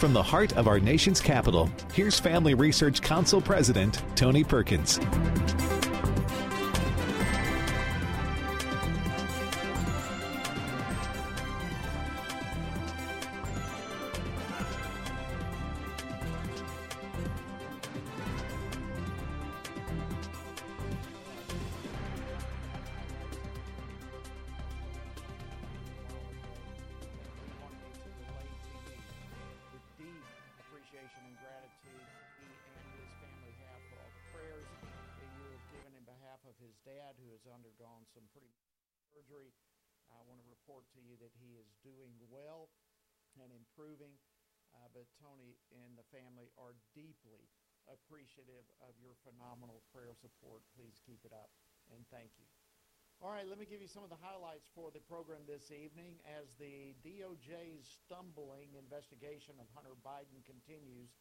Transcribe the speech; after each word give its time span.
From 0.00 0.14
the 0.14 0.22
heart 0.22 0.56
of 0.56 0.66
our 0.66 0.80
nation's 0.80 1.20
capital, 1.20 1.68
here's 1.92 2.18
Family 2.18 2.54
Research 2.54 3.02
Council 3.02 3.38
President 3.38 4.02
Tony 4.16 4.42
Perkins. 4.42 4.98
Appreciative 47.90 48.66
of 48.82 48.94
your 49.02 49.18
phenomenal 49.26 49.82
prayer 49.90 50.14
support. 50.14 50.62
Please 50.78 50.98
keep 51.02 51.22
it 51.26 51.34
up 51.34 51.50
and 51.90 52.06
thank 52.10 52.30
you. 52.38 52.46
All 53.20 53.28
right, 53.28 53.44
let 53.44 53.60
me 53.60 53.68
give 53.68 53.84
you 53.84 53.90
some 53.90 54.00
of 54.00 54.08
the 54.08 54.16
highlights 54.16 54.64
for 54.72 54.88
the 54.88 55.04
program 55.04 55.44
this 55.44 55.68
evening 55.68 56.16
as 56.24 56.56
the 56.56 56.96
DOJ's 57.04 57.84
stumbling 57.84 58.72
investigation 58.80 59.60
of 59.60 59.68
Hunter 59.76 59.92
Biden 60.00 60.40
continues. 60.48 61.12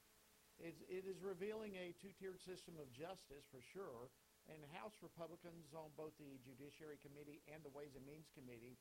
It, 0.63 0.79
it 0.87 1.03
is 1.03 1.19
revealing 1.19 1.75
a 1.75 1.91
two-tiered 1.99 2.39
system 2.39 2.79
of 2.79 2.87
justice 2.95 3.43
for 3.51 3.59
sure, 3.59 4.07
and 4.47 4.63
House 4.71 4.95
Republicans 5.03 5.75
on 5.75 5.91
both 5.99 6.15
the 6.15 6.39
Judiciary 6.39 7.03
Committee 7.03 7.43
and 7.51 7.59
the 7.67 7.75
Ways 7.75 7.99
and 7.99 8.07
Means 8.07 8.31
Committee 8.31 8.79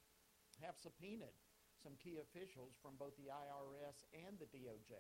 have 0.63 0.79
subpoenaed 0.79 1.35
some 1.83 1.99
key 1.99 2.23
officials 2.23 2.79
from 2.79 2.95
both 2.99 3.19
the 3.19 3.35
IRS 3.35 4.07
and 4.15 4.39
the 4.39 4.47
DOJ. 4.51 4.95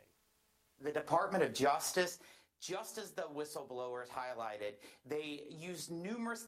The 0.80 0.92
Department 0.92 1.42
of 1.42 1.54
Justice 1.54 2.18
just 2.60 2.98
as 2.98 3.12
the 3.12 3.22
whistleblowers 3.22 4.08
highlighted, 4.08 4.74
they 5.06 5.44
used 5.48 5.90
numerous 5.90 6.47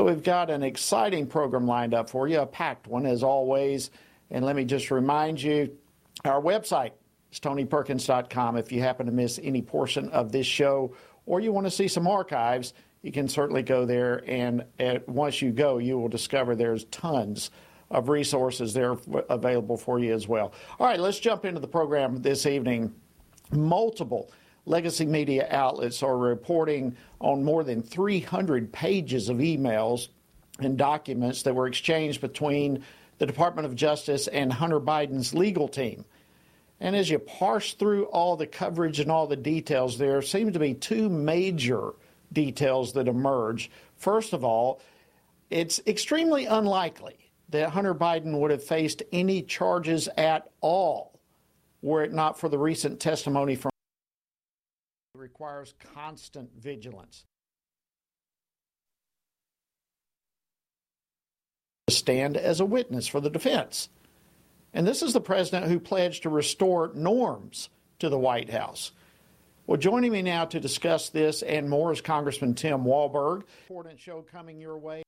So 0.00 0.06
we've 0.06 0.22
got 0.22 0.48
an 0.48 0.62
exciting 0.62 1.26
program 1.26 1.66
lined 1.66 1.92
up 1.92 2.08
for 2.08 2.26
you, 2.26 2.40
a 2.40 2.46
packed 2.46 2.86
one 2.86 3.04
as 3.04 3.22
always. 3.22 3.90
And 4.30 4.46
let 4.46 4.56
me 4.56 4.64
just 4.64 4.90
remind 4.90 5.42
you, 5.42 5.76
our 6.24 6.40
website 6.40 6.92
is 7.30 7.38
tonyperkins.com. 7.38 8.56
If 8.56 8.72
you 8.72 8.80
happen 8.80 9.04
to 9.04 9.12
miss 9.12 9.38
any 9.42 9.60
portion 9.60 10.08
of 10.08 10.32
this 10.32 10.46
show 10.46 10.96
or 11.26 11.40
you 11.40 11.52
want 11.52 11.66
to 11.66 11.70
see 11.70 11.86
some 11.86 12.06
archives, 12.06 12.72
you 13.02 13.12
can 13.12 13.28
certainly 13.28 13.62
go 13.62 13.84
there. 13.84 14.24
And 14.26 14.64
at, 14.78 15.06
once 15.06 15.42
you 15.42 15.50
go, 15.50 15.76
you 15.76 15.98
will 15.98 16.08
discover 16.08 16.56
there's 16.56 16.84
tons 16.84 17.50
of 17.90 18.08
resources 18.08 18.72
there 18.72 18.96
available 19.28 19.76
for 19.76 19.98
you 19.98 20.14
as 20.14 20.26
well. 20.26 20.54
All 20.78 20.86
right, 20.86 20.98
let's 20.98 21.20
jump 21.20 21.44
into 21.44 21.60
the 21.60 21.68
program 21.68 22.22
this 22.22 22.46
evening. 22.46 22.94
Multiple 23.52 24.32
legacy 24.70 25.04
media 25.04 25.48
outlets 25.50 26.02
are 26.02 26.16
reporting 26.16 26.96
on 27.20 27.44
more 27.44 27.64
than 27.64 27.82
300 27.82 28.72
pages 28.72 29.28
of 29.28 29.38
emails 29.38 30.08
and 30.60 30.78
documents 30.78 31.42
that 31.42 31.54
were 31.54 31.66
exchanged 31.66 32.20
between 32.20 32.84
the 33.18 33.26
Department 33.26 33.66
of 33.66 33.74
Justice 33.74 34.28
and 34.28 34.52
Hunter 34.52 34.80
Biden's 34.80 35.34
legal 35.34 35.68
team. 35.68 36.04
And 36.78 36.94
as 36.96 37.10
you 37.10 37.18
parse 37.18 37.74
through 37.74 38.04
all 38.06 38.36
the 38.36 38.46
coverage 38.46 39.00
and 39.00 39.10
all 39.10 39.26
the 39.26 39.36
details, 39.36 39.98
there 39.98 40.22
seem 40.22 40.52
to 40.52 40.58
be 40.58 40.72
two 40.72 41.10
major 41.10 41.92
details 42.32 42.92
that 42.94 43.08
emerge. 43.08 43.70
First 43.96 44.32
of 44.32 44.44
all, 44.44 44.80
it's 45.50 45.80
extremely 45.86 46.46
unlikely 46.46 47.16
that 47.50 47.70
Hunter 47.70 47.94
Biden 47.94 48.38
would 48.38 48.52
have 48.52 48.62
faced 48.62 49.02
any 49.12 49.42
charges 49.42 50.08
at 50.16 50.48
all 50.60 51.18
were 51.82 52.04
it 52.04 52.12
not 52.12 52.38
for 52.38 52.48
the 52.48 52.58
recent 52.58 53.00
testimony 53.00 53.56
from 53.56 53.69
requires 55.20 55.74
constant 55.94 56.50
vigilance. 56.58 57.24
Stand 61.88 62.36
as 62.36 62.60
a 62.60 62.64
witness 62.64 63.06
for 63.06 63.20
the 63.20 63.30
defense. 63.30 63.88
And 64.72 64.86
this 64.86 65.02
is 65.02 65.12
the 65.12 65.20
president 65.20 65.70
who 65.70 65.78
pledged 65.78 66.22
to 66.22 66.30
restore 66.30 66.92
norms 66.94 67.68
to 67.98 68.08
the 68.08 68.18
White 68.18 68.50
House. 68.50 68.92
Well, 69.66 69.76
joining 69.76 70.12
me 70.12 70.22
now 70.22 70.46
to 70.46 70.58
discuss 70.58 71.10
this 71.10 71.42
and 71.42 71.68
more 71.68 71.92
is 71.92 72.00
Congressman 72.00 72.54
Tim 72.54 72.84
Walberg. 72.84 73.42
Important 73.68 74.00
show 74.00 74.22
coming 74.22 74.60
your 74.60 74.78
way. 74.78 75.02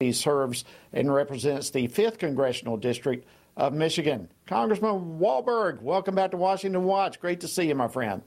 He 0.00 0.12
serves 0.12 0.64
and 0.92 1.12
represents 1.12 1.70
the 1.70 1.88
5th 1.88 2.18
Congressional 2.18 2.76
District 2.76 3.26
of 3.56 3.72
Michigan. 3.72 4.30
Congressman 4.46 5.18
Walberg, 5.18 5.80
welcome 5.80 6.14
back 6.14 6.30
to 6.32 6.36
Washington 6.36 6.84
Watch. 6.84 7.20
Great 7.20 7.40
to 7.40 7.48
see 7.48 7.68
you, 7.68 7.74
my 7.74 7.88
friend. 7.88 8.22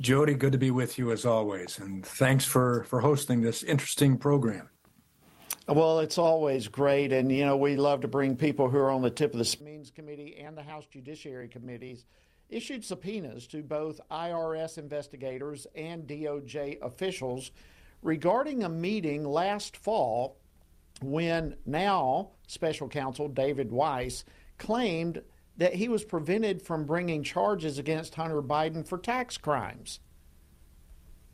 Jody, 0.00 0.34
good 0.34 0.52
to 0.52 0.58
be 0.58 0.70
with 0.70 0.98
you 0.98 1.12
as 1.12 1.26
always, 1.26 1.78
and 1.78 2.04
thanks 2.04 2.44
for 2.44 2.84
for 2.84 3.00
hosting 3.00 3.42
this 3.42 3.62
interesting 3.62 4.16
program. 4.16 4.70
Well, 5.68 6.00
it's 6.00 6.16
always 6.18 6.68
great, 6.68 7.12
and 7.12 7.30
you 7.30 7.44
know 7.44 7.56
we 7.56 7.76
love 7.76 8.00
to 8.00 8.08
bring 8.08 8.34
people 8.34 8.70
who 8.70 8.78
are 8.78 8.90
on 8.90 9.02
the 9.02 9.10
tip 9.10 9.34
of 9.34 9.38
the 9.38 9.56
Means 9.62 9.90
Committee 9.90 10.36
and 10.38 10.56
the 10.56 10.62
House 10.62 10.86
Judiciary 10.90 11.48
Committees 11.48 12.06
issued 12.48 12.84
subpoenas 12.84 13.46
to 13.48 13.62
both 13.62 14.00
IRS 14.10 14.78
investigators 14.78 15.66
and 15.76 16.06
DOJ 16.08 16.80
officials 16.80 17.52
regarding 18.02 18.64
a 18.64 18.68
meeting 18.68 19.24
last 19.24 19.76
fall 19.76 20.38
when 21.02 21.56
now 21.66 22.30
special 22.46 22.88
counsel 22.88 23.28
David 23.28 23.70
Weiss 23.70 24.24
claimed 24.58 25.22
that 25.56 25.74
he 25.74 25.88
was 25.88 26.04
prevented 26.04 26.62
from 26.62 26.84
bringing 26.84 27.22
charges 27.22 27.78
against 27.78 28.14
Hunter 28.14 28.42
Biden 28.42 28.86
for 28.86 28.98
tax 28.98 29.36
crimes. 29.36 30.00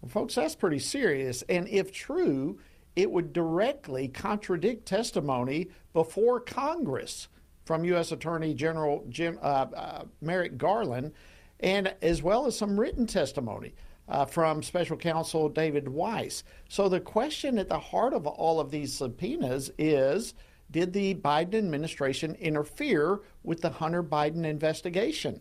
Well, 0.00 0.10
folks, 0.10 0.34
that's 0.34 0.54
pretty 0.54 0.78
serious. 0.78 1.42
And 1.42 1.68
if 1.68 1.92
true, 1.92 2.58
it 2.94 3.10
would 3.10 3.32
directly 3.32 4.08
contradict 4.08 4.86
testimony 4.86 5.68
before 5.92 6.40
Congress 6.40 7.28
from 7.64 7.84
U.S. 7.84 8.12
Attorney 8.12 8.54
General 8.54 9.04
Jim 9.08 9.38
uh, 9.42 9.66
uh, 9.76 10.04
Merrick 10.20 10.56
Garland, 10.56 11.12
and 11.60 11.94
as 12.00 12.22
well 12.22 12.46
as 12.46 12.56
some 12.56 12.78
written 12.78 13.06
testimony. 13.06 13.74
Uh, 14.08 14.24
from 14.24 14.62
special 14.62 14.96
counsel 14.96 15.48
David 15.48 15.88
Weiss. 15.88 16.44
So, 16.68 16.88
the 16.88 17.00
question 17.00 17.58
at 17.58 17.68
the 17.68 17.78
heart 17.78 18.12
of 18.14 18.24
all 18.24 18.60
of 18.60 18.70
these 18.70 18.94
subpoenas 18.94 19.72
is 19.78 20.34
Did 20.70 20.92
the 20.92 21.16
Biden 21.16 21.54
administration 21.54 22.36
interfere 22.36 23.20
with 23.42 23.62
the 23.62 23.70
Hunter 23.70 24.04
Biden 24.04 24.44
investigation? 24.44 25.40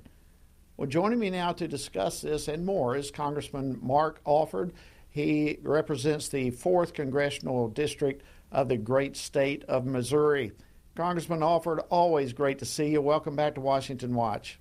Well, 0.78 0.90
joining 0.90 1.20
me 1.20 1.30
now 1.30 1.54
to 1.54 1.68
discuss 1.68 2.22
this 2.22 2.48
and 2.48 2.66
more 2.66 2.98
is 2.98 3.10
Congressman 3.10 3.80
Mark 3.82 4.20
Alford. 4.28 4.74
He 5.08 5.60
represents 5.62 6.28
the 6.28 6.52
4th 6.52 6.94
Congressional 6.94 7.70
District 7.70 8.22
of 8.52 8.68
the 8.68 8.76
great 8.76 9.16
state 9.16 9.64
of 9.70 9.86
Missouri. 9.86 10.52
Congressman 10.96 11.44
Alford, 11.44 11.80
always 11.90 12.34
great 12.34 12.60
to 12.60 12.66
see 12.66 12.88
you. 12.88 13.02
Welcome 13.02 13.36
back 13.36 13.56
to 13.56 13.62
Washington 13.62 14.14
Watch. 14.14 14.60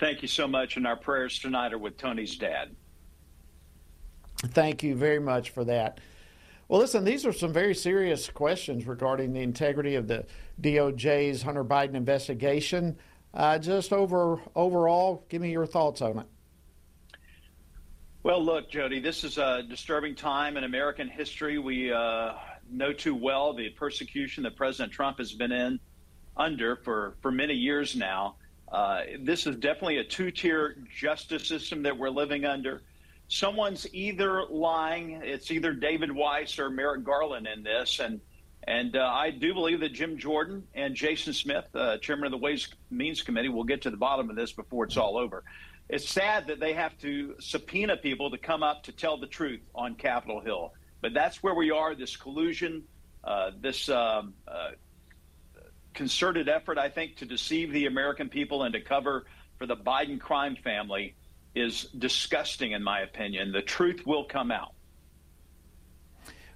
Thank 0.00 0.22
you 0.22 0.28
so 0.28 0.48
much, 0.48 0.76
and 0.76 0.86
our 0.86 0.96
prayers 0.96 1.38
tonight 1.38 1.72
are 1.72 1.78
with 1.78 1.96
Tony's 1.96 2.36
dad. 2.36 2.74
Thank 4.48 4.82
you 4.82 4.94
very 4.96 5.20
much 5.20 5.50
for 5.50 5.64
that. 5.64 6.00
Well, 6.68 6.80
listen, 6.80 7.04
these 7.04 7.24
are 7.26 7.32
some 7.32 7.52
very 7.52 7.74
serious 7.74 8.28
questions 8.28 8.86
regarding 8.86 9.32
the 9.32 9.40
integrity 9.40 9.94
of 9.94 10.08
the 10.08 10.24
DOJ's 10.60 11.42
Hunter 11.42 11.64
Biden 11.64 11.94
investigation. 11.94 12.96
Uh, 13.34 13.58
just 13.58 13.92
over 13.92 14.40
overall, 14.54 15.24
give 15.28 15.40
me 15.40 15.50
your 15.50 15.66
thoughts 15.66 16.02
on 16.02 16.18
it. 16.18 16.26
Well, 18.22 18.44
look, 18.44 18.70
Jody, 18.70 19.00
this 19.00 19.24
is 19.24 19.38
a 19.38 19.62
disturbing 19.68 20.14
time 20.14 20.56
in 20.56 20.64
American 20.64 21.08
history. 21.08 21.58
We 21.58 21.92
uh, 21.92 22.34
know 22.70 22.92
too 22.92 23.14
well 23.14 23.52
the 23.52 23.70
persecution 23.70 24.42
that 24.44 24.56
President 24.56 24.92
Trump 24.92 25.18
has 25.18 25.32
been 25.32 25.52
in 25.52 25.80
under 26.36 26.76
for, 26.76 27.16
for 27.20 27.30
many 27.30 27.54
years 27.54 27.96
now. 27.96 28.36
Uh, 28.70 29.02
this 29.20 29.46
is 29.46 29.56
definitely 29.56 29.98
a 29.98 30.04
two 30.04 30.30
tier 30.30 30.76
justice 30.96 31.46
system 31.46 31.82
that 31.82 31.96
we're 31.96 32.10
living 32.10 32.44
under. 32.44 32.82
Someone's 33.32 33.86
either 33.94 34.44
lying, 34.50 35.22
it's 35.24 35.50
either 35.50 35.72
David 35.72 36.12
Weiss 36.12 36.58
or 36.58 36.68
Merrick 36.68 37.02
Garland 37.02 37.46
in 37.46 37.62
this. 37.62 37.98
And 37.98 38.20
and 38.64 38.94
uh, 38.94 39.10
I 39.10 39.30
do 39.30 39.54
believe 39.54 39.80
that 39.80 39.94
Jim 39.94 40.18
Jordan 40.18 40.64
and 40.74 40.94
Jason 40.94 41.32
Smith, 41.32 41.64
uh, 41.74 41.96
chairman 41.96 42.26
of 42.26 42.30
the 42.32 42.36
Ways 42.36 42.68
Means 42.90 43.22
Committee, 43.22 43.48
will 43.48 43.64
get 43.64 43.80
to 43.82 43.90
the 43.90 43.96
bottom 43.96 44.28
of 44.28 44.36
this 44.36 44.52
before 44.52 44.84
it's 44.84 44.98
all 44.98 45.16
over. 45.16 45.44
It's 45.88 46.06
sad 46.06 46.46
that 46.48 46.60
they 46.60 46.74
have 46.74 46.96
to 46.98 47.34
subpoena 47.40 47.96
people 47.96 48.30
to 48.30 48.36
come 48.36 48.62
up 48.62 48.82
to 48.82 48.92
tell 48.92 49.16
the 49.16 49.26
truth 49.26 49.62
on 49.74 49.94
Capitol 49.94 50.42
Hill. 50.42 50.74
But 51.00 51.14
that's 51.14 51.42
where 51.42 51.54
we 51.54 51.70
are 51.70 51.94
this 51.94 52.14
collusion, 52.18 52.82
uh, 53.24 53.52
this 53.58 53.88
um, 53.88 54.34
uh, 54.46 54.72
concerted 55.94 56.50
effort, 56.50 56.76
I 56.76 56.90
think, 56.90 57.16
to 57.16 57.24
deceive 57.24 57.72
the 57.72 57.86
American 57.86 58.28
people 58.28 58.64
and 58.64 58.74
to 58.74 58.80
cover 58.82 59.24
for 59.56 59.64
the 59.64 59.76
Biden 59.76 60.20
crime 60.20 60.54
family 60.62 61.14
is 61.54 61.84
disgusting, 61.96 62.72
in 62.72 62.82
my 62.82 63.00
opinion. 63.00 63.52
The 63.52 63.62
truth 63.62 64.02
will 64.06 64.24
come 64.24 64.50
out. 64.50 64.74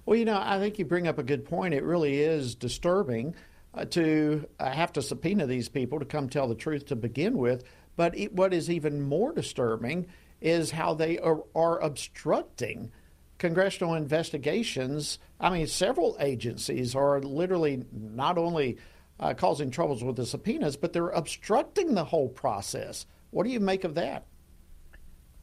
Well, 0.05 0.17
you 0.17 0.25
know, 0.25 0.39
I 0.41 0.57
think 0.59 0.79
you 0.79 0.85
bring 0.85 1.07
up 1.07 1.17
a 1.17 1.23
good 1.23 1.45
point. 1.45 1.73
It 1.73 1.83
really 1.83 2.19
is 2.19 2.55
disturbing 2.55 3.35
uh, 3.73 3.85
to 3.85 4.47
uh, 4.59 4.71
have 4.71 4.93
to 4.93 5.01
subpoena 5.01 5.45
these 5.45 5.69
people 5.69 5.99
to 5.99 6.05
come 6.05 6.29
tell 6.29 6.47
the 6.47 6.55
truth 6.55 6.87
to 6.87 6.95
begin 6.95 7.37
with. 7.37 7.63
But 7.95 8.17
it, 8.17 8.33
what 8.33 8.53
is 8.53 8.69
even 8.69 9.01
more 9.01 9.33
disturbing 9.33 10.07
is 10.39 10.71
how 10.71 10.93
they 10.93 11.19
are, 11.19 11.43
are 11.55 11.79
obstructing 11.79 12.91
congressional 13.37 13.95
investigations. 13.95 15.19
I 15.39 15.49
mean, 15.49 15.67
several 15.67 16.15
agencies 16.19 16.95
are 16.95 17.19
literally 17.21 17.83
not 17.91 18.37
only 18.37 18.77
uh, 19.19 19.33
causing 19.33 19.71
troubles 19.71 20.03
with 20.03 20.15
the 20.15 20.25
subpoenas, 20.25 20.77
but 20.77 20.93
they're 20.93 21.09
obstructing 21.09 21.93
the 21.93 22.05
whole 22.05 22.29
process. 22.29 23.05
What 23.31 23.43
do 23.43 23.49
you 23.49 23.59
make 23.59 23.83
of 23.83 23.95
that? 23.95 24.25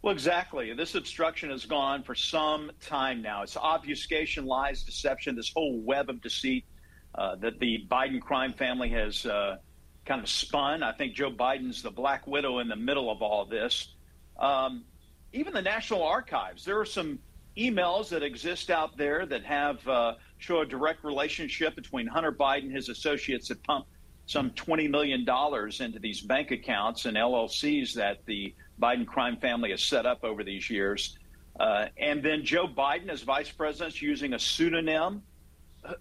Well, 0.04 0.12
exactly. 0.12 0.70
This 0.74 0.96
obstruction 0.96 1.48
has 1.48 1.64
gone 1.64 2.02
for 2.02 2.14
some 2.14 2.70
time 2.78 3.22
now. 3.22 3.40
It's 3.40 3.56
obfuscation, 3.56 4.44
lies, 4.44 4.82
deception, 4.82 5.34
this 5.34 5.50
whole 5.56 5.80
web 5.80 6.10
of 6.10 6.20
deceit 6.20 6.66
uh, 7.14 7.36
that 7.36 7.58
the 7.58 7.86
Biden 7.90 8.20
crime 8.20 8.52
family 8.52 8.90
has 8.90 9.24
uh, 9.24 9.56
kind 10.04 10.20
of 10.20 10.28
spun. 10.28 10.82
I 10.82 10.92
think 10.92 11.14
Joe 11.14 11.30
Biden's 11.30 11.80
the 11.80 11.90
black 11.90 12.26
widow 12.26 12.58
in 12.58 12.68
the 12.68 12.76
middle 12.76 13.10
of 13.10 13.22
all 13.22 13.46
this. 13.46 13.94
Um, 14.38 14.84
even 15.32 15.54
the 15.54 15.62
National 15.62 16.02
Archives, 16.02 16.66
there 16.66 16.78
are 16.78 16.84
some 16.84 17.18
emails 17.56 18.10
that 18.10 18.22
exist 18.22 18.70
out 18.70 18.98
there 18.98 19.24
that 19.24 19.42
have 19.46 19.88
uh, 19.88 20.16
show 20.36 20.60
a 20.60 20.66
direct 20.66 21.02
relationship 21.02 21.74
between 21.74 22.06
Hunter 22.06 22.32
Biden, 22.32 22.70
his 22.70 22.90
associates 22.90 23.48
that 23.48 23.62
pump 23.62 23.86
some 24.26 24.50
$20 24.50 24.90
million 24.90 25.20
into 25.80 25.98
these 25.98 26.20
bank 26.20 26.50
accounts 26.50 27.06
and 27.06 27.16
LLCs 27.16 27.94
that 27.94 28.18
the 28.26 28.54
Biden 28.80 29.06
crime 29.06 29.36
family 29.36 29.70
has 29.70 29.82
set 29.82 30.06
up 30.06 30.24
over 30.24 30.44
these 30.44 30.68
years. 30.68 31.18
Uh, 31.58 31.86
and 31.96 32.22
then 32.22 32.44
Joe 32.44 32.66
Biden, 32.66 33.08
as 33.08 33.22
vice 33.22 33.50
president, 33.50 34.00
using 34.02 34.34
a 34.34 34.38
pseudonym. 34.38 35.22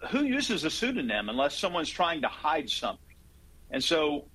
Who 0.10 0.24
uses 0.24 0.64
a 0.64 0.70
pseudonym 0.70 1.30
unless 1.30 1.58
someone's 1.58 1.90
trying 1.90 2.22
to 2.22 2.28
hide 2.28 2.70
something? 2.70 3.16
And 3.70 3.84
so, 3.84 4.25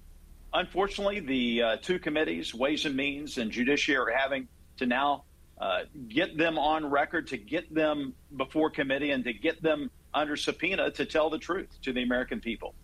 unfortunately, 0.53 1.21
the 1.21 1.63
uh, 1.63 1.77
two 1.81 1.99
committees, 1.99 2.55
Ways 2.55 2.85
and 2.85 2.95
Means 2.95 3.39
and 3.39 3.51
Judiciary, 3.51 4.13
are 4.13 4.17
having 4.17 4.49
to 4.77 4.87
now 4.87 5.25
uh, 5.61 5.81
get 6.09 6.37
them 6.37 6.59
on 6.59 6.89
record, 6.89 7.29
to 7.29 7.37
get 7.37 7.75
them 7.75 8.15
before 8.37 8.71
committee, 8.71 9.11
and 9.11 9.25
to 9.25 9.33
get 9.33 9.63
them 9.63 9.91
under 10.15 10.37
subpoena 10.37 10.91
to 10.93 11.05
tell 11.05 11.31
the 11.31 11.39
truth 11.39 11.69
to 11.83 11.93
the 11.93 12.03
American 12.03 12.41
people. 12.41 12.75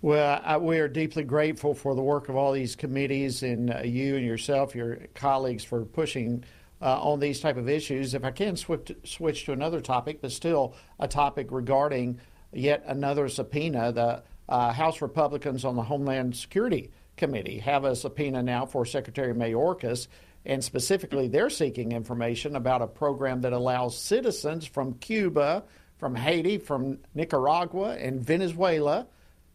Well, 0.00 0.40
I, 0.44 0.58
we 0.58 0.78
are 0.78 0.86
deeply 0.86 1.24
grateful 1.24 1.74
for 1.74 1.96
the 1.96 2.02
work 2.02 2.28
of 2.28 2.36
all 2.36 2.52
these 2.52 2.76
committees 2.76 3.42
and 3.42 3.74
uh, 3.74 3.80
you 3.80 4.14
and 4.14 4.24
yourself, 4.24 4.76
your 4.76 5.00
colleagues, 5.14 5.64
for 5.64 5.84
pushing 5.84 6.44
uh, 6.80 7.02
on 7.02 7.18
these 7.18 7.40
type 7.40 7.56
of 7.56 7.68
issues. 7.68 8.14
If 8.14 8.22
I 8.22 8.30
can 8.30 8.54
switch 8.54 8.92
switch 9.02 9.44
to 9.46 9.52
another 9.52 9.80
topic, 9.80 10.20
but 10.20 10.30
still 10.30 10.74
a 11.00 11.08
topic 11.08 11.48
regarding 11.50 12.20
yet 12.52 12.84
another 12.86 13.28
subpoena, 13.28 13.90
the 13.90 14.22
uh, 14.48 14.72
House 14.72 15.02
Republicans 15.02 15.64
on 15.64 15.74
the 15.74 15.82
Homeland 15.82 16.36
Security 16.36 16.92
Committee 17.16 17.58
have 17.58 17.82
a 17.82 17.96
subpoena 17.96 18.40
now 18.40 18.66
for 18.66 18.84
Secretary 18.84 19.34
Mayorkas, 19.34 20.06
and 20.46 20.62
specifically, 20.62 21.26
they're 21.26 21.50
seeking 21.50 21.90
information 21.90 22.54
about 22.54 22.82
a 22.82 22.86
program 22.86 23.40
that 23.40 23.52
allows 23.52 23.98
citizens 23.98 24.64
from 24.64 24.94
Cuba, 24.94 25.64
from 25.98 26.14
Haiti, 26.14 26.58
from 26.58 26.98
Nicaragua, 27.16 27.96
and 27.96 28.20
Venezuela 28.20 29.08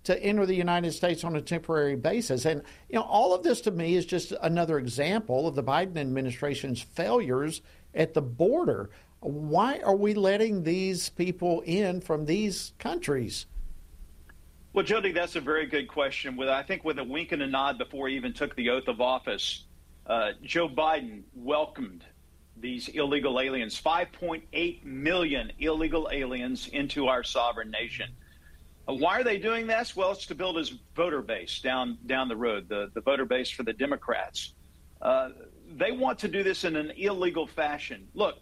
to 0.04 0.22
enter 0.22 0.46
the 0.46 0.56
United 0.56 0.92
States 0.92 1.24
on 1.24 1.36
a 1.36 1.42
temporary 1.42 1.96
basis. 1.96 2.46
And, 2.46 2.62
you 2.90 2.96
know, 2.96 3.04
all 3.04 3.34
of 3.34 3.44
this 3.44 3.62
to 3.62 3.72
me 3.72 3.96
is 3.96 4.06
just 4.06 4.34
another 4.42 4.78
example 4.78 5.48
of 5.48 5.56
the 5.56 5.64
Biden 5.64 5.98
administration's 5.98 6.82
failures 6.82 7.62
at 7.96 8.14
the 8.14 8.22
border. 8.22 8.90
Why 9.22 9.80
are 9.80 9.96
we 9.96 10.14
letting 10.14 10.64
these 10.64 11.10
people 11.10 11.62
in 11.62 12.02
from 12.02 12.26
these 12.26 12.74
countries? 12.80 13.46
Well, 14.74 14.84
Jody, 14.84 15.12
that's 15.12 15.36
a 15.36 15.42
very 15.42 15.68
good 15.68 15.88
question. 15.88 16.36
With 16.36 16.50
I 16.50 16.64
think 16.64 16.84
with 16.84 16.98
a 17.00 17.04
wink 17.04 17.32
and 17.32 17.42
a 17.42 17.48
nod 17.48 17.78
before 17.78 18.10
he 18.10 18.16
even 18.16 18.34
took 18.34 18.56
the 18.56 18.72
oath 18.72 18.88
of 18.88 19.00
office, 19.00 19.66
uh, 20.08 20.32
Joe 20.42 20.68
Biden 20.68 21.22
welcomed 21.36 22.04
these 22.58 22.88
illegal 22.90 23.40
aliens, 23.40 23.80
5.8 23.80 24.84
million 24.84 25.52
illegal 25.60 26.10
aliens 26.12 26.68
into 26.68 27.08
our 27.08 27.24
sovereign 27.24 27.70
nation. 27.70 28.10
Uh, 28.88 28.94
why 28.94 29.20
are 29.20 29.24
they 29.24 29.38
doing 29.38 29.66
this? 29.68 29.96
Well, 29.96 30.12
it's 30.12 30.26
to 30.28 30.36
build 30.36 30.58
his 30.58 30.74
voter 30.96 31.22
base 31.22 31.60
down 31.60 31.98
down 32.06 32.28
the 32.28 32.36
road, 32.36 32.68
the, 32.68 32.92
the 32.94 33.02
voter 33.02 33.26
base 33.26 33.50
for 33.50 33.64
the 33.64 33.74
Democrats. 33.74 34.54
Uh, 35.02 35.30
they 35.76 35.92
want 35.92 36.20
to 36.20 36.28
do 36.28 36.44
this 36.44 36.64
in 36.66 36.76
an 36.76 36.92
illegal 36.98 37.48
fashion. 37.48 38.08
Look, 38.14 38.36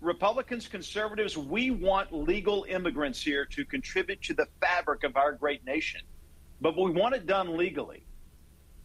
Republicans, 0.00 0.68
conservatives, 0.68 1.36
we 1.36 1.70
want 1.70 2.12
legal 2.12 2.64
immigrants 2.68 3.20
here 3.20 3.44
to 3.46 3.64
contribute 3.64 4.22
to 4.22 4.34
the 4.34 4.46
fabric 4.60 5.04
of 5.04 5.16
our 5.16 5.32
great 5.32 5.64
nation, 5.64 6.02
but 6.60 6.76
we 6.76 6.90
want 6.90 7.14
it 7.14 7.26
done 7.26 7.56
legally. 7.56 8.04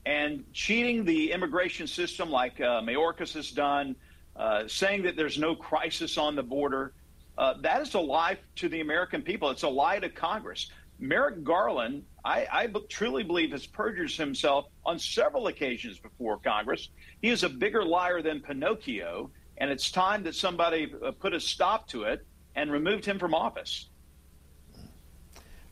And 0.06 0.44
cheating 0.54 1.06
the 1.06 1.32
immigration 1.32 1.88
system 1.88 2.30
like 2.30 2.60
uh, 2.60 2.82
Mayorkas 2.82 3.34
has 3.34 3.52
done, 3.52 3.96
uh, 4.36 4.64
saying 4.68 5.04
that 5.04 5.16
there's 5.16 5.38
no 5.38 5.56
crisis 5.56 6.18
on 6.18 6.36
the 6.36 6.44
border, 6.44 6.94
uh, 7.38 7.56
that 7.62 7.82
is 7.82 7.94
a 7.94 8.00
lie 8.00 8.38
to 8.56 8.70
the 8.70 8.82
American 8.82 9.22
people. 9.22 9.50
It's 9.50 9.64
a 9.64 9.70
lie 9.70 10.00
to 10.00 10.10
Congress. 10.10 10.70
Merrick 11.04 11.44
Garland, 11.44 12.06
I, 12.24 12.48
I 12.50 12.68
truly 12.88 13.24
believe, 13.24 13.52
has 13.52 13.68
perjured 13.68 14.12
himself 14.12 14.68
on 14.86 14.98
several 14.98 15.48
occasions 15.48 16.00
before 16.00 16.38
Congress. 16.38 16.90
He 17.22 17.30
is 17.30 17.44
a 17.44 17.50
bigger 17.50 17.84
liar 17.84 18.22
than 18.22 18.40
Pinocchio, 18.40 19.30
and 19.58 19.70
it's 19.70 19.92
time 19.92 20.24
that 20.24 20.34
somebody 20.34 20.94
uh, 21.06 21.12
put 21.12 21.34
a 21.34 21.42
stop 21.42 21.90
to 21.90 22.04
it 22.04 22.26
and 22.56 22.72
removed 22.72 23.04
him 23.04 23.20
from 23.20 23.34
office. 23.34 23.90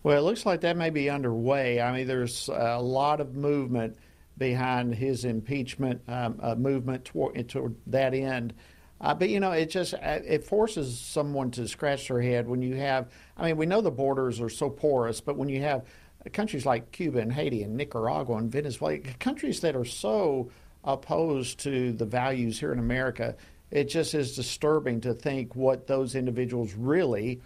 Well, 0.04 0.18
it 0.18 0.22
looks 0.22 0.46
like 0.46 0.62
that 0.62 0.76
may 0.76 0.90
be 0.90 1.10
underway. 1.10 1.80
I 1.80 1.96
mean, 1.96 2.08
there's 2.08 2.50
a 2.50 2.82
lot 2.82 3.22
of 3.22 3.34
movement 3.34 3.96
behind 4.38 4.96
his 4.96 5.24
impeachment 5.24 6.02
um, 6.10 6.40
uh, 6.42 6.56
movement 6.56 7.06
toward, 7.06 7.48
toward, 7.48 7.76
that 7.88 8.14
end. 8.14 8.54
Uh, 9.02 9.16
but 9.16 9.30
you 9.30 9.40
know, 9.40 9.52
it 9.52 9.70
just 9.70 9.96
uh, 9.96 10.20
it 10.24 10.46
forces 10.46 10.98
someone 10.98 11.50
to 11.52 11.68
scratch 11.68 12.08
their 12.08 12.22
head 12.22 12.48
when 12.48 12.62
you 12.62 12.76
have. 12.76 13.10
I 13.36 13.48
mean, 13.48 13.58
we 13.58 13.66
know 13.66 13.82
the 13.82 13.92
borders 13.92 14.40
are 14.40 14.50
so 14.50 14.70
porous, 14.70 15.20
but 15.20 15.36
when 15.36 15.50
you 15.50 15.62
have 15.62 15.86
countries 16.34 16.66
like 16.66 16.92
Cuba 16.92 17.20
and 17.20 17.34
Haiti 17.34 17.64
and 17.64 17.76
Nicaragua 17.76 18.38
and 18.38 18.52
Venezuela, 18.52 19.00
countries 19.20 19.62
that 19.62 19.76
are 19.76 19.86
so 19.86 20.52
opposed 20.84 21.60
to 21.62 21.92
the 21.94 22.06
values 22.06 22.60
here 22.60 22.72
in 22.72 22.80
America, 22.80 23.36
it 23.72 23.86
just 23.86 24.14
is 24.14 24.36
disturbing 24.36 25.02
to 25.02 25.16
think 25.16 25.56
what 25.56 25.88
those 25.88 26.14
individuals 26.14 26.74
really 26.74 27.42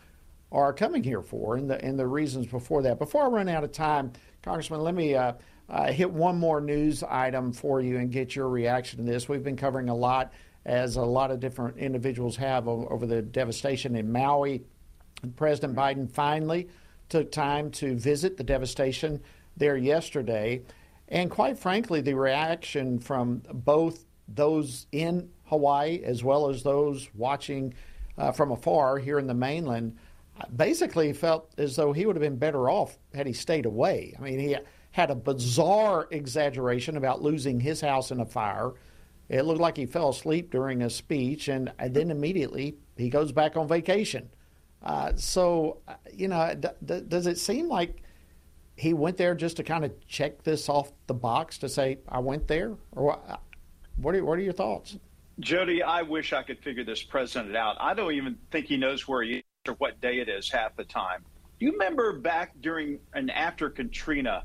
are 0.51 0.73
coming 0.73 1.03
here 1.03 1.21
for 1.21 1.55
and 1.55 1.69
the, 1.69 1.83
and 1.83 1.97
the 1.97 2.07
reasons 2.07 2.47
before 2.47 2.81
that. 2.83 2.99
Before 2.99 3.23
I 3.23 3.27
run 3.27 3.49
out 3.49 3.63
of 3.63 3.71
time, 3.71 4.11
Congressman, 4.41 4.81
let 4.81 4.95
me 4.95 5.15
uh, 5.15 5.33
uh, 5.69 5.91
hit 5.91 6.11
one 6.11 6.37
more 6.37 6.61
news 6.61 7.03
item 7.03 7.51
for 7.51 7.81
you 7.81 7.97
and 7.97 8.11
get 8.11 8.35
your 8.35 8.49
reaction 8.49 8.99
to 8.99 9.11
this. 9.11 9.27
We've 9.27 9.43
been 9.43 9.57
covering 9.57 9.89
a 9.89 9.95
lot, 9.95 10.33
as 10.65 10.95
a 10.95 11.01
lot 11.01 11.31
of 11.31 11.39
different 11.39 11.77
individuals 11.77 12.35
have, 12.37 12.67
over, 12.67 13.05
the 13.05 13.21
devastation 13.21 13.95
in 13.95 14.11
Maui. 14.11 14.63
President 15.35 15.75
Biden 15.75 16.09
finally 16.09 16.67
took 17.09 17.31
time 17.31 17.69
to 17.71 17.95
visit 17.95 18.37
the 18.37 18.43
devastation 18.43 19.21
there 19.57 19.77
yesterday. 19.77 20.61
And 21.07 21.29
quite 21.29 21.57
frankly, 21.59 22.01
the 22.01 22.15
reaction 22.15 22.99
from 22.99 23.43
both 23.53 24.05
those 24.27 24.87
in 24.91 25.29
Hawaii 25.45 26.01
as 26.03 26.23
well 26.23 26.49
as 26.49 26.63
those 26.63 27.07
watching 27.13 27.73
uh, 28.17 28.31
from 28.31 28.51
afar 28.51 28.97
here 28.97 29.19
in 29.19 29.27
the 29.27 29.33
mainland 29.33 29.97
basically 30.55 31.13
felt 31.13 31.51
as 31.57 31.75
though 31.75 31.93
he 31.93 32.05
would 32.05 32.15
have 32.15 32.23
been 32.23 32.37
better 32.37 32.69
off 32.69 32.97
had 33.13 33.27
he 33.27 33.33
stayed 33.33 33.65
away. 33.65 34.15
I 34.17 34.21
mean, 34.21 34.39
he 34.39 34.57
had 34.91 35.11
a 35.11 35.15
bizarre 35.15 36.07
exaggeration 36.11 36.97
about 36.97 37.21
losing 37.21 37.59
his 37.59 37.81
house 37.81 38.11
in 38.11 38.19
a 38.19 38.25
fire. 38.25 38.71
It 39.29 39.43
looked 39.43 39.61
like 39.61 39.77
he 39.77 39.85
fell 39.85 40.09
asleep 40.09 40.51
during 40.51 40.81
a 40.83 40.89
speech, 40.89 41.47
and 41.47 41.71
then 41.79 42.11
immediately 42.11 42.77
he 42.95 43.09
goes 43.09 43.31
back 43.31 43.57
on 43.57 43.67
vacation. 43.67 44.29
Uh, 44.83 45.13
so, 45.15 45.79
uh, 45.87 45.95
you 46.13 46.27
know, 46.27 46.53
d- 46.53 46.67
d- 46.83 47.01
does 47.07 47.25
it 47.25 47.39
seem 47.39 47.67
like 47.67 48.03
he 48.75 48.93
went 48.93 49.17
there 49.17 49.33
just 49.33 49.57
to 49.57 49.63
kind 49.63 49.83
of 49.83 50.07
check 50.07 50.43
this 50.43 50.69
off 50.69 50.91
the 51.07 51.13
box 51.13 51.57
to 51.57 51.69
say, 51.69 51.97
I 52.07 52.19
went 52.19 52.47
there? 52.47 52.75
Or 52.91 53.19
what 53.97 54.13
are, 54.13 54.23
what 54.23 54.37
are 54.37 54.43
your 54.43 54.53
thoughts? 54.53 54.97
Jody, 55.39 55.81
I 55.81 56.03
wish 56.03 56.33
I 56.33 56.43
could 56.43 56.59
figure 56.59 56.83
this 56.83 57.01
president 57.01 57.55
out. 57.55 57.77
I 57.79 57.93
don't 57.93 58.13
even 58.13 58.37
think 58.51 58.67
he 58.67 58.77
knows 58.77 59.07
where 59.07 59.23
he 59.23 59.37
is 59.37 59.43
or 59.67 59.73
what 59.75 59.99
day 60.01 60.19
it 60.19 60.29
is 60.29 60.51
half 60.51 60.75
the 60.75 60.83
time. 60.83 61.23
Do 61.59 61.65
you 61.65 61.71
remember 61.71 62.13
back 62.13 62.51
during 62.61 62.99
and 63.13 63.31
after 63.31 63.69
Katrina, 63.69 64.43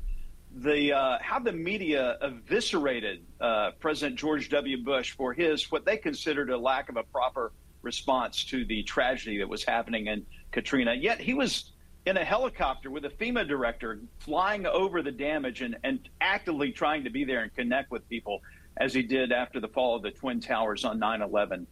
the 0.57 0.93
uh, 0.93 1.17
how 1.21 1.39
the 1.39 1.51
media 1.51 2.17
eviscerated 2.21 3.23
uh, 3.39 3.71
President 3.79 4.17
George 4.17 4.49
W. 4.49 4.83
Bush 4.83 5.11
for 5.11 5.33
his 5.33 5.71
what 5.71 5.85
they 5.85 5.97
considered 5.97 6.49
a 6.49 6.57
lack 6.57 6.89
of 6.89 6.97
a 6.97 7.03
proper 7.03 7.51
response 7.81 8.43
to 8.45 8.65
the 8.65 8.83
tragedy 8.83 9.37
that 9.39 9.49
was 9.49 9.63
happening 9.63 10.07
in 10.07 10.25
Katrina. 10.51 10.93
Yet 10.93 11.19
he 11.19 11.33
was 11.33 11.71
in 12.05 12.17
a 12.17 12.23
helicopter 12.23 12.89
with 12.89 13.05
a 13.05 13.09
FEMA 13.09 13.47
director 13.47 13.99
flying 14.19 14.65
over 14.65 15.01
the 15.01 15.11
damage 15.11 15.61
and, 15.61 15.77
and 15.83 16.09
actively 16.19 16.71
trying 16.71 17.03
to 17.03 17.09
be 17.09 17.23
there 17.23 17.41
and 17.43 17.53
connect 17.55 17.91
with 17.91 18.07
people 18.09 18.41
as 18.77 18.93
he 18.93 19.03
did 19.03 19.31
after 19.31 19.59
the 19.59 19.67
fall 19.67 19.95
of 19.95 20.01
the 20.01 20.11
Twin 20.11 20.39
Towers 20.39 20.83
on 20.83 20.99
9 20.99 21.21
11. 21.21 21.67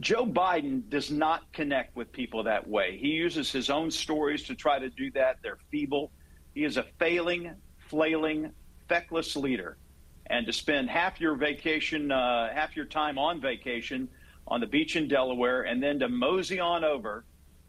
Joe 0.00 0.24
Biden 0.24 0.88
does 0.88 1.10
not 1.10 1.52
connect 1.52 1.94
with 1.94 2.10
people 2.10 2.44
that 2.44 2.66
way. 2.66 2.96
He 2.96 3.08
uses 3.08 3.52
his 3.52 3.68
own 3.68 3.90
stories 3.90 4.44
to 4.44 4.54
try 4.54 4.78
to 4.78 4.88
do 4.88 5.10
that. 5.12 5.38
They're 5.42 5.58
feeble. 5.70 6.10
He 6.54 6.64
is 6.64 6.78
a 6.78 6.84
failing, 6.98 7.54
flailing, 7.90 8.52
feckless 8.88 9.36
leader. 9.36 9.76
And 10.26 10.46
to 10.46 10.52
spend 10.52 10.88
half 10.88 11.20
your 11.20 11.34
vacation, 11.34 12.12
uh, 12.12 12.54
half 12.54 12.76
your 12.76 12.84
time 12.84 13.18
on 13.18 13.40
vacation 13.40 14.08
on 14.46 14.60
the 14.60 14.66
beach 14.66 14.96
in 14.96 15.08
Delaware, 15.08 15.62
and 15.62 15.82
then 15.82 15.98
to 15.98 16.08
mosey 16.08 16.60
on 16.60 16.84
over 16.84 17.24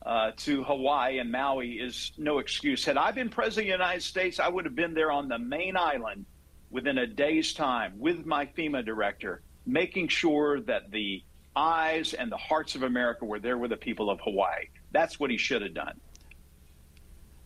uh, 0.06 0.32
to 0.38 0.64
Hawaii 0.64 1.20
and 1.20 1.32
Maui 1.32 1.74
is 1.74 2.12
no 2.18 2.40
excuse. 2.40 2.86
Had 2.86 2.98
I 2.98 3.12
been 3.12 3.30
president 3.30 3.74
of 3.74 3.80
the 3.80 3.84
United 3.84 4.04
States, 4.04 4.40
I 4.40 4.48
would 4.48 4.66
have 4.66 4.76
been 4.76 4.94
there 4.94 5.12
on 5.12 5.28
the 5.28 5.40
main 5.40 5.76
island 5.76 6.26
within 6.70 6.98
a 6.98 7.08
day's 7.08 7.54
time 7.54 7.94
with 7.98 8.26
my 8.26 8.46
FEMA 8.46 8.86
director, 8.86 9.42
making 9.66 10.08
sure 10.08 10.62
that 10.62 10.92
the 10.92 11.24
eyes 11.56 12.14
and 12.14 12.32
the 12.32 12.38
hearts 12.38 12.76
of 12.76 12.84
America 12.84 13.26
were 13.26 13.40
there 13.40 13.58
with 13.58 13.72
the 13.72 13.78
people 13.78 14.10
of 14.10 14.20
Hawaii. 14.22 14.66
That's 14.92 15.20
what 15.20 15.30
he 15.30 15.38
should 15.38 15.62
have 15.62 15.74
done. 15.74 16.00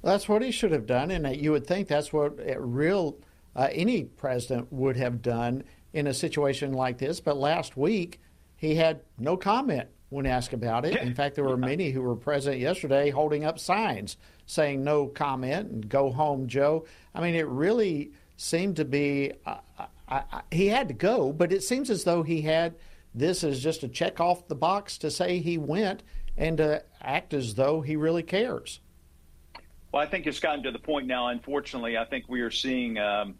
That's 0.05 0.29
what 0.29 0.43
he 0.43 0.51
should 0.51 0.71
have 0.71 0.85
done, 0.85 1.09
and 1.09 1.35
you 1.35 1.51
would 1.51 1.65
think 1.65 1.87
that's 1.87 2.13
what 2.13 2.37
real 2.59 3.17
uh, 3.55 3.69
any 3.71 4.03
president 4.03 4.71
would 4.71 4.97
have 4.97 5.23
done 5.23 5.63
in 5.93 6.05
a 6.05 6.13
situation 6.13 6.73
like 6.73 6.99
this. 6.99 7.19
But 7.19 7.37
last 7.37 7.75
week, 7.75 8.19
he 8.55 8.75
had 8.75 9.01
no 9.17 9.35
comment 9.35 9.89
when 10.09 10.27
asked 10.27 10.53
about 10.53 10.85
it. 10.85 11.01
In 11.01 11.15
fact, 11.15 11.33
there 11.33 11.43
were 11.43 11.57
many 11.57 11.89
who 11.89 12.03
were 12.03 12.15
present 12.15 12.59
yesterday 12.59 13.09
holding 13.09 13.45
up 13.45 13.57
signs 13.57 14.17
saying 14.45 14.83
no 14.83 15.07
comment 15.07 15.71
and 15.71 15.89
go 15.89 16.11
home, 16.11 16.45
Joe. 16.45 16.85
I 17.15 17.21
mean, 17.21 17.33
it 17.33 17.47
really 17.47 18.11
seemed 18.37 18.75
to 18.75 18.85
be, 18.85 19.31
uh, 19.43 19.57
I, 20.07 20.21
I, 20.31 20.41
he 20.51 20.67
had 20.67 20.87
to 20.89 20.93
go, 20.93 21.33
but 21.33 21.51
it 21.51 21.63
seems 21.63 21.89
as 21.89 22.03
though 22.03 22.21
he 22.21 22.43
had 22.43 22.75
this 23.15 23.43
as 23.43 23.59
just 23.59 23.81
a 23.81 23.87
check 23.87 24.19
off 24.19 24.47
the 24.47 24.53
box 24.53 24.99
to 24.99 25.09
say 25.09 25.39
he 25.39 25.57
went 25.57 26.03
and 26.37 26.57
to 26.57 26.83
act 27.01 27.33
as 27.33 27.55
though 27.55 27.81
he 27.81 27.95
really 27.95 28.21
cares. 28.21 28.81
Well, 29.95 30.03
I 30.03 30.07
think 30.07 30.27
it's 30.27 30.41
gotten 30.41 30.61
to 30.63 30.71
the 30.71 30.79
point 30.79 31.07
now, 31.07 31.29
unfortunately, 31.29 31.97
I 31.97 32.03
think 32.03 32.25
we 32.27 32.41
are 32.41 32.51
seeing 32.51 32.97
um, 32.97 33.35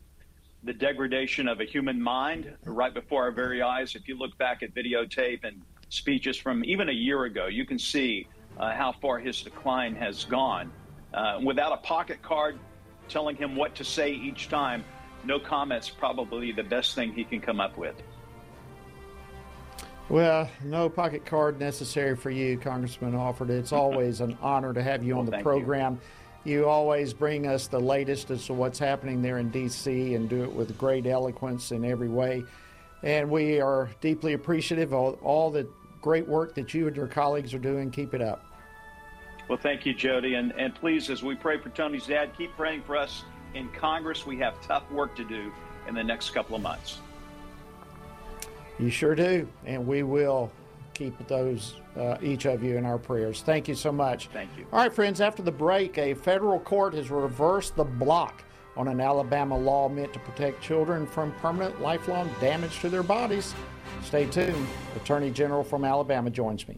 the 0.64 0.72
degradation 0.72 1.50
of 1.50 1.60
a 1.60 1.66
human 1.66 2.02
mind 2.02 2.50
right 2.64 2.94
before 2.94 3.24
our 3.24 3.32
very 3.32 3.62
eyes. 3.62 3.94
If 3.94 4.08
you 4.08 4.18
look 4.18 4.38
back 4.38 4.64
at 4.64 4.74
videotape 4.74 5.44
and 5.44 5.62
speeches 5.90 6.38
from 6.38 6.64
even 6.64 6.88
a 6.88 6.94
year 6.94 7.26
ago, 7.26 7.48
you 7.48 7.66
can 7.66 7.78
see 7.78 8.30
uh, 8.58 8.74
how 8.74 8.94
far 9.02 9.20
his 9.20 9.42
decline 9.42 9.98
has 9.98 10.24
gone. 10.24 10.72
Uh, 11.14 11.42
without 11.44 11.74
a 11.74 11.78
pocket 11.86 12.22
card 12.22 12.58
telling 13.10 13.36
him 13.36 13.58
what 13.58 13.76
to 13.76 13.84
say 13.84 14.14
each 14.14 14.48
time, 14.48 14.86
no 15.26 15.38
comments 15.38 15.90
probably 15.90 16.54
the 16.54 16.64
best 16.64 16.96
thing 16.96 17.12
he 17.12 17.26
can 17.26 17.42
come 17.42 17.60
up 17.60 17.78
with. 17.78 18.02
Well, 20.08 20.50
no 20.64 20.88
pocket 20.88 21.26
card 21.26 21.60
necessary 21.60 22.16
for 22.16 22.30
you, 22.30 22.58
Congressman 22.58 23.14
Alford. 23.14 23.50
It's 23.50 23.74
always 23.74 24.22
an 24.22 24.38
honor 24.42 24.72
to 24.72 24.82
have 24.82 25.04
you 25.04 25.16
well, 25.18 25.26
on 25.26 25.26
the 25.26 25.40
program. 25.40 25.96
You. 25.96 26.25
You. 26.46 26.68
always 26.68 27.14
bring 27.14 27.48
us 27.48 27.68
the 27.68 27.80
latest 27.80 28.32
as 28.32 28.46
to 28.48 28.54
what's 28.54 28.80
happening 28.80 29.22
there 29.22 29.38
in 29.38 29.50
D.C. 29.50 30.16
and 30.16 30.30
do 30.30 30.44
it 30.44 30.52
with 30.52 30.78
great 30.78 31.06
eloquence 31.06 31.72
in 31.72 31.86
every 31.86 32.10
way. 32.10 32.44
And 33.04 33.30
we 33.30 33.60
are 33.60 33.90
deeply 34.02 34.34
appreciative 34.34 34.94
of 34.94 35.22
all 35.24 35.52
the 35.52 35.68
great 36.02 36.28
work 36.28 36.56
that 36.56 36.74
you 36.74 36.88
and 36.88 36.96
your 36.96 37.08
colleagues 37.08 37.54
are 37.54 37.60
doing. 37.60 37.92
Keep 37.92 38.14
it 38.14 38.22
up. 38.22 38.46
Well, 39.48 39.60
thank 39.60 39.86
you, 39.86 39.94
Jody. 39.94 40.36
And, 40.36 40.54
and 40.58 40.74
please, 40.74 41.10
as 41.10 41.22
we 41.22 41.36
pray 41.36 41.60
for 41.60 41.70
Tony's 41.70 42.08
dad, 42.08 42.32
keep 42.36 42.56
praying 42.56 42.84
for 42.84 42.98
us 42.98 43.24
in 43.54 43.70
Congress. 43.70 44.26
We 44.26 44.38
have 44.38 44.60
tough 44.62 44.90
work 44.92 45.16
to 45.18 45.24
do 45.24 45.52
in 45.88 45.94
the 45.94 46.04
next 46.04 46.32
couple 46.32 46.56
of 46.56 46.62
months. 46.62 47.00
You 48.80 48.90
sure 48.90 49.16
do. 49.16 49.48
And 49.66 49.86
we 49.86 50.04
will 50.04 50.52
keep 50.96 51.28
those, 51.28 51.76
uh, 51.98 52.18
each 52.22 52.46
of 52.46 52.64
you, 52.64 52.78
in 52.78 52.86
our 52.86 52.98
prayers. 52.98 53.42
Thank 53.42 53.68
you 53.68 53.76
so 53.76 53.92
much. 53.92 54.28
Thank 54.34 54.50
you. 54.58 54.66
All 54.74 54.80
right, 54.80 54.94
friends, 54.94 55.22
after 55.22 55.44
the 55.44 55.52
break, 55.52 55.98
a 55.98 56.16
federal 56.16 56.60
court 56.60 56.94
has 56.96 57.12
reversed 57.12 57.76
the 57.76 57.84
block 57.84 58.44
on 58.76 58.88
an 58.88 59.00
Alabama 59.00 59.58
law 59.58 59.88
meant 59.88 60.12
to 60.14 60.20
protect 60.20 60.62
children 60.62 61.06
from 61.06 61.32
permanent 61.34 61.82
lifelong 61.82 62.30
damage 62.42 62.80
to 62.80 62.90
their 62.90 63.04
bodies. 63.04 63.54
Stay 64.04 64.26
tuned. 64.26 64.68
Attorney 64.96 65.32
General 65.32 65.64
from 65.64 65.86
Alabama 65.86 66.30
joins 66.30 66.68
me. 66.68 66.78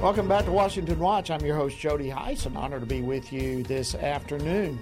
Welcome 0.00 0.28
back 0.28 0.46
to 0.46 0.50
Washington 0.50 0.98
Watch. 0.98 1.30
I'm 1.30 1.44
your 1.44 1.56
host, 1.56 1.78
Jody 1.78 2.08
Hice. 2.08 2.46
An 2.46 2.56
honor 2.56 2.80
to 2.80 2.86
be 2.86 3.02
with 3.02 3.30
you 3.34 3.62
this 3.64 3.94
afternoon. 3.94 4.78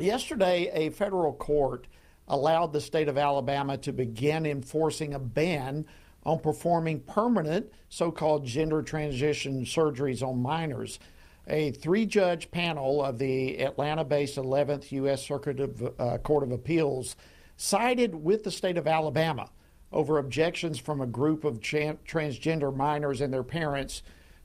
Yesterday, 0.00 0.68
a 0.74 0.90
federal 0.90 1.32
court 1.32 1.86
allowed 2.26 2.72
the 2.72 2.80
state 2.80 3.06
of 3.06 3.16
Alabama 3.16 3.78
to 3.78 3.92
begin 3.92 4.44
enforcing 4.44 5.14
a 5.14 5.20
ban 5.20 5.86
on 6.24 6.40
performing 6.40 6.98
permanent 7.02 7.70
so 7.88 8.10
called 8.10 8.44
gender 8.44 8.82
transition 8.82 9.64
surgeries 9.64 10.26
on 10.26 10.42
minors. 10.42 10.98
A 11.46 11.70
three 11.70 12.04
judge 12.04 12.50
panel 12.50 13.00
of 13.00 13.18
the 13.18 13.62
Atlanta 13.62 14.02
based 14.02 14.38
11th 14.38 14.90
U.S. 14.90 15.24
Circuit 15.24 15.60
of, 15.60 15.94
uh, 16.00 16.18
Court 16.18 16.42
of 16.42 16.50
Appeals 16.50 17.14
sided 17.56 18.12
with 18.12 18.42
the 18.42 18.50
state 18.50 18.76
of 18.76 18.88
Alabama 18.88 19.50
over 19.92 20.18
objections 20.18 20.80
from 20.80 21.00
a 21.00 21.06
group 21.06 21.44
of 21.44 21.60
tra- 21.60 21.96
transgender 22.04 22.74
minors 22.74 23.20
and 23.20 23.32
their 23.32 23.44
parents 23.44 24.02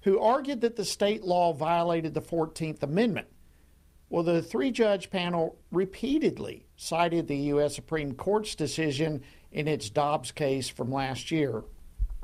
who 0.08 0.22
argued 0.22 0.62
that 0.62 0.78
the 0.78 0.86
state 0.86 1.22
law 1.26 1.52
violated 1.52 2.14
the 2.14 2.22
14th 2.22 2.82
Amendment. 2.82 3.28
Well, 4.10 4.24
the 4.24 4.42
three 4.42 4.72
judge 4.72 5.10
panel 5.10 5.58
repeatedly 5.70 6.66
cited 6.78 7.28
the 7.28 7.36
U.S. 7.36 7.76
Supreme 7.76 8.14
Court's 8.14 8.56
decision 8.56 9.22
in 9.52 9.68
its 9.68 9.90
Dobbs 9.90 10.32
case 10.32 10.70
from 10.70 10.94
last 10.94 11.30
year, 11.30 11.66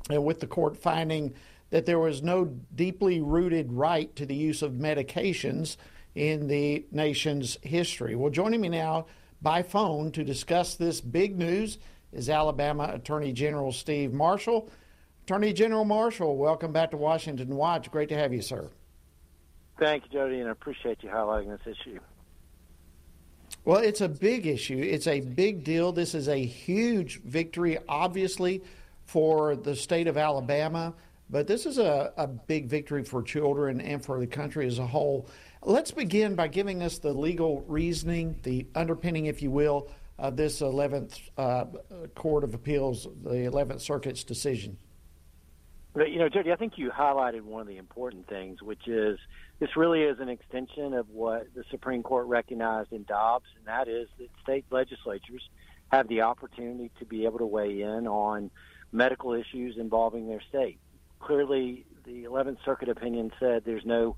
and 0.09 0.23
with 0.23 0.39
the 0.39 0.47
court 0.47 0.77
finding 0.77 1.33
that 1.71 1.85
there 1.85 1.99
was 1.99 2.23
no 2.23 2.45
deeply 2.73 3.19
rooted 3.19 3.73
right 3.73 4.15
to 4.15 4.25
the 4.25 4.33
use 4.33 4.61
of 4.61 4.71
medications 4.71 5.75
in 6.15 6.47
the 6.47 6.85
nation's 6.89 7.57
history. 7.63 8.15
Well, 8.15 8.31
joining 8.31 8.61
me 8.61 8.69
now 8.69 9.07
by 9.41 9.61
phone 9.61 10.13
to 10.13 10.23
discuss 10.23 10.75
this 10.75 11.01
big 11.01 11.37
news 11.37 11.79
is 12.13 12.29
Alabama 12.29 12.91
Attorney 12.93 13.33
General 13.33 13.73
Steve 13.73 14.13
Marshall. 14.13 14.69
Attorney 15.23 15.53
General 15.53 15.85
Marshall, 15.85 16.35
welcome 16.35 16.73
back 16.73 16.91
to 16.91 16.97
Washington 16.97 17.55
Watch. 17.55 17.89
Great 17.89 18.09
to 18.09 18.17
have 18.17 18.33
you, 18.33 18.41
sir. 18.41 18.69
Thank 19.79 20.03
you, 20.03 20.19
Jody, 20.19 20.41
and 20.41 20.49
I 20.49 20.51
appreciate 20.51 21.01
you 21.01 21.07
highlighting 21.07 21.47
this 21.47 21.77
issue. 21.79 21.97
Well, 23.63 23.81
it's 23.81 24.01
a 24.01 24.09
big 24.09 24.45
issue. 24.47 24.77
It's 24.77 25.07
a 25.07 25.21
big 25.21 25.63
deal. 25.63 25.93
This 25.93 26.13
is 26.13 26.27
a 26.27 26.35
huge 26.35 27.21
victory, 27.21 27.77
obviously, 27.87 28.63
for 29.05 29.55
the 29.55 29.77
state 29.77 30.07
of 30.07 30.17
Alabama, 30.17 30.93
but 31.29 31.47
this 31.47 31.65
is 31.65 31.77
a, 31.77 32.11
a 32.17 32.27
big 32.27 32.67
victory 32.67 33.05
for 33.05 33.23
children 33.23 33.79
and 33.79 34.03
for 34.03 34.19
the 34.19 34.27
country 34.27 34.67
as 34.67 34.77
a 34.77 34.85
whole. 34.85 35.29
Let's 35.61 35.91
begin 35.91 36.35
by 36.35 36.49
giving 36.49 36.83
us 36.83 36.97
the 36.97 37.13
legal 37.13 37.61
reasoning, 37.61 38.35
the 38.43 38.67
underpinning, 38.75 39.27
if 39.27 39.41
you 39.41 39.51
will, 39.51 39.89
of 40.19 40.35
this 40.35 40.59
11th 40.59 41.17
uh, 41.37 41.63
Court 42.13 42.43
of 42.43 42.53
Appeals, 42.53 43.07
the 43.23 43.29
11th 43.29 43.79
Circuit's 43.79 44.25
decision. 44.25 44.77
But, 45.93 46.09
you 46.09 46.17
know, 46.17 46.27
Jody, 46.27 46.51
I 46.51 46.55
think 46.55 46.73
you 46.77 46.89
highlighted 46.89 47.41
one 47.41 47.61
of 47.61 47.67
the 47.67 47.77
important 47.77 48.27
things, 48.27 48.63
which 48.63 48.87
is 48.87 49.19
this 49.59 49.77
really 49.77 50.01
is 50.01 50.19
an 50.19 50.27
extension 50.27 50.93
of 50.93 51.07
what 51.09 51.53
the 51.53 51.63
Supreme 51.69 52.01
Court 52.01 52.25
recognized 52.27 52.91
in 52.91 53.03
Dobbs, 53.03 53.45
and 53.57 53.67
that 53.67 53.87
is 53.87 54.07
that 54.17 54.29
state 54.41 54.65
legislatures 54.71 55.47
have 55.91 56.07
the 56.07 56.21
opportunity 56.21 56.89
to 56.97 57.05
be 57.05 57.25
able 57.25 57.37
to 57.37 57.45
weigh 57.45 57.81
in 57.81 58.07
on 58.07 58.49
medical 58.91 59.33
issues 59.33 59.77
involving 59.77 60.27
their 60.27 60.41
state. 60.49 60.79
Clearly, 61.19 61.85
the 62.05 62.23
11th 62.23 62.57
Circuit 62.65 62.89
opinion 62.89 63.31
said 63.39 63.63
there's 63.63 63.85
no 63.85 64.15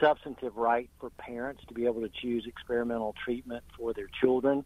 substantive 0.00 0.56
right 0.56 0.88
for 0.98 1.10
parents 1.10 1.62
to 1.68 1.74
be 1.74 1.84
able 1.84 2.00
to 2.00 2.08
choose 2.08 2.46
experimental 2.46 3.14
treatment 3.22 3.62
for 3.76 3.92
their 3.92 4.08
children. 4.20 4.64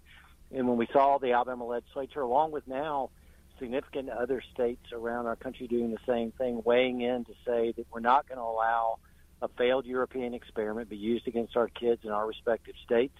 And 0.54 0.68
when 0.68 0.76
we 0.76 0.86
saw 0.92 1.18
the 1.18 1.32
Alabama 1.32 1.66
legislature, 1.66 2.20
along 2.20 2.52
with 2.52 2.66
now 2.68 3.10
significant 3.58 4.10
other 4.10 4.42
states 4.52 4.92
around 4.92 5.26
our 5.26 5.36
country 5.36 5.66
doing 5.66 5.90
the 5.90 5.98
same 6.06 6.32
thing, 6.32 6.62
weighing 6.64 7.00
in 7.00 7.24
to 7.24 7.32
say 7.46 7.72
that 7.76 7.86
we're 7.92 8.00
not 8.00 8.28
going 8.28 8.38
to 8.38 8.44
allow 8.44 8.98
a 9.42 9.48
failed 9.48 9.86
European 9.86 10.34
experiment 10.34 10.88
be 10.88 10.96
used 10.96 11.28
against 11.28 11.56
our 11.56 11.68
kids 11.68 12.02
in 12.04 12.10
our 12.10 12.26
respective 12.26 12.74
states. 12.84 13.16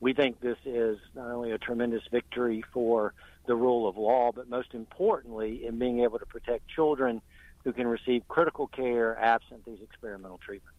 We 0.00 0.12
think 0.12 0.40
this 0.40 0.58
is 0.64 0.98
not 1.14 1.30
only 1.30 1.52
a 1.52 1.58
tremendous 1.58 2.02
victory 2.10 2.62
for 2.72 3.14
the 3.46 3.54
rule 3.54 3.88
of 3.88 3.96
law, 3.96 4.32
but 4.34 4.48
most 4.48 4.74
importantly, 4.74 5.66
in 5.66 5.78
being 5.78 6.00
able 6.00 6.18
to 6.18 6.26
protect 6.26 6.68
children 6.68 7.22
who 7.64 7.72
can 7.72 7.86
receive 7.86 8.26
critical 8.28 8.66
care 8.66 9.18
absent 9.18 9.64
these 9.64 9.80
experimental 9.82 10.38
treatments. 10.38 10.73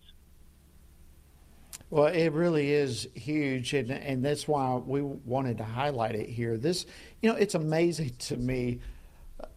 Well, 1.90 2.08
it 2.08 2.30
really 2.32 2.72
is 2.72 3.08
huge, 3.14 3.74
and, 3.74 3.92
and 3.92 4.26
that's 4.26 4.48
why 4.48 4.76
we 4.76 5.02
wanted 5.02 5.60
to 5.60 5.64
highlight 5.64 6.16
it 6.16 6.30
here. 6.30 6.58
This, 6.58 6.86
you 7.22 7.30
know, 7.30 7.36
it's 7.36 7.56
amazing 7.56 8.16
to 8.20 8.38
me, 8.38 8.80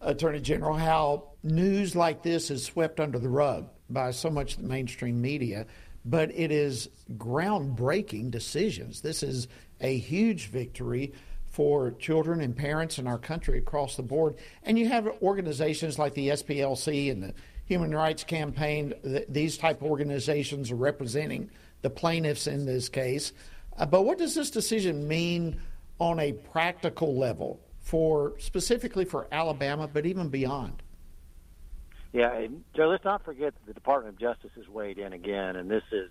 Attorney 0.01 0.41
General, 0.41 0.77
how 0.77 1.31
news 1.43 1.97
like 1.97 2.23
this 2.23 2.51
is 2.51 2.65
swept 2.65 3.01
under 3.01 3.19
the 3.19 3.29
rug 3.29 3.69
by 3.89 4.11
so 4.11 4.29
much 4.29 4.57
the 4.57 4.65
mainstream 4.65 5.21
media, 5.21 5.67
but 6.05 6.31
it 6.35 6.53
is 6.53 6.91
groundbreaking 7.17 8.31
decisions. 8.31 9.01
This 9.01 9.23
is 9.23 9.49
a 9.81 9.97
huge 9.97 10.49
victory 10.49 11.15
for 11.47 11.93
children 11.93 12.41
and 12.41 12.55
parents 12.55 12.99
in 12.99 13.07
our 13.07 13.19
country 13.19 13.59
across 13.59 13.97
the 13.97 14.03
board. 14.03 14.37
And 14.63 14.79
you 14.79 14.89
have 14.89 15.09
organizations 15.23 15.99
like 15.99 16.15
the 16.15 16.29
SPLC 16.29 17.11
and 17.11 17.23
the 17.23 17.35
Human 17.65 17.95
Rights 17.95 18.25
Campaign, 18.25 18.95
these 19.29 19.59
type 19.59 19.83
of 19.83 19.91
organizations 19.91 20.71
are 20.71 20.77
representing 20.77 21.51
the 21.83 21.91
plaintiffs 21.91 22.47
in 22.47 22.67
this 22.67 22.89
case. 22.89 23.33
Uh, 23.77 23.87
but 23.87 24.03
what 24.03 24.19
does 24.19 24.35
this 24.35 24.51
decision 24.51 25.07
mean 25.07 25.61
on 26.01 26.21
a 26.21 26.33
practical 26.33 27.17
level 27.17 27.61
for 27.81 28.35
specifically 28.39 29.05
for 29.05 29.27
Alabama, 29.33 29.89
but 29.89 30.07
even 30.07 30.29
beyond. 30.29 30.83
Yeah, 32.13 32.47
Joe, 32.75 32.89
let's 32.89 33.05
not 33.05 33.25
forget 33.25 33.55
that 33.55 33.67
the 33.67 33.73
Department 33.73 34.15
of 34.15 34.21
Justice 34.21 34.51
has 34.57 34.69
weighed 34.69 34.99
in 34.99 35.13
again, 35.13 35.57
and 35.57 35.71
this 35.71 35.83
is, 35.93 36.11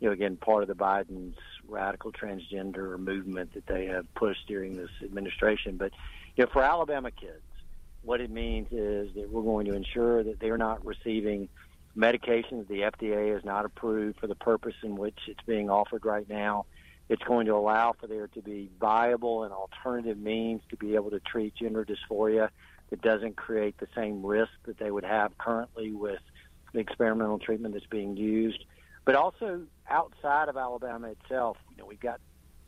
you 0.00 0.08
know, 0.08 0.12
again 0.12 0.36
part 0.36 0.62
of 0.62 0.68
the 0.68 0.74
Biden's 0.74 1.36
radical 1.66 2.12
transgender 2.12 2.98
movement 2.98 3.54
that 3.54 3.66
they 3.66 3.86
have 3.86 4.12
pushed 4.14 4.46
during 4.46 4.76
this 4.76 4.90
administration. 5.02 5.76
But 5.76 5.92
you 6.36 6.44
know, 6.44 6.50
for 6.52 6.62
Alabama 6.62 7.10
kids, 7.10 7.42
what 8.02 8.20
it 8.20 8.30
means 8.30 8.68
is 8.70 9.14
that 9.14 9.30
we're 9.30 9.42
going 9.42 9.66
to 9.66 9.74
ensure 9.74 10.22
that 10.24 10.40
they're 10.40 10.58
not 10.58 10.84
receiving 10.84 11.48
medications 11.96 12.66
the 12.68 12.80
FDA 12.80 13.34
has 13.34 13.44
not 13.44 13.64
approved 13.64 14.18
for 14.18 14.26
the 14.26 14.34
purpose 14.34 14.74
in 14.82 14.96
which 14.96 15.18
it's 15.28 15.42
being 15.46 15.70
offered 15.70 16.04
right 16.04 16.28
now. 16.28 16.66
It's 17.08 17.22
going 17.22 17.46
to 17.46 17.54
allow 17.54 17.94
for 17.98 18.06
there 18.06 18.28
to 18.28 18.42
be 18.42 18.70
viable 18.80 19.44
and 19.44 19.52
alternative 19.52 20.18
means 20.18 20.62
to 20.70 20.76
be 20.76 20.94
able 20.94 21.10
to 21.10 21.20
treat 21.20 21.54
gender 21.54 21.84
dysphoria 21.84 22.48
that 22.90 23.02
doesn't 23.02 23.36
create 23.36 23.76
the 23.78 23.88
same 23.94 24.24
risk 24.24 24.52
that 24.64 24.78
they 24.78 24.90
would 24.90 25.04
have 25.04 25.36
currently 25.38 25.92
with 25.92 26.20
the 26.72 26.80
experimental 26.80 27.38
treatment 27.38 27.74
that's 27.74 27.86
being 27.86 28.16
used. 28.16 28.64
But 29.04 29.16
also 29.16 29.62
outside 29.88 30.48
of 30.48 30.56
Alabama 30.56 31.08
itself, 31.08 31.58
you 31.70 31.76
know, 31.76 31.86
we've 31.86 32.00
got 32.00 32.20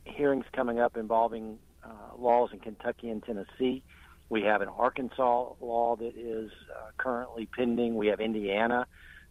hearings 0.05 0.45
coming 0.53 0.79
up 0.79 0.97
involving 0.97 1.59
uh, 1.83 2.17
laws 2.19 2.51
in 2.53 2.61
Kentucky 2.61 3.09
and 3.11 3.23
Tennessee. 3.23 3.83
We 4.29 4.43
have 4.43 4.61
an 4.61 4.69
Arkansas 4.69 5.53
law 5.61 5.97
that 5.97 6.17
is 6.17 6.51
uh, 6.75 6.91
currently 6.99 7.47
pending. 7.47 7.97
We 7.97 8.09
have 8.09 8.21
Indiana, 8.21 8.87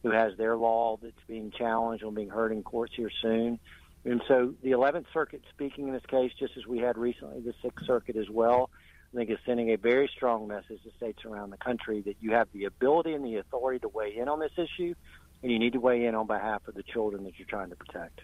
who 0.05 0.11
has 0.11 0.37
their 0.37 0.55
law 0.55 0.99
that's 1.01 1.15
being 1.27 1.49
challenged 1.49 2.03
and 2.03 2.13
being 2.13 2.29
heard 2.29 2.51
in 2.51 2.61
courts 2.61 2.93
here 2.95 3.09
soon. 3.23 3.57
And 4.05 4.21
so 4.27 4.53
the 4.61 4.69
11th 4.69 5.05
Circuit 5.11 5.41
speaking 5.49 5.87
in 5.87 5.93
this 5.95 6.05
case, 6.05 6.31
just 6.37 6.55
as 6.57 6.67
we 6.67 6.77
had 6.77 6.95
recently, 6.95 7.41
the 7.41 7.55
Sixth 7.63 7.87
Circuit 7.87 8.15
as 8.15 8.29
well, 8.29 8.69
I 9.11 9.17
think 9.17 9.31
is 9.31 9.39
sending 9.47 9.71
a 9.71 9.77
very 9.77 10.07
strong 10.15 10.47
message 10.47 10.83
to 10.83 10.91
states 10.95 11.25
around 11.25 11.49
the 11.49 11.57
country 11.57 12.01
that 12.01 12.17
you 12.21 12.33
have 12.33 12.47
the 12.53 12.65
ability 12.65 13.13
and 13.13 13.25
the 13.25 13.37
authority 13.37 13.79
to 13.79 13.87
weigh 13.87 14.15
in 14.15 14.29
on 14.29 14.39
this 14.39 14.51
issue, 14.57 14.93
and 15.41 15.51
you 15.51 15.57
need 15.57 15.73
to 15.73 15.79
weigh 15.79 16.05
in 16.05 16.13
on 16.13 16.27
behalf 16.27 16.61
of 16.67 16.75
the 16.75 16.83
children 16.83 17.23
that 17.23 17.39
you're 17.39 17.47
trying 17.47 17.71
to 17.71 17.75
protect. 17.75 18.21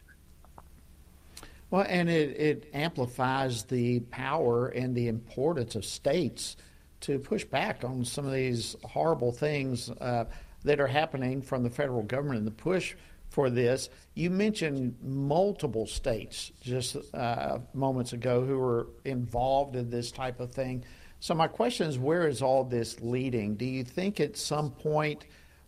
Well, 1.72 1.86
and 1.90 2.12
it, 2.12 2.40
it 2.40 2.70
amplifies 2.76 3.64
the 3.64 4.02
power 4.02 4.68
and 4.68 4.94
the 4.94 5.08
importance 5.08 5.74
of 5.74 5.84
states 5.84 6.58
to 7.00 7.18
push 7.18 7.44
back 7.44 7.84
on 7.84 8.06
some 8.06 8.28
of 8.28 8.34
these 8.34 8.76
horrible 8.84 9.32
things 9.32 9.90
uh, 9.90 10.26
that 10.64 10.80
are 10.80 10.88
happening 10.88 11.42
from 11.42 11.64
the 11.64 11.70
federal 11.70 12.04
government 12.04 12.40
and 12.40 12.48
the 12.48 12.52
push 12.52 12.96
for 13.30 13.50
this. 13.50 13.90
You 14.14 14.30
mentioned 14.30 14.98
multiple 15.02 15.88
states 15.88 16.52
just 16.62 16.98
uh, 17.14 17.60
moments 17.74 18.14
ago 18.14 18.46
who 18.46 18.60
were 18.60 18.88
involved 19.06 19.76
in 19.76 19.90
this 19.90 20.12
type 20.12 20.40
of 20.40 20.52
thing. 20.52 20.84
So, 21.20 21.34
my 21.34 21.48
question 21.48 21.88
is 21.88 21.98
where 21.98 22.28
is 22.28 22.42
all 22.42 22.64
this 22.64 23.00
leading? 23.00 23.56
Do 23.56 23.66
you 23.66 23.84
think 23.84 24.20
at 24.20 24.36
some 24.36 24.72
point, 24.72 25.26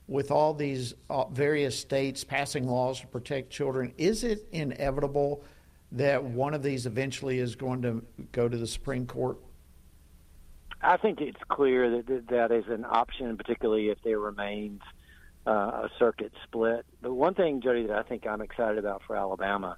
with 0.07 0.31
all 0.31 0.53
these 0.53 0.93
uh, 1.09 1.25
various 1.25 1.79
states 1.79 2.23
passing 2.23 2.67
laws 2.67 2.99
to 2.99 3.07
protect 3.07 3.49
children, 3.49 3.93
is 3.97 4.23
it 4.23 4.47
inevitable 4.51 5.43
that 5.93 6.21
one 6.23 6.53
of 6.53 6.63
these 6.63 6.85
eventually 6.85 7.39
is 7.39 7.55
going 7.55 7.81
to 7.83 8.03
go 8.31 8.49
to 8.49 8.57
the 8.57 8.67
Supreme 8.67 9.05
Court? 9.05 9.37
I 10.83 10.97
think 10.97 11.21
it's 11.21 11.39
clear 11.47 11.89
that 12.01 12.27
that 12.27 12.51
is 12.51 12.65
an 12.67 12.85
option, 12.85 13.37
particularly 13.37 13.89
if 13.89 13.97
there 14.03 14.19
remains 14.19 14.81
uh, 15.47 15.49
a 15.49 15.89
circuit 15.97 16.33
split. 16.43 16.85
But 17.01 17.13
one 17.13 17.35
thing, 17.35 17.61
Jody, 17.61 17.87
that 17.87 17.97
I 17.97 18.03
think 18.03 18.27
I'm 18.27 18.41
excited 18.41 18.77
about 18.77 19.01
for 19.07 19.15
Alabama 19.15 19.77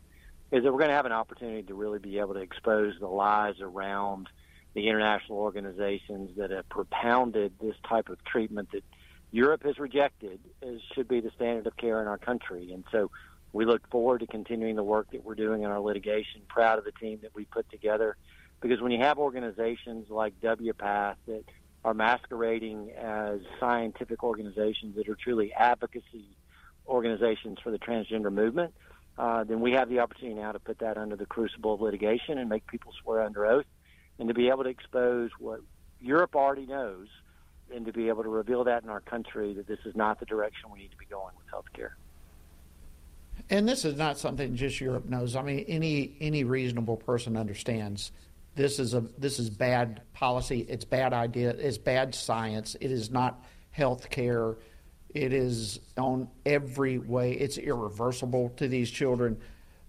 is 0.52 0.64
that 0.64 0.72
we're 0.72 0.80
going 0.80 0.90
to 0.90 0.96
have 0.96 1.06
an 1.06 1.12
opportunity 1.12 1.64
to 1.64 1.74
really 1.74 2.00
be 2.00 2.20
able 2.20 2.34
to 2.34 2.40
expose 2.40 2.94
the 3.00 3.08
lies 3.08 3.56
around 3.62 4.30
the 4.74 4.88
international 4.88 5.40
organizations 5.40 6.32
that 6.38 6.52
have 6.52 6.68
propounded 6.70 7.54
this 7.62 7.76
type 7.88 8.10
of 8.10 8.24
treatment 8.26 8.72
that 8.72 8.84
Europe 9.32 9.64
has 9.64 9.80
rejected 9.80 10.40
as 10.62 10.80
should 10.94 11.08
be 11.08 11.20
the 11.22 11.32
standard 11.36 11.68
of 11.68 11.78
care 11.78 12.02
in 12.02 12.08
our 12.08 12.18
country. 12.18 12.72
And 12.74 12.84
so 12.92 13.12
we 13.54 13.66
look 13.66 13.90
forward 13.90 14.20
to 14.20 14.28
continuing 14.28 14.76
the 14.76 14.84
work 14.84 15.12
that 15.12 15.24
we're 15.24 15.36
doing 15.36 15.64
in 15.64 15.70
our 15.70 15.80
litigation. 15.80 16.42
Proud 16.48 16.78
of 16.78 16.86
the 16.86 16.92
team 16.92 17.20
that 17.22 17.34
we 17.34 17.46
put 17.46 17.70
together 17.70 18.18
because 18.62 18.82
when 18.82 18.92
you 18.92 19.00
have 19.00 19.18
organizations 19.18 20.10
like 20.10 20.40
WPATH 20.42 21.16
that 21.28 21.44
are 21.84 21.94
masquerading 21.94 22.92
as 22.92 23.42
scientific 23.60 24.24
organizations 24.24 24.96
that 24.96 25.08
are 25.08 25.16
truly 25.16 25.54
advocacy 25.54 26.36
organizations 26.88 27.60
for 27.64 27.72
the 27.72 27.80
transgender 27.80 28.32
movement, 28.32 28.74
uh, 29.18 29.44
then 29.44 29.62
we 29.62 29.72
have 29.72 29.90
the 29.90 30.00
opportunity 30.00 30.40
now 30.40 30.52
to 30.52 30.60
put 30.60 30.80
that 30.80 30.98
under 30.98 31.16
the 31.16 31.26
crucible 31.26 31.76
of 31.76 31.82
litigation 31.82 32.38
and 32.38 32.50
make 32.50 32.66
people 32.68 32.92
swear 33.02 33.22
under 33.22 33.46
oath 33.46 33.66
and 34.20 34.28
to 34.28 34.34
be 34.34 34.50
able 34.50 34.64
to 34.64 34.70
expose 34.70 35.30
what 35.40 35.62
Europe 36.02 36.36
already 36.36 36.66
knows 36.66 37.08
and 37.74 37.86
to 37.86 37.94
be 37.94 38.10
able 38.10 38.24
to 38.24 38.30
reveal 38.30 38.64
that 38.64 38.84
in 38.84 38.90
our 38.90 39.00
country 39.00 39.54
that 39.54 39.68
this 39.68 39.80
is 39.86 39.96
not 39.96 40.20
the 40.20 40.26
direction 40.26 40.70
we 40.72 40.80
need 40.80 40.92
to 40.92 40.98
be 40.98 41.06
going 41.06 41.34
with 41.38 41.48
healthcare. 41.48 41.92
And 43.50 43.68
this 43.68 43.86
is 43.86 43.98
not 43.98 44.18
something 44.18 44.56
just 44.56 44.80
Europe 44.82 45.06
knows. 45.06 45.36
I 45.36 45.42
mean, 45.42 45.66
any 45.68 46.16
any 46.20 46.44
reasonable 46.44 46.98
person 46.98 47.36
understands 47.36 48.12
this 48.56 48.80
is 48.80 48.94
a 48.94 49.02
this 49.18 49.40
is 49.40 49.50
bad 49.50 50.02
policy. 50.14 50.66
It's 50.68 50.86
bad 50.86 51.14
idea. 51.14 51.50
It's 51.50 51.78
bad 51.78 52.16
science. 52.16 52.76
It 52.80 52.92
is 52.92 53.12
not 53.12 53.44
health 53.72 54.10
care. 54.10 54.56
It 55.14 55.34
is 55.34 55.80
on 55.98 56.30
every 56.46 56.98
way. 56.98 57.34
It's 57.34 57.58
irreversible 57.58 58.50
to 58.58 58.68
these 58.68 58.90
children. 58.90 59.40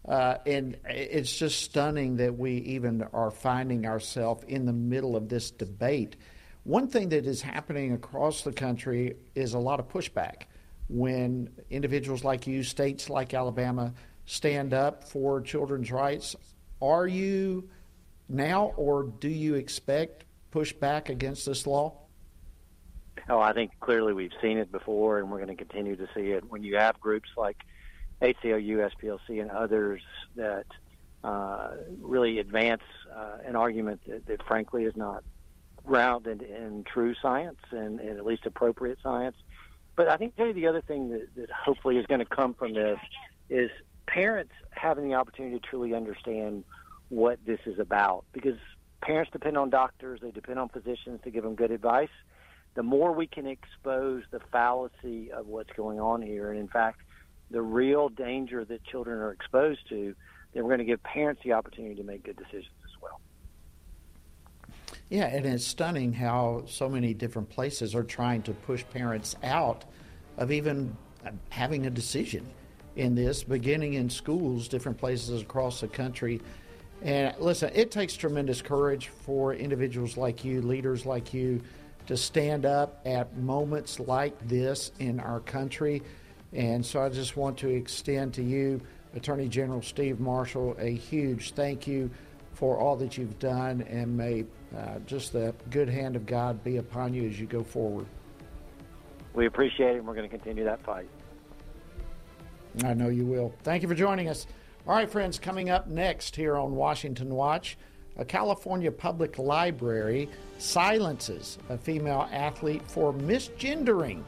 Uh, 0.06 0.38
and 0.46 0.76
it's 0.84 1.36
just 1.36 1.62
stunning 1.62 2.16
that 2.16 2.38
we 2.38 2.52
even 2.58 3.02
are 3.12 3.30
finding 3.30 3.86
ourselves 3.86 4.44
in 4.46 4.66
the 4.66 4.72
middle 4.72 5.16
of 5.16 5.28
this 5.28 5.50
debate. 5.50 6.14
One 6.62 6.88
thing 6.88 7.08
that 7.08 7.26
is 7.26 7.42
happening 7.42 7.92
across 7.92 8.42
the 8.42 8.52
country 8.52 9.16
is 9.34 9.54
a 9.54 9.58
lot 9.58 9.80
of 9.80 9.88
pushback 9.88 10.42
when 10.88 11.50
individuals 11.70 12.22
like 12.22 12.46
you, 12.46 12.62
states 12.62 13.10
like 13.10 13.34
Alabama, 13.34 13.94
stand 14.26 14.74
up 14.74 15.04
for 15.04 15.40
children's 15.40 15.90
rights. 15.90 16.36
Are 16.80 17.06
you 17.06 17.68
now, 18.28 18.72
or 18.76 19.04
do 19.04 19.28
you 19.28 19.54
expect 19.54 20.24
pushback 20.52 21.08
against 21.08 21.46
this 21.46 21.66
law? 21.66 21.94
Oh, 23.28 23.40
I 23.40 23.52
think 23.52 23.72
clearly 23.80 24.12
we've 24.12 24.32
seen 24.40 24.58
it 24.58 24.70
before, 24.70 25.18
and 25.18 25.30
we're 25.30 25.44
going 25.44 25.56
to 25.56 25.64
continue 25.64 25.96
to 25.96 26.08
see 26.14 26.30
it. 26.30 26.44
When 26.48 26.62
you 26.62 26.76
have 26.76 27.00
groups 27.00 27.28
like 27.36 27.56
ACLU, 28.22 28.88
SPLC, 28.90 29.40
and 29.40 29.50
others 29.50 30.02
that 30.36 30.66
uh, 31.24 31.70
really 32.00 32.38
advance 32.38 32.82
uh, 33.14 33.38
an 33.44 33.56
argument 33.56 34.00
that, 34.06 34.26
that, 34.26 34.46
frankly, 34.46 34.84
is 34.84 34.94
not 34.96 35.24
grounded 35.84 36.42
in 36.42 36.84
true 36.84 37.14
science 37.20 37.58
and, 37.70 38.00
and, 38.00 38.18
at 38.18 38.24
least 38.24 38.44
appropriate 38.44 38.98
science. 39.02 39.36
But 39.96 40.08
I 40.08 40.16
think 40.16 40.36
the 40.36 40.66
other 40.66 40.82
thing 40.82 41.10
that, 41.10 41.28
that 41.36 41.50
hopefully 41.50 41.96
is 41.96 42.06
going 42.06 42.20
to 42.20 42.26
come 42.26 42.54
from 42.54 42.74
this 42.74 42.98
is 43.48 43.70
parents 44.06 44.52
having 44.70 45.08
the 45.08 45.14
opportunity 45.14 45.58
to 45.58 45.66
truly 45.66 45.94
understand 45.94 46.64
what 47.08 47.38
this 47.46 47.60
is 47.66 47.78
about 47.78 48.24
because 48.32 48.58
parents 49.00 49.30
depend 49.32 49.56
on 49.56 49.70
doctors, 49.70 50.20
they 50.20 50.30
depend 50.30 50.58
on 50.58 50.68
physicians 50.68 51.20
to 51.24 51.30
give 51.30 51.44
them 51.44 51.54
good 51.54 51.70
advice. 51.70 52.10
The 52.74 52.82
more 52.82 53.12
we 53.12 53.26
can 53.26 53.46
expose 53.46 54.24
the 54.30 54.40
fallacy 54.52 55.30
of 55.30 55.46
what's 55.46 55.72
going 55.76 56.00
on 56.00 56.20
here, 56.20 56.50
and 56.50 56.60
in 56.60 56.68
fact, 56.68 57.00
the 57.50 57.62
real 57.62 58.08
danger 58.08 58.64
that 58.64 58.84
children 58.84 59.18
are 59.18 59.32
exposed 59.32 59.88
to, 59.88 60.14
then 60.52 60.64
we're 60.64 60.70
going 60.70 60.78
to 60.78 60.84
give 60.84 61.02
parents 61.02 61.40
the 61.44 61.52
opportunity 61.52 61.94
to 61.94 62.02
make 62.02 62.24
good 62.24 62.36
decisions 62.36 62.74
as 62.84 63.00
well. 63.00 63.20
Yeah, 65.08 65.26
and 65.26 65.46
it's 65.46 65.66
stunning 65.66 66.12
how 66.12 66.64
so 66.66 66.88
many 66.88 67.14
different 67.14 67.48
places 67.48 67.94
are 67.94 68.02
trying 68.02 68.42
to 68.42 68.52
push 68.52 68.84
parents 68.92 69.36
out 69.42 69.84
of 70.36 70.50
even 70.50 70.96
having 71.50 71.86
a 71.86 71.90
decision 71.90 72.46
in 72.96 73.14
this, 73.14 73.44
beginning 73.44 73.94
in 73.94 74.10
schools, 74.10 74.68
different 74.68 74.98
places 74.98 75.40
across 75.40 75.80
the 75.80 75.88
country. 75.88 76.40
And 77.02 77.34
listen, 77.38 77.70
it 77.74 77.90
takes 77.90 78.16
tremendous 78.16 78.62
courage 78.62 79.08
for 79.08 79.54
individuals 79.54 80.16
like 80.16 80.44
you, 80.44 80.62
leaders 80.62 81.06
like 81.06 81.34
you, 81.34 81.62
to 82.06 82.16
stand 82.16 82.64
up 82.64 83.00
at 83.04 83.36
moments 83.36 84.00
like 84.00 84.36
this 84.48 84.92
in 84.98 85.20
our 85.20 85.40
country. 85.40 86.02
And 86.52 86.84
so 86.84 87.02
I 87.02 87.08
just 87.08 87.36
want 87.36 87.58
to 87.58 87.68
extend 87.68 88.34
to 88.34 88.42
you, 88.42 88.80
Attorney 89.14 89.48
General 89.48 89.82
Steve 89.82 90.20
Marshall, 90.20 90.76
a 90.78 90.94
huge 90.94 91.52
thank 91.52 91.86
you 91.86 92.10
for 92.54 92.78
all 92.78 92.96
that 92.96 93.18
you've 93.18 93.38
done, 93.38 93.82
and 93.82 94.16
may 94.16 94.44
uh, 94.76 94.98
just 95.06 95.32
the 95.32 95.54
good 95.70 95.88
hand 95.88 96.16
of 96.16 96.24
God 96.24 96.64
be 96.64 96.78
upon 96.78 97.12
you 97.12 97.28
as 97.28 97.38
you 97.38 97.46
go 97.46 97.62
forward. 97.62 98.06
We 99.34 99.46
appreciate 99.46 99.90
it, 99.90 99.98
and 99.98 100.06
we're 100.06 100.14
going 100.14 100.28
to 100.28 100.34
continue 100.34 100.64
that 100.64 100.82
fight. 100.82 101.08
I 102.82 102.94
know 102.94 103.08
you 103.08 103.26
will. 103.26 103.54
Thank 103.62 103.82
you 103.82 103.88
for 103.88 103.94
joining 103.94 104.28
us. 104.28 104.46
All 104.88 104.94
right, 104.94 105.10
friends, 105.10 105.40
coming 105.40 105.68
up 105.68 105.88
next 105.88 106.36
here 106.36 106.56
on 106.56 106.76
Washington 106.76 107.34
Watch, 107.34 107.76
a 108.16 108.24
California 108.24 108.92
public 108.92 109.36
library 109.36 110.28
silences 110.58 111.58
a 111.68 111.76
female 111.76 112.28
athlete 112.30 112.82
for 112.86 113.12
misgendering. 113.12 114.22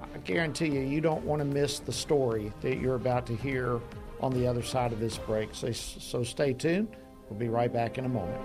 I 0.00 0.18
guarantee 0.18 0.68
you, 0.68 0.82
you 0.82 1.00
don't 1.00 1.24
want 1.24 1.40
to 1.40 1.44
miss 1.44 1.80
the 1.80 1.92
story 1.92 2.52
that 2.60 2.78
you're 2.78 2.94
about 2.94 3.26
to 3.26 3.34
hear 3.34 3.80
on 4.20 4.32
the 4.32 4.46
other 4.46 4.62
side 4.62 4.92
of 4.92 5.00
this 5.00 5.18
break. 5.18 5.48
So, 5.54 5.72
so 5.72 6.22
stay 6.22 6.52
tuned. 6.52 6.94
We'll 7.28 7.40
be 7.40 7.48
right 7.48 7.72
back 7.72 7.98
in 7.98 8.04
a 8.04 8.08
moment. 8.08 8.40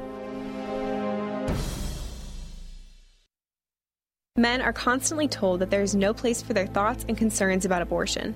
Men 4.35 4.63
are 4.63 4.73
constantly 4.73 5.27
told 5.27 5.59
that 5.59 5.69
there 5.69 5.83
is 5.83 5.93
no 5.93 6.11
place 6.11 6.41
for 6.41 6.53
their 6.53 6.65
thoughts 6.65 7.05
and 7.07 7.15
concerns 7.15 7.65
about 7.65 7.83
abortion. 7.83 8.35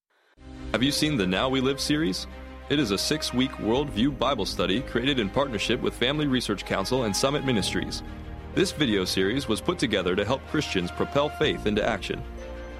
Have 0.71 0.83
you 0.83 0.91
seen 0.93 1.17
the 1.17 1.27
Now 1.27 1.49
We 1.49 1.59
Live 1.59 1.81
series? 1.81 2.27
It 2.69 2.79
is 2.79 2.91
a 2.91 2.97
six 2.97 3.33
week 3.33 3.51
worldview 3.55 4.17
Bible 4.17 4.45
study 4.45 4.79
created 4.79 5.19
in 5.19 5.29
partnership 5.29 5.81
with 5.81 5.93
Family 5.93 6.27
Research 6.27 6.63
Council 6.63 7.03
and 7.03 7.13
Summit 7.13 7.43
Ministries. 7.43 8.03
This 8.55 8.71
video 8.71 9.03
series 9.03 9.49
was 9.49 9.59
put 9.59 9.77
together 9.77 10.15
to 10.15 10.23
help 10.23 10.39
Christians 10.47 10.89
propel 10.89 11.27
faith 11.27 11.65
into 11.65 11.85
action. 11.85 12.23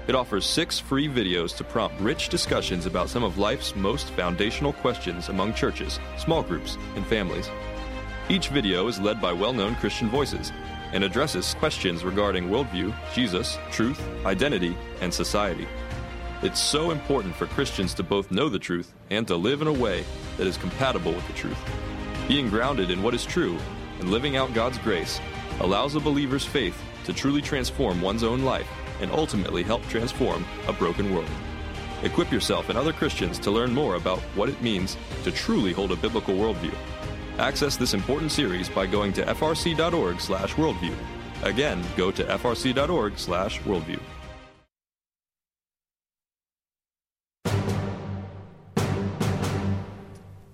It 0.08 0.14
offers 0.14 0.46
six 0.46 0.78
free 0.78 1.06
videos 1.06 1.54
to 1.58 1.64
prompt 1.64 2.00
rich 2.00 2.30
discussions 2.30 2.86
about 2.86 3.10
some 3.10 3.24
of 3.24 3.36
life's 3.36 3.76
most 3.76 4.08
foundational 4.12 4.72
questions 4.72 5.28
among 5.28 5.52
churches, 5.52 6.00
small 6.16 6.42
groups, 6.42 6.78
and 6.96 7.06
families. 7.06 7.50
Each 8.30 8.48
video 8.48 8.88
is 8.88 9.00
led 9.00 9.20
by 9.20 9.34
well 9.34 9.52
known 9.52 9.74
Christian 9.74 10.08
voices 10.08 10.50
and 10.94 11.04
addresses 11.04 11.52
questions 11.52 12.04
regarding 12.04 12.48
worldview, 12.48 12.94
Jesus, 13.14 13.58
truth, 13.70 14.00
identity, 14.24 14.74
and 15.02 15.12
society. 15.12 15.68
It's 16.42 16.60
so 16.60 16.90
important 16.90 17.36
for 17.36 17.46
Christians 17.46 17.94
to 17.94 18.02
both 18.02 18.32
know 18.32 18.48
the 18.48 18.58
truth 18.58 18.92
and 19.10 19.28
to 19.28 19.36
live 19.36 19.62
in 19.62 19.68
a 19.68 19.72
way 19.72 20.04
that 20.36 20.46
is 20.48 20.56
compatible 20.56 21.12
with 21.12 21.24
the 21.28 21.32
truth. 21.34 21.56
Being 22.26 22.48
grounded 22.48 22.90
in 22.90 23.00
what 23.00 23.14
is 23.14 23.24
true 23.24 23.56
and 24.00 24.10
living 24.10 24.36
out 24.36 24.52
God's 24.52 24.78
grace 24.78 25.20
allows 25.60 25.94
a 25.94 26.00
believer's 26.00 26.44
faith 26.44 26.76
to 27.04 27.12
truly 27.12 27.42
transform 27.42 28.02
one's 28.02 28.24
own 28.24 28.42
life 28.42 28.68
and 29.00 29.12
ultimately 29.12 29.62
help 29.62 29.86
transform 29.86 30.44
a 30.66 30.72
broken 30.72 31.14
world. 31.14 31.30
Equip 32.02 32.32
yourself 32.32 32.70
and 32.70 32.76
other 32.76 32.92
Christians 32.92 33.38
to 33.38 33.52
learn 33.52 33.72
more 33.72 33.94
about 33.94 34.18
what 34.34 34.48
it 34.48 34.60
means 34.60 34.96
to 35.22 35.30
truly 35.30 35.72
hold 35.72 35.92
a 35.92 35.96
biblical 35.96 36.34
worldview. 36.34 36.74
Access 37.38 37.76
this 37.76 37.94
important 37.94 38.32
series 38.32 38.68
by 38.68 38.86
going 38.86 39.12
to 39.12 39.24
frc.org/worldview. 39.26 40.94
Again, 41.44 41.84
go 41.96 42.10
to 42.10 42.24
frc.org/worldview. 42.24 44.00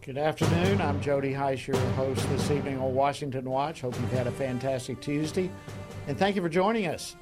Good 0.09 0.17
afternoon. 0.17 0.81
I'm 0.81 1.03
Jody 1.03 1.35
Hice, 1.35 1.67
your 1.67 1.77
host 1.91 2.27
this 2.31 2.51
evening 2.51 2.79
on 2.79 2.95
Washington 2.95 3.45
Watch. 3.45 3.83
Hope 3.83 3.95
you've 4.01 4.11
had 4.11 4.27
a 4.27 4.33
fantastic 4.33 5.03
Tuesday, 5.03 5.51
and 6.07 6.17
thank 6.17 6.35
you 6.35 6.41
for 6.41 6.49
joining 6.49 6.87
us. 6.87 7.15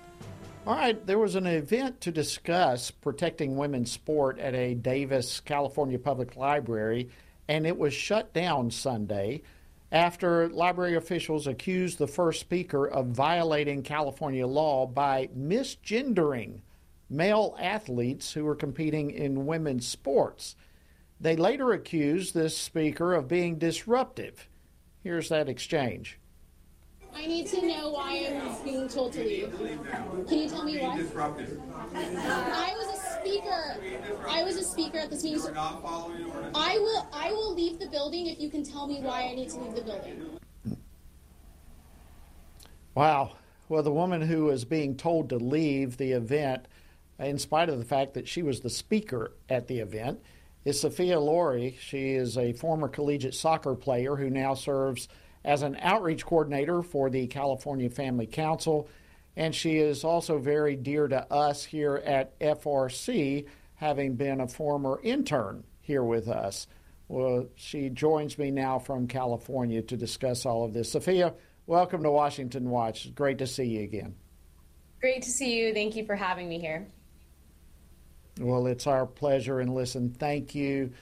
All 0.69 0.77
right, 0.77 1.05
there 1.05 1.19
was 1.19 1.35
an 1.35 1.49
event 1.49 2.01
to 2.03 2.13
discuss 2.13 2.93
protecting 2.93 3.57
women's 3.57 3.91
sport 3.91 4.39
at 4.39 4.55
a 4.55 4.75
Davis, 4.75 5.41
California 5.41 5.99
public 5.99 6.37
library, 6.37 7.09
and 7.49 7.67
it 7.67 7.77
was 7.77 7.93
shut 7.93 8.33
down 8.33 8.71
Sunday 8.71 9.43
after 9.91 10.49
library 10.51 10.95
officials 10.95 11.49
accused 11.49 11.99
the 11.99 12.07
first 12.07 12.39
speaker 12.39 12.87
of 12.87 13.07
violating 13.07 13.83
California 13.83 14.47
law 14.47 14.87
by 14.87 15.29
misgendering 15.37 16.61
male 17.11 17.57
athletes 17.61 18.33
who 18.33 18.45
were 18.45 18.55
competing 18.55 19.11
in 19.11 19.45
women's 19.45 19.89
sports. 19.89 20.55
They 21.21 21.37
later 21.37 21.73
accused 21.73 22.35
this 22.35 22.57
speaker 22.57 23.15
of 23.15 23.29
being 23.29 23.59
disruptive. 23.59 24.49
Here's 25.03 25.29
that 25.31 25.49
exchange. 25.49 26.19
I 27.15 27.25
need 27.27 27.47
to 27.47 27.67
know 27.67 27.93
why 27.93 28.29
I'm 28.31 28.63
being 28.63 28.89
told 28.89 29.15
to 29.15 29.25
leave. 29.25 29.51
Can 30.29 30.39
you 30.39 30.49
tell 30.49 30.65
me 30.65 30.79
why? 30.79 31.03
I 31.95 32.75
was 32.77 32.99
a 32.99 33.21
speaker. 33.21 33.81
I 34.29 34.43
was 34.43 34.57
a 34.57 34.63
speaker 34.63 34.99
at 34.99 35.09
this 35.09 35.25
meeting. 35.25 35.41
So 35.41 35.55
I 35.57 36.79
will. 36.79 37.09
I 37.13 37.33
will 37.33 37.55
leave 37.55 37.79
the 37.79 37.89
building 37.89 38.27
if 38.27 38.39
you 38.39 38.51
can 38.51 38.63
tell 38.63 38.87
me 38.87 39.01
why 39.01 39.23
I 39.23 39.35
need 39.35 39.49
to 39.51 39.59
leave 39.59 39.75
the 39.75 39.83
building. 39.83 40.39
Wow. 42.95 43.37
Well, 43.71 43.83
the 43.83 43.93
woman 43.93 44.21
who 44.21 44.45
was 44.45 44.65
being 44.67 44.97
told 44.97 45.31
to 45.31 45.37
leave 45.37 45.97
the 45.97 46.13
event, 46.13 46.67
in 47.19 47.39
spite 47.39 47.71
of 47.71 47.79
the 47.79 47.85
fact 47.85 48.13
that 48.15 48.29
she 48.29 48.43
was 48.43 48.61
the 48.61 48.71
speaker 48.71 49.33
at 49.49 49.67
the 49.69 49.79
event, 49.81 50.21
is 50.67 50.81
Sophia 50.81 51.21
Lorey. 51.21 51.77
She 51.79 52.15
is 52.15 52.37
a 52.37 52.53
former 52.53 52.89
collegiate 52.89 53.37
soccer 53.37 53.77
player 53.77 54.17
who 54.17 54.29
now 54.29 54.55
serves 54.55 55.07
as 55.45 55.63
an 55.63 55.77
outreach 55.81 56.27
coordinator 56.27 56.83
for 56.83 57.09
the 57.09 57.29
California 57.29 57.89
Family 57.89 58.27
Council, 58.27 58.89
and 59.37 59.55
she 59.55 59.77
is 59.77 60.03
also 60.03 60.39
very 60.39 60.75
dear 60.75 61.07
to 61.07 61.33
us 61.33 61.63
here 61.63 62.03
at 62.05 62.37
FRC, 62.41 63.47
having 63.77 64.17
been 64.17 64.41
a 64.41 64.49
former 64.49 65.01
intern 65.05 65.63
here 65.83 66.03
with 66.03 66.27
us. 66.27 66.67
Well, 67.07 67.47
she 67.55 67.89
joins 67.89 68.37
me 68.37 68.51
now 68.51 68.81
from 68.81 69.07
California 69.07 69.83
to 69.83 69.97
discuss 69.97 70.45
all 70.45 70.65
of 70.65 70.75
this. 70.75 70.91
Sophia, 70.91 71.35
welcome 71.67 72.03
to 72.03 72.11
Washington 72.11 72.71
Watch. 72.71 73.15
Great 73.15 73.39
to 73.39 73.47
see 73.47 73.67
you 73.67 73.85
again. 73.85 74.17
Great 75.01 75.23
to 75.23 75.31
see 75.31 75.61
you. 75.61 75.73
Thank 75.73 75.95
you 75.95 76.05
for 76.05 76.17
having 76.17 76.49
me 76.49 76.59
here. 76.59 76.89
Well, 78.41 78.67
it's 78.67 78.87
our 78.87 79.07
pleasure. 79.07 79.61
And 79.61 79.75
listen, 79.75 80.11
thank 80.11 80.55
you 80.55 80.93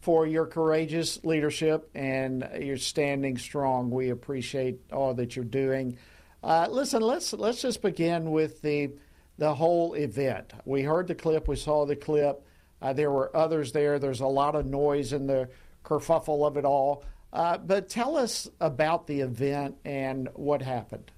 for 0.00 0.26
your 0.26 0.46
courageous 0.46 1.24
leadership 1.24 1.90
and 1.94 2.48
your 2.60 2.76
standing 2.76 3.38
strong. 3.38 3.90
We 3.90 4.10
appreciate 4.10 4.80
all 4.92 5.14
that 5.14 5.34
you're 5.34 5.44
doing. 5.44 5.98
Uh, 6.42 6.68
listen, 6.70 7.00
let's 7.00 7.32
let's 7.32 7.62
just 7.62 7.80
begin 7.80 8.30
with 8.30 8.60
the 8.60 8.90
the 9.38 9.54
whole 9.54 9.94
event. 9.94 10.52
We 10.64 10.82
heard 10.82 11.08
the 11.08 11.14
clip, 11.14 11.48
we 11.48 11.56
saw 11.56 11.86
the 11.86 11.96
clip. 11.96 12.46
Uh, 12.80 12.92
there 12.92 13.10
were 13.10 13.34
others 13.34 13.72
there. 13.72 13.98
There's 13.98 14.20
a 14.20 14.26
lot 14.26 14.54
of 14.54 14.66
noise 14.66 15.12
in 15.12 15.26
the 15.26 15.48
kerfuffle 15.84 16.46
of 16.46 16.56
it 16.56 16.64
all. 16.64 17.04
Uh, 17.32 17.58
but 17.58 17.88
tell 17.88 18.16
us 18.16 18.48
about 18.60 19.06
the 19.06 19.22
event 19.22 19.76
and 19.84 20.28
what 20.34 20.62
happened. 20.62 21.10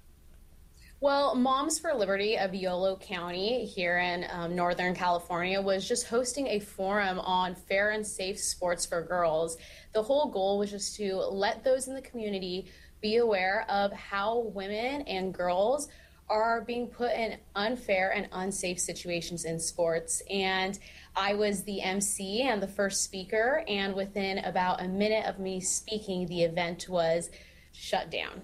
Well, 0.99 1.35
Moms 1.35 1.77
for 1.77 1.93
Liberty 1.93 2.39
of 2.39 2.55
Yolo 2.55 2.95
County 2.95 3.65
here 3.65 3.99
in 3.99 4.25
um, 4.31 4.55
Northern 4.55 4.95
California 4.95 5.61
was 5.61 5.87
just 5.87 6.07
hosting 6.07 6.47
a 6.47 6.59
forum 6.59 7.19
on 7.19 7.53
fair 7.53 7.91
and 7.91 8.05
safe 8.05 8.39
sports 8.39 8.83
for 8.83 9.03
girls. 9.03 9.57
The 9.93 10.01
whole 10.01 10.31
goal 10.31 10.57
was 10.57 10.71
just 10.71 10.95
to 10.95 11.17
let 11.17 11.63
those 11.63 11.87
in 11.87 11.93
the 11.93 12.01
community 12.01 12.71
be 12.99 13.17
aware 13.17 13.67
of 13.69 13.93
how 13.93 14.39
women 14.55 15.03
and 15.03 15.31
girls 15.31 15.87
are 16.29 16.61
being 16.61 16.87
put 16.87 17.11
in 17.11 17.37
unfair 17.53 18.13
and 18.13 18.27
unsafe 18.31 18.79
situations 18.79 19.45
in 19.45 19.59
sports. 19.59 20.23
And 20.31 20.79
I 21.15 21.35
was 21.35 21.61
the 21.61 21.79
MC 21.79 22.41
and 22.41 22.59
the 22.59 22.67
first 22.67 23.03
speaker, 23.03 23.63
and 23.67 23.93
within 23.93 24.39
about 24.39 24.81
a 24.81 24.87
minute 24.87 25.25
of 25.27 25.37
me 25.37 25.61
speaking, 25.61 26.25
the 26.25 26.41
event 26.41 26.89
was 26.89 27.29
shut 27.71 28.09
down. 28.09 28.41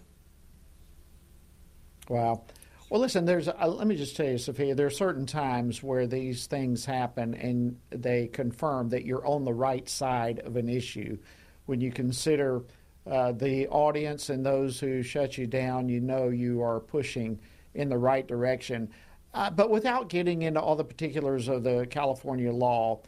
Wow. 2.10 2.44
Well, 2.90 3.02
listen, 3.02 3.26
there's, 3.26 3.48
uh, 3.48 3.68
let 3.68 3.88
me 3.88 3.96
just 3.96 4.16
tell 4.16 4.28
you, 4.28 4.38
Sophia, 4.38 4.76
there 4.76 4.86
are 4.86 4.92
certain 4.92 5.26
times 5.26 5.82
where 5.82 6.06
these 6.06 6.46
things 6.46 6.86
happen 6.86 7.34
and 7.34 7.80
they 7.90 8.28
confirm 8.28 8.90
that 8.90 9.06
you're 9.06 9.26
on 9.26 9.46
the 9.46 9.54
right 9.54 9.88
side 9.90 10.40
of 10.40 10.58
an 10.58 10.70
issue. 10.70 11.18
When 11.66 11.82
you 11.82 11.92
consider 11.92 12.64
uh, 13.10 13.32
the 13.32 13.68
audience 13.70 14.30
and 14.30 14.46
those 14.46 14.80
who 14.80 15.02
shut 15.02 15.38
you 15.38 15.48
down, 15.48 15.90
you 15.90 16.02
know 16.02 16.30
you 16.30 16.62
are 16.62 16.80
pushing 16.80 17.40
in 17.74 17.90
the 17.90 17.98
right 17.98 18.28
direction. 18.28 18.90
Uh, 19.34 19.50
but 19.50 19.72
without 19.72 20.10
getting 20.10 20.44
into 20.44 20.62
all 20.62 20.76
the 20.76 20.84
particulars 20.84 21.48
of 21.48 21.64
the 21.64 21.88
California 21.90 22.52
law, 22.52 23.02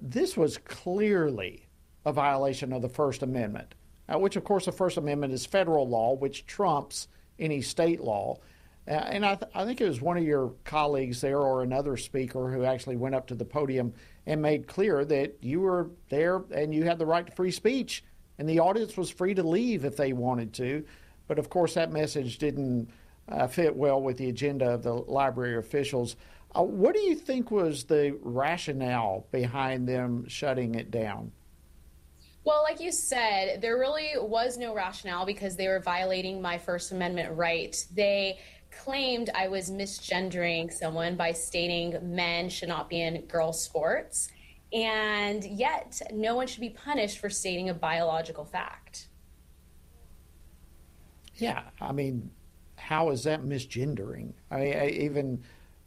this 0.00 0.36
was 0.36 0.58
clearly 0.58 1.66
a 2.04 2.12
violation 2.12 2.72
of 2.72 2.82
the 2.82 2.88
First 2.88 3.22
Amendment, 3.22 3.74
uh, 4.08 4.18
which, 4.18 4.36
of 4.36 4.44
course, 4.44 4.66
the 4.66 4.72
First 4.72 4.96
Amendment 4.96 5.32
is 5.32 5.46
federal 5.46 5.88
law, 5.88 6.14
which 6.14 6.46
trumps 6.46 7.08
any 7.38 7.60
state 7.60 8.00
law. 8.00 8.38
Uh, 8.88 8.92
and 8.92 9.24
I, 9.24 9.36
th- 9.36 9.50
I 9.54 9.64
think 9.64 9.80
it 9.80 9.88
was 9.88 10.00
one 10.00 10.16
of 10.16 10.24
your 10.24 10.54
colleagues 10.64 11.20
there 11.20 11.38
or 11.38 11.62
another 11.62 11.96
speaker 11.96 12.50
who 12.50 12.64
actually 12.64 12.96
went 12.96 13.14
up 13.14 13.28
to 13.28 13.34
the 13.34 13.44
podium 13.44 13.94
and 14.26 14.42
made 14.42 14.66
clear 14.66 15.04
that 15.04 15.36
you 15.40 15.60
were 15.60 15.90
there 16.08 16.42
and 16.50 16.74
you 16.74 16.84
had 16.84 16.98
the 16.98 17.06
right 17.06 17.26
to 17.26 17.32
free 17.32 17.52
speech, 17.52 18.02
and 18.38 18.48
the 18.48 18.58
audience 18.58 18.96
was 18.96 19.10
free 19.10 19.34
to 19.34 19.42
leave 19.42 19.84
if 19.84 19.96
they 19.96 20.12
wanted 20.12 20.52
to. 20.54 20.84
But 21.28 21.38
of 21.38 21.48
course, 21.48 21.74
that 21.74 21.92
message 21.92 22.38
didn't 22.38 22.90
uh, 23.28 23.46
fit 23.46 23.74
well 23.74 24.02
with 24.02 24.16
the 24.18 24.28
agenda 24.28 24.70
of 24.70 24.82
the 24.82 24.94
library 24.94 25.56
officials. 25.56 26.16
Uh, 26.54 26.62
what 26.62 26.94
do 26.94 27.00
you 27.00 27.14
think 27.14 27.50
was 27.50 27.84
the 27.84 28.18
rationale 28.20 29.26
behind 29.30 29.88
them 29.88 30.26
shutting 30.28 30.74
it 30.74 30.90
down? 30.90 31.30
Well, 32.44 32.62
like 32.62 32.80
you 32.80 32.90
said, 32.90 33.60
there 33.60 33.78
really 33.78 34.12
was 34.16 34.58
no 34.58 34.74
rationale 34.74 35.24
because 35.24 35.54
they 35.54 35.68
were 35.68 35.78
violating 35.78 36.42
my 36.42 36.58
First 36.58 36.90
Amendment 36.90 37.36
right. 37.36 37.76
They 37.94 38.40
claimed 38.72 39.30
I 39.34 39.48
was 39.48 39.70
misgendering 39.70 40.72
someone 40.72 41.14
by 41.16 41.32
stating 41.32 41.96
men 42.02 42.48
should 42.48 42.68
not 42.68 42.88
be 42.88 43.00
in 43.00 43.20
girl 43.26 43.52
sports, 43.52 44.30
and 44.72 45.44
yet 45.44 46.00
no 46.12 46.34
one 46.34 46.46
should 46.48 46.60
be 46.62 46.70
punished 46.70 47.18
for 47.18 47.30
stating 47.30 47.68
a 47.68 47.74
biological 47.74 48.44
fact. 48.44 49.08
Yeah, 51.36 51.62
I 51.80 51.92
mean, 51.92 52.30
how 52.76 53.10
is 53.10 53.24
that 53.24 53.42
misgendering? 53.42 54.32
I 54.50 54.56
mean, 54.56 54.74
I, 54.74 54.88
even 54.88 55.44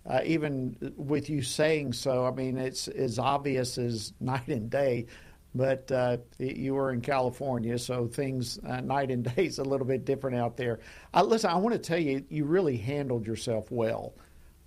uh, 0.07 0.21
even 0.23 0.93
with 0.95 1.29
you 1.29 1.41
saying 1.41 1.93
so, 1.93 2.25
I 2.25 2.31
mean, 2.31 2.57
it's 2.57 2.87
as 2.87 3.17
obvious 3.17 3.77
as 3.77 4.13
night 4.19 4.47
and 4.47 4.69
day. 4.69 5.07
But 5.55 5.89
uh, 5.89 6.17
you 6.37 6.73
were 6.73 6.91
in 6.91 6.99
California, 6.99 7.79
so 7.79 8.07
things 8.07 8.59
uh, 8.67 8.81
night 8.81 9.09
and 9.09 9.23
day 9.35 9.45
is 9.45 9.59
a 9.59 9.63
little 9.63 9.87
bit 9.87 10.03
different 10.03 10.35
out 10.35 10.57
there. 10.57 10.79
Uh, 11.13 11.23
listen, 11.23 11.49
I 11.49 11.55
want 11.55 11.73
to 11.73 11.79
tell 11.79 11.97
you, 11.97 12.25
you 12.29 12.43
really 12.43 12.75
handled 12.75 13.25
yourself 13.25 13.71
well. 13.71 14.13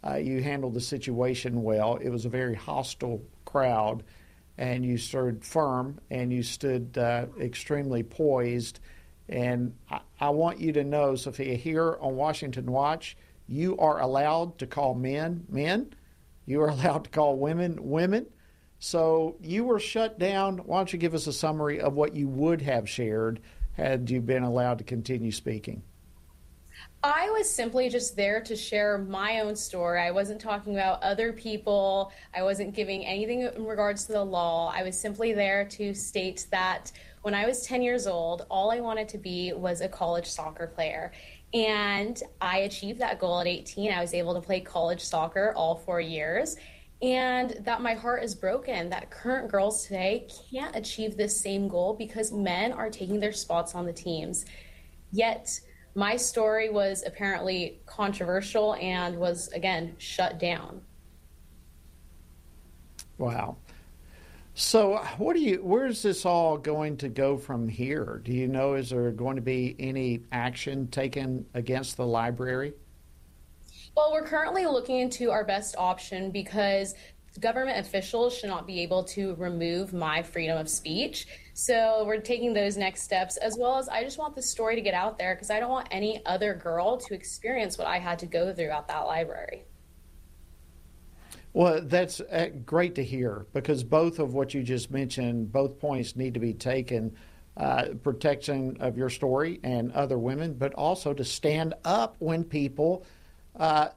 Uh, 0.07 0.17
you 0.17 0.43
handled 0.43 0.73
the 0.73 0.81
situation 0.81 1.63
well. 1.63 1.97
It 1.97 2.09
was 2.09 2.25
a 2.25 2.31
very 2.31 2.55
hostile 2.55 3.23
crowd, 3.45 4.03
and 4.57 4.85
you 4.85 4.97
stood 4.97 5.45
firm 5.45 6.01
and 6.11 6.33
you 6.33 6.43
stood 6.43 6.97
uh, 6.97 7.27
extremely 7.39 8.03
poised. 8.03 8.81
And 9.29 9.75
I, 9.91 10.01
I 10.21 10.31
want 10.31 10.59
you 10.59 10.73
to 10.73 10.85
know, 10.85 11.17
Sophia, 11.17 11.55
here 11.55 11.99
on 12.01 12.17
Washington 12.17 12.67
Watch, 12.73 13.17
you 13.47 13.77
are 13.79 14.01
allowed 14.01 14.59
to 14.59 14.67
call 14.67 14.95
men 14.95 15.45
men. 15.51 15.93
You 16.47 16.63
are 16.63 16.69
allowed 16.71 17.05
to 17.05 17.11
call 17.11 17.37
women 17.37 17.77
women. 17.79 18.27
So 18.79 19.37
you 19.41 19.65
were 19.65 19.81
shut 19.81 20.19
down. 20.19 20.59
Why 20.59 20.79
don't 20.79 20.93
you 20.93 20.99
give 20.99 21.15
us 21.15 21.27
a 21.27 21.33
summary 21.33 21.81
of 21.81 21.95
what 21.95 22.15
you 22.15 22.29
would 22.29 22.63
have 22.63 22.89
shared 22.89 23.41
had 23.77 24.11
you 24.11 24.21
been 24.21 24.43
allowed 24.43 24.79
to 24.79 24.85
continue 24.85 25.33
speaking? 25.33 25.83
I 27.03 27.31
was 27.31 27.49
simply 27.49 27.89
just 27.89 28.17
there 28.17 28.41
to 28.43 28.57
share 28.57 28.99
my 28.99 29.41
own 29.41 29.55
story. 29.55 30.01
I 30.01 30.11
wasn't 30.11 30.41
talking 30.41 30.75
about 30.75 31.03
other 31.03 31.33
people. 31.33 32.13
I 32.35 32.43
wasn't 32.43 32.75
giving 32.75 33.05
anything 33.05 33.43
in 33.43 33.65
regards 33.65 34.05
to 34.07 34.13
the 34.13 34.25
law. 34.25 34.73
I 34.75 34.83
was 34.83 34.99
simply 34.99 35.33
there 35.33 35.65
to 35.65 35.95
state 35.95 36.47
that 36.51 36.91
when 37.23 37.35
I 37.35 37.47
was 37.47 37.65
10 37.67 37.83
years 37.83 38.07
old, 38.07 38.47
all 38.49 38.71
I 38.71 38.81
wanted 38.81 39.09
to 39.11 39.19
be 39.19 39.53
was 39.53 39.81
a 39.81 39.89
college 39.89 40.27
soccer 40.27 40.67
player. 40.67 41.13
And 41.55 42.21
I 42.41 42.59
achieved 42.59 42.99
that 43.01 43.19
goal 43.19 43.41
at 43.41 43.47
18. 43.47 43.93
I 43.93 44.01
was 44.01 44.13
able 44.13 44.35
to 44.35 44.41
play 44.41 44.61
college 44.61 45.01
soccer 45.01 45.53
all 45.57 45.77
four 45.77 46.01
years. 46.01 46.57
And 47.01 47.51
that 47.61 47.81
my 47.81 47.95
heart 47.95 48.25
is 48.25 48.35
broken 48.35 48.91
that 48.91 49.11
current 49.11 49.51
girls 49.51 49.87
today 49.87 50.27
can't 50.51 50.75
achieve 50.75 51.17
this 51.17 51.41
same 51.41 51.69
goal 51.69 51.95
because 51.95 52.33
men 52.33 52.73
are 52.73 52.91
taking 52.91 53.21
their 53.21 53.33
spots 53.33 53.75
on 53.77 53.87
the 53.87 53.93
teams. 53.93 54.45
Yet, 55.13 55.61
my 55.95 56.17
story 56.17 56.71
was 56.71 57.05
apparently 57.07 57.81
controversial 57.87 58.75
and 58.75 59.17
was, 59.17 59.49
again, 59.49 59.95
shut 59.99 60.39
down. 60.39 60.81
Wow. 63.17 63.57
So, 64.55 64.97
what 65.19 65.37
do 65.37 65.41
you? 65.41 65.61
Where's 65.63 66.03
this 66.03 66.27
all 66.27 66.59
going 66.59 66.97
to 66.99 67.09
go 67.09 67.37
from 67.37 67.69
here? 67.69 68.21
Do 68.25 68.33
you 68.33 68.49
know? 68.49 68.75
Is 68.75 68.91
there 68.91 69.13
going 69.13 69.37
to 69.37 69.43
be 69.43 69.77
any 69.79 70.23
action 70.33 70.89
taken 70.89 71.47
against 71.55 71.97
the 71.97 72.07
library? 72.07 72.75
Well, 73.99 74.13
we're 74.13 74.29
currently 74.29 74.65
looking 74.65 75.01
into 75.01 75.33
our 75.33 75.43
best 75.43 75.75
option 75.77 76.31
because 76.31 76.95
government 77.41 77.85
officials 77.85 78.33
should 78.33 78.49
not 78.49 78.65
be 78.65 78.81
able 78.81 79.03
to 79.03 79.35
remove 79.35 79.93
my 79.93 80.23
freedom 80.23 80.57
of 80.57 80.71
speech. 80.71 81.27
So 81.55 82.05
we're 82.07 82.21
taking 82.21 82.55
those 82.55 82.77
next 82.77 83.03
steps, 83.03 83.39
as 83.39 83.57
well 83.59 83.77
as 83.77 83.89
I 83.89 84.05
just 84.05 84.17
want 84.17 84.37
the 84.37 84.43
story 84.43 84.77
to 84.77 84.81
get 84.81 84.95
out 84.95 85.19
there 85.19 85.35
because 85.35 85.51
I 85.51 85.59
don't 85.59 85.71
want 85.71 85.89
any 85.91 86.25
other 86.27 86.55
girl 86.55 86.97
to 86.97 87.13
experience 87.13 87.77
what 87.77 87.89
I 87.89 87.99
had 87.99 88.21
to 88.21 88.27
go 88.27 88.55
through 88.55 88.71
at 88.71 88.87
that 88.87 89.01
library. 89.01 89.65
Well, 91.53 91.81
that's 91.83 92.21
uh, 92.21 92.51
great 92.65 92.95
to 92.95 93.05
hear 93.05 93.47
because 93.53 93.83
both 93.83 94.21
of 94.21 94.33
what 94.33 94.55
you 94.55 94.63
just 94.63 94.93
mentioned, 94.93 95.51
both 95.51 95.81
points 95.81 96.15
need 96.15 96.35
to 96.35 96.41
be 96.41 96.55
taken. 96.55 97.17
Uh, 97.57 97.95
protection 98.05 98.77
of 98.79 98.97
your 98.97 99.11
story 99.11 99.59
and 99.65 99.91
other 99.91 100.17
women, 100.17 100.55
but 100.55 100.73
also 100.75 101.13
to 101.13 101.25
stand 101.25 101.75
up 101.85 102.15
when 102.21 102.45
people 102.45 103.05
uh, 103.59 103.89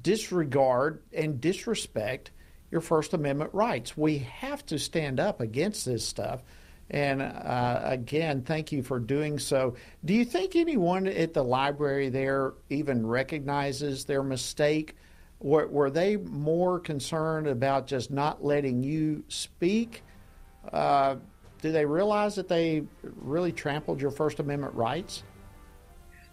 disregard 0.00 1.02
and 1.12 1.40
disrespect 1.40 2.30
your 2.70 2.80
First 2.80 3.14
Amendment 3.14 3.50
rights. 3.54 3.96
We 3.96 4.18
have 4.18 4.64
to 4.66 4.78
stand 4.78 5.20
up 5.20 5.40
against 5.40 5.86
this 5.86 6.06
stuff. 6.06 6.42
And 6.90 7.20
uh, 7.20 7.80
again, 7.84 8.42
thank 8.42 8.72
you 8.72 8.82
for 8.82 8.98
doing 8.98 9.38
so. 9.38 9.74
Do 10.04 10.14
you 10.14 10.24
think 10.24 10.56
anyone 10.56 11.06
at 11.06 11.34
the 11.34 11.44
library 11.44 12.08
there 12.08 12.54
even 12.70 13.06
recognizes 13.06 14.04
their 14.04 14.22
mistake? 14.22 14.96
Were, 15.40 15.66
were 15.68 15.90
they 15.90 16.16
more 16.16 16.80
concerned 16.80 17.46
about 17.46 17.86
just 17.86 18.10
not 18.10 18.42
letting 18.42 18.82
you 18.82 19.22
speak? 19.28 20.02
Uh, 20.72 21.16
do 21.60 21.72
they 21.72 21.84
realize 21.84 22.36
that 22.36 22.48
they 22.48 22.84
really 23.02 23.52
trampled 23.52 24.00
your 24.00 24.10
First 24.10 24.40
Amendment 24.40 24.74
rights? 24.74 25.22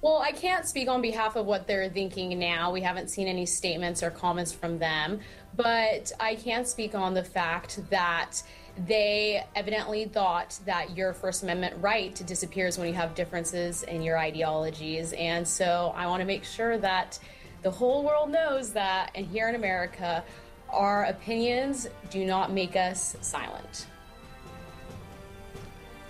Well, 0.05 0.19
I 0.19 0.33
can't 0.33 0.67
speak 0.67 0.87
on 0.87 1.01
behalf 1.01 1.35
of 1.35 1.47
what 1.47 1.65
they're 1.65 1.89
thinking 1.89 2.37
now. 2.37 2.71
We 2.71 2.81
haven't 2.81 3.09
seen 3.09 3.27
any 3.27 3.47
statements 3.47 4.03
or 4.03 4.11
comments 4.11 4.51
from 4.51 4.77
them. 4.77 5.19
But 5.55 6.11
I 6.19 6.35
can 6.35 6.63
speak 6.63 6.93
on 6.93 7.15
the 7.15 7.23
fact 7.23 7.79
that 7.89 8.43
they 8.85 9.43
evidently 9.55 10.05
thought 10.05 10.59
that 10.67 10.95
your 10.95 11.11
First 11.11 11.41
Amendment 11.41 11.77
right 11.81 12.13
disappears 12.27 12.77
when 12.77 12.87
you 12.87 12.93
have 12.93 13.15
differences 13.15 13.81
in 13.81 14.03
your 14.03 14.19
ideologies. 14.19 15.11
And 15.13 15.47
so 15.47 15.91
I 15.95 16.05
want 16.05 16.19
to 16.19 16.25
make 16.27 16.43
sure 16.43 16.77
that 16.77 17.17
the 17.63 17.71
whole 17.71 18.03
world 18.03 18.29
knows 18.29 18.73
that, 18.73 19.09
and 19.15 19.25
here 19.25 19.49
in 19.49 19.55
America, 19.55 20.23
our 20.69 21.05
opinions 21.05 21.87
do 22.11 22.25
not 22.25 22.51
make 22.51 22.75
us 22.75 23.17
silent. 23.21 23.87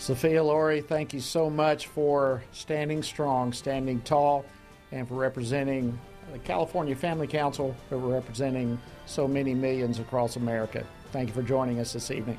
Sophia 0.06 0.44
Lorey, 0.44 0.82
thank 0.82 1.15
you 1.15 1.20
so 1.20 1.50
much 1.50 1.88
for 1.88 2.44
standing 2.52 3.02
strong, 3.02 3.52
standing 3.52 4.00
tall, 4.02 4.46
and 4.91 5.08
for 5.08 5.15
representing 5.15 6.00
the 6.32 6.38
California 6.38 6.96
Family 6.96 7.26
Council, 7.26 7.76
for 7.89 7.98
representing 7.98 8.80
so 9.08 9.28
many 9.28 9.56
millions 9.56 9.98
across 9.98 10.36
America. 10.36 10.86
Thank 11.12 11.30
you 11.30 11.34
for 11.34 11.41
joining 11.41 11.80
us 11.80 11.91
this 11.91 12.12
evening. 12.12 12.38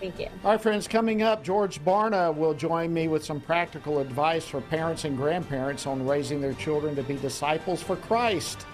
Thank 0.00 0.18
you. 0.18 0.26
All 0.42 0.50
right, 0.50 0.60
friends, 0.60 0.88
coming 0.88 1.22
up, 1.22 1.44
George 1.44 1.80
Barna 1.84 2.34
will 2.34 2.54
join 2.54 2.92
me 2.92 3.06
with 3.06 3.24
some 3.24 3.40
practical 3.40 4.00
advice 4.00 4.44
for 4.44 4.60
parents 4.60 5.04
and 5.04 5.16
grandparents 5.16 5.86
on 5.86 6.04
raising 6.04 6.40
their 6.40 6.54
children 6.54 6.96
to 6.96 7.04
be 7.04 7.14
disciples 7.18 7.84
for 7.84 7.94
Christ. 7.94 8.66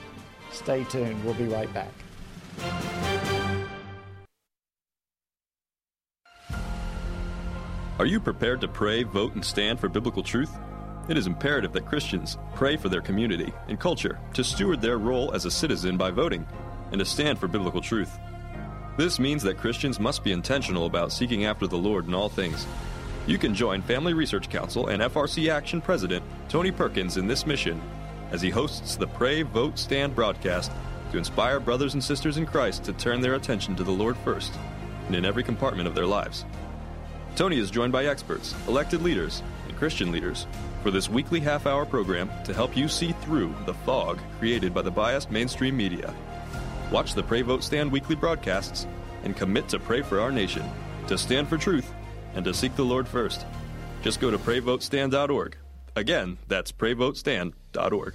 Stay 0.52 0.84
tuned. 0.84 1.22
We'll 1.22 1.34
be 1.34 1.48
right 1.48 1.70
back. 1.74 1.92
Are 8.00 8.06
you 8.06 8.18
prepared 8.18 8.62
to 8.62 8.66
pray, 8.66 9.02
vote, 9.02 9.34
and 9.34 9.44
stand 9.44 9.78
for 9.78 9.90
biblical 9.90 10.22
truth? 10.22 10.56
It 11.10 11.18
is 11.18 11.26
imperative 11.26 11.74
that 11.74 11.84
Christians 11.84 12.38
pray 12.54 12.78
for 12.78 12.88
their 12.88 13.02
community 13.02 13.52
and 13.68 13.78
culture 13.78 14.18
to 14.32 14.42
steward 14.42 14.80
their 14.80 14.96
role 14.96 15.34
as 15.34 15.44
a 15.44 15.50
citizen 15.50 15.98
by 15.98 16.10
voting 16.10 16.46
and 16.92 16.98
to 16.98 17.04
stand 17.04 17.38
for 17.38 17.46
biblical 17.46 17.82
truth. 17.82 18.18
This 18.96 19.18
means 19.18 19.42
that 19.42 19.58
Christians 19.58 20.00
must 20.00 20.24
be 20.24 20.32
intentional 20.32 20.86
about 20.86 21.12
seeking 21.12 21.44
after 21.44 21.66
the 21.66 21.76
Lord 21.76 22.06
in 22.06 22.14
all 22.14 22.30
things. 22.30 22.66
You 23.26 23.36
can 23.36 23.54
join 23.54 23.82
Family 23.82 24.14
Research 24.14 24.48
Council 24.48 24.86
and 24.86 25.02
FRC 25.02 25.52
Action 25.52 25.82
President 25.82 26.24
Tony 26.48 26.70
Perkins 26.70 27.18
in 27.18 27.26
this 27.26 27.44
mission 27.44 27.82
as 28.30 28.40
he 28.40 28.48
hosts 28.48 28.96
the 28.96 29.08
Pray, 29.08 29.42
Vote, 29.42 29.78
Stand 29.78 30.14
broadcast 30.14 30.72
to 31.12 31.18
inspire 31.18 31.60
brothers 31.60 31.92
and 31.92 32.02
sisters 32.02 32.38
in 32.38 32.46
Christ 32.46 32.82
to 32.84 32.94
turn 32.94 33.20
their 33.20 33.34
attention 33.34 33.76
to 33.76 33.84
the 33.84 33.90
Lord 33.90 34.16
first 34.24 34.54
and 35.06 35.14
in 35.14 35.26
every 35.26 35.44
compartment 35.44 35.86
of 35.86 35.94
their 35.94 36.06
lives. 36.06 36.46
Tony 37.36 37.58
is 37.58 37.70
joined 37.70 37.92
by 37.92 38.06
experts, 38.06 38.54
elected 38.68 39.02
leaders, 39.02 39.42
and 39.68 39.76
Christian 39.76 40.12
leaders 40.12 40.46
for 40.82 40.90
this 40.90 41.08
weekly 41.08 41.40
half 41.40 41.66
hour 41.66 41.84
program 41.86 42.30
to 42.44 42.54
help 42.54 42.76
you 42.76 42.88
see 42.88 43.12
through 43.12 43.54
the 43.66 43.74
fog 43.74 44.18
created 44.38 44.74
by 44.74 44.82
the 44.82 44.90
biased 44.90 45.30
mainstream 45.30 45.76
media. 45.76 46.14
Watch 46.90 47.14
the 47.14 47.22
Pray 47.22 47.42
Vote 47.42 47.62
Stand 47.62 47.92
weekly 47.92 48.16
broadcasts 48.16 48.86
and 49.24 49.36
commit 49.36 49.68
to 49.68 49.78
pray 49.78 50.02
for 50.02 50.20
our 50.20 50.32
nation, 50.32 50.64
to 51.06 51.16
stand 51.16 51.48
for 51.48 51.58
truth, 51.58 51.92
and 52.34 52.44
to 52.44 52.54
seek 52.54 52.74
the 52.76 52.84
Lord 52.84 53.06
first. 53.06 53.46
Just 54.02 54.20
go 54.20 54.30
to 54.30 54.38
PrayVoteStand.org. 54.38 55.56
Again, 55.96 56.38
that's 56.48 56.72
PrayVoteStand.org. 56.72 58.14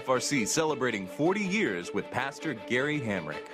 FRC 0.00 0.48
celebrating 0.48 1.06
40 1.06 1.40
years 1.40 1.92
with 1.92 2.10
Pastor 2.10 2.54
Gary 2.54 2.98
Hamrick. 2.98 3.44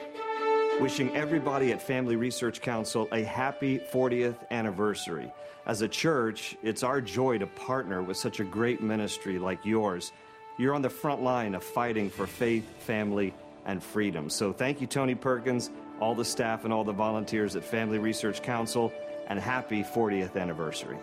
Wishing 0.81 1.15
everybody 1.17 1.73
at 1.73 1.83
Family 1.83 2.15
Research 2.15 2.61
Council 2.61 3.09
a 3.11 3.23
happy 3.23 3.81
40th 3.81 4.37
anniversary. 4.53 5.33
As 5.67 5.83
a 5.83 5.89
church, 5.89 6.57
it's 6.63 6.85
our 6.85 7.01
joy 7.01 7.39
to 7.39 7.47
partner 7.49 8.01
with 8.01 8.17
such 8.17 8.39
a 8.39 8.45
great 8.45 8.81
ministry 8.81 9.39
like 9.39 9.65
yours 9.65 10.13
you're 10.59 10.75
on 10.75 10.83
the 10.83 10.91
front 10.91 11.23
line 11.23 11.55
of 11.55 11.63
fighting 11.63 12.09
for 12.09 12.27
faith, 12.27 12.65
family, 12.79 13.35
and 13.67 13.83
freedom. 13.83 14.31
So 14.31 14.53
thank 14.53 14.81
you, 14.81 14.87
Tony 14.87 15.15
Perkins, 15.15 15.71
all 16.01 16.15
the 16.15 16.25
staff, 16.25 16.65
and 16.65 16.73
all 16.73 16.85
the 16.85 16.93
volunteers 16.93 17.57
at 17.57 17.65
Family 17.65 17.99
Research 17.99 18.41
Council, 18.43 18.93
and 19.27 19.39
happy 19.39 19.83
40th 19.83 20.37
anniversary. 20.37 20.97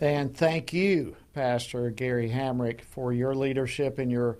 And 0.00 0.36
thank 0.36 0.72
you, 0.72 1.16
Pastor 1.34 1.90
Gary 1.90 2.28
Hamrick, 2.28 2.82
for 2.82 3.12
your 3.12 3.34
leadership 3.34 3.98
and 3.98 4.10
your 4.10 4.38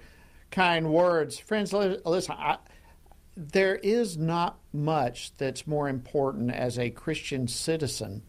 kind 0.50 0.92
words. 0.92 1.38
Friends, 1.38 1.72
listen, 1.72 2.34
I, 2.38 2.58
there 3.36 3.76
is 3.76 4.18
not 4.18 4.58
much 4.72 5.34
that's 5.36 5.66
more 5.66 5.88
important 5.88 6.50
as 6.50 6.78
a 6.78 6.90
Christian 6.90 7.48
citizen 7.48 8.22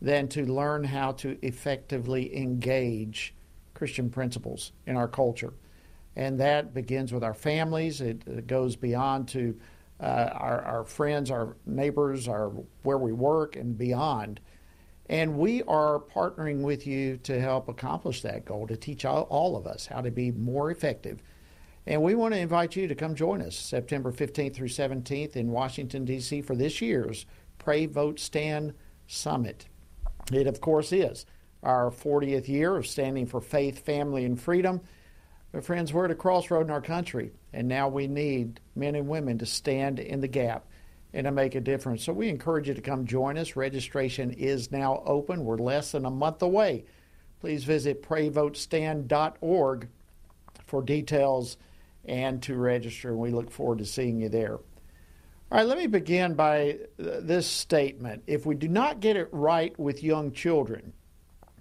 than 0.00 0.28
to 0.28 0.44
learn 0.44 0.84
how 0.84 1.12
to 1.12 1.38
effectively 1.44 2.36
engage 2.36 3.34
Christian 3.74 4.10
principles 4.10 4.72
in 4.86 4.96
our 4.96 5.08
culture. 5.08 5.52
And 6.16 6.40
that 6.40 6.74
begins 6.74 7.12
with 7.12 7.22
our 7.22 7.34
families, 7.34 8.00
it, 8.00 8.46
goes 8.46 8.76
beyond 8.76 9.28
to 9.28 9.58
uh, 10.00 10.30
our, 10.32 10.62
our 10.62 10.84
friends, 10.84 11.30
our 11.30 11.56
neighbors, 11.66 12.28
our 12.28 12.48
where 12.82 12.98
we 12.98 13.12
work, 13.12 13.56
and 13.56 13.76
beyond. 13.76 14.40
And 15.10 15.36
we 15.36 15.62
are 15.64 15.98
partnering 15.98 16.62
with 16.62 16.86
you 16.86 17.18
to 17.24 17.38
help 17.38 17.68
accomplish 17.68 18.22
that 18.22 18.46
goal, 18.46 18.66
to 18.68 18.76
teach 18.76 19.04
all, 19.04 19.24
all 19.24 19.56
of 19.56 19.66
us 19.66 19.86
how 19.86 20.00
to 20.00 20.10
be 20.10 20.30
more 20.30 20.70
effective 20.70 21.20
and 21.86 22.02
we 22.02 22.14
want 22.14 22.34
to 22.34 22.40
invite 22.40 22.76
you 22.76 22.86
to 22.88 22.94
come 22.94 23.14
join 23.14 23.40
us 23.40 23.56
September 23.56 24.12
15th 24.12 24.54
through 24.54 24.68
17th 24.68 25.34
in 25.34 25.50
Washington, 25.50 26.04
D.C. 26.04 26.42
for 26.42 26.54
this 26.54 26.80
year's 26.80 27.26
Pray, 27.58 27.86
Vote, 27.86 28.20
Stand 28.20 28.74
Summit. 29.06 29.66
It, 30.32 30.46
of 30.46 30.60
course, 30.60 30.92
is 30.92 31.26
our 31.62 31.90
40th 31.90 32.48
year 32.48 32.76
of 32.76 32.86
standing 32.86 33.26
for 33.26 33.40
faith, 33.40 33.84
family, 33.84 34.24
and 34.24 34.40
freedom. 34.40 34.80
But, 35.52 35.64
friends, 35.64 35.92
we're 35.92 36.04
at 36.04 36.10
a 36.10 36.14
crossroad 36.14 36.66
in 36.66 36.70
our 36.70 36.80
country, 36.80 37.32
and 37.52 37.66
now 37.66 37.88
we 37.88 38.06
need 38.06 38.60
men 38.76 38.94
and 38.94 39.08
women 39.08 39.38
to 39.38 39.46
stand 39.46 39.98
in 39.98 40.20
the 40.20 40.28
gap 40.28 40.66
and 41.12 41.24
to 41.24 41.32
make 41.32 41.54
a 41.54 41.60
difference. 41.60 42.04
So 42.04 42.12
we 42.12 42.28
encourage 42.28 42.68
you 42.68 42.74
to 42.74 42.80
come 42.80 43.06
join 43.06 43.36
us. 43.36 43.56
Registration 43.56 44.30
is 44.30 44.70
now 44.70 45.02
open. 45.06 45.44
We're 45.44 45.56
less 45.56 45.92
than 45.92 46.04
a 46.04 46.10
month 46.10 46.42
away. 46.42 46.84
Please 47.40 47.64
visit 47.64 48.02
prayvotestand.org 48.02 49.88
for 50.66 50.82
details 50.82 51.56
and 52.04 52.42
to 52.42 52.56
register, 52.56 53.10
and 53.10 53.18
we 53.18 53.30
look 53.30 53.50
forward 53.50 53.78
to 53.78 53.84
seeing 53.84 54.18
you 54.20 54.28
there. 54.28 54.54
All 54.54 55.58
right, 55.58 55.66
let 55.66 55.78
me 55.78 55.86
begin 55.86 56.34
by 56.34 56.78
uh, 56.98 57.20
this 57.20 57.46
statement. 57.46 58.22
If 58.26 58.46
we 58.46 58.54
do 58.54 58.68
not 58.68 59.00
get 59.00 59.16
it 59.16 59.28
right 59.32 59.76
with 59.78 60.02
young 60.02 60.32
children, 60.32 60.92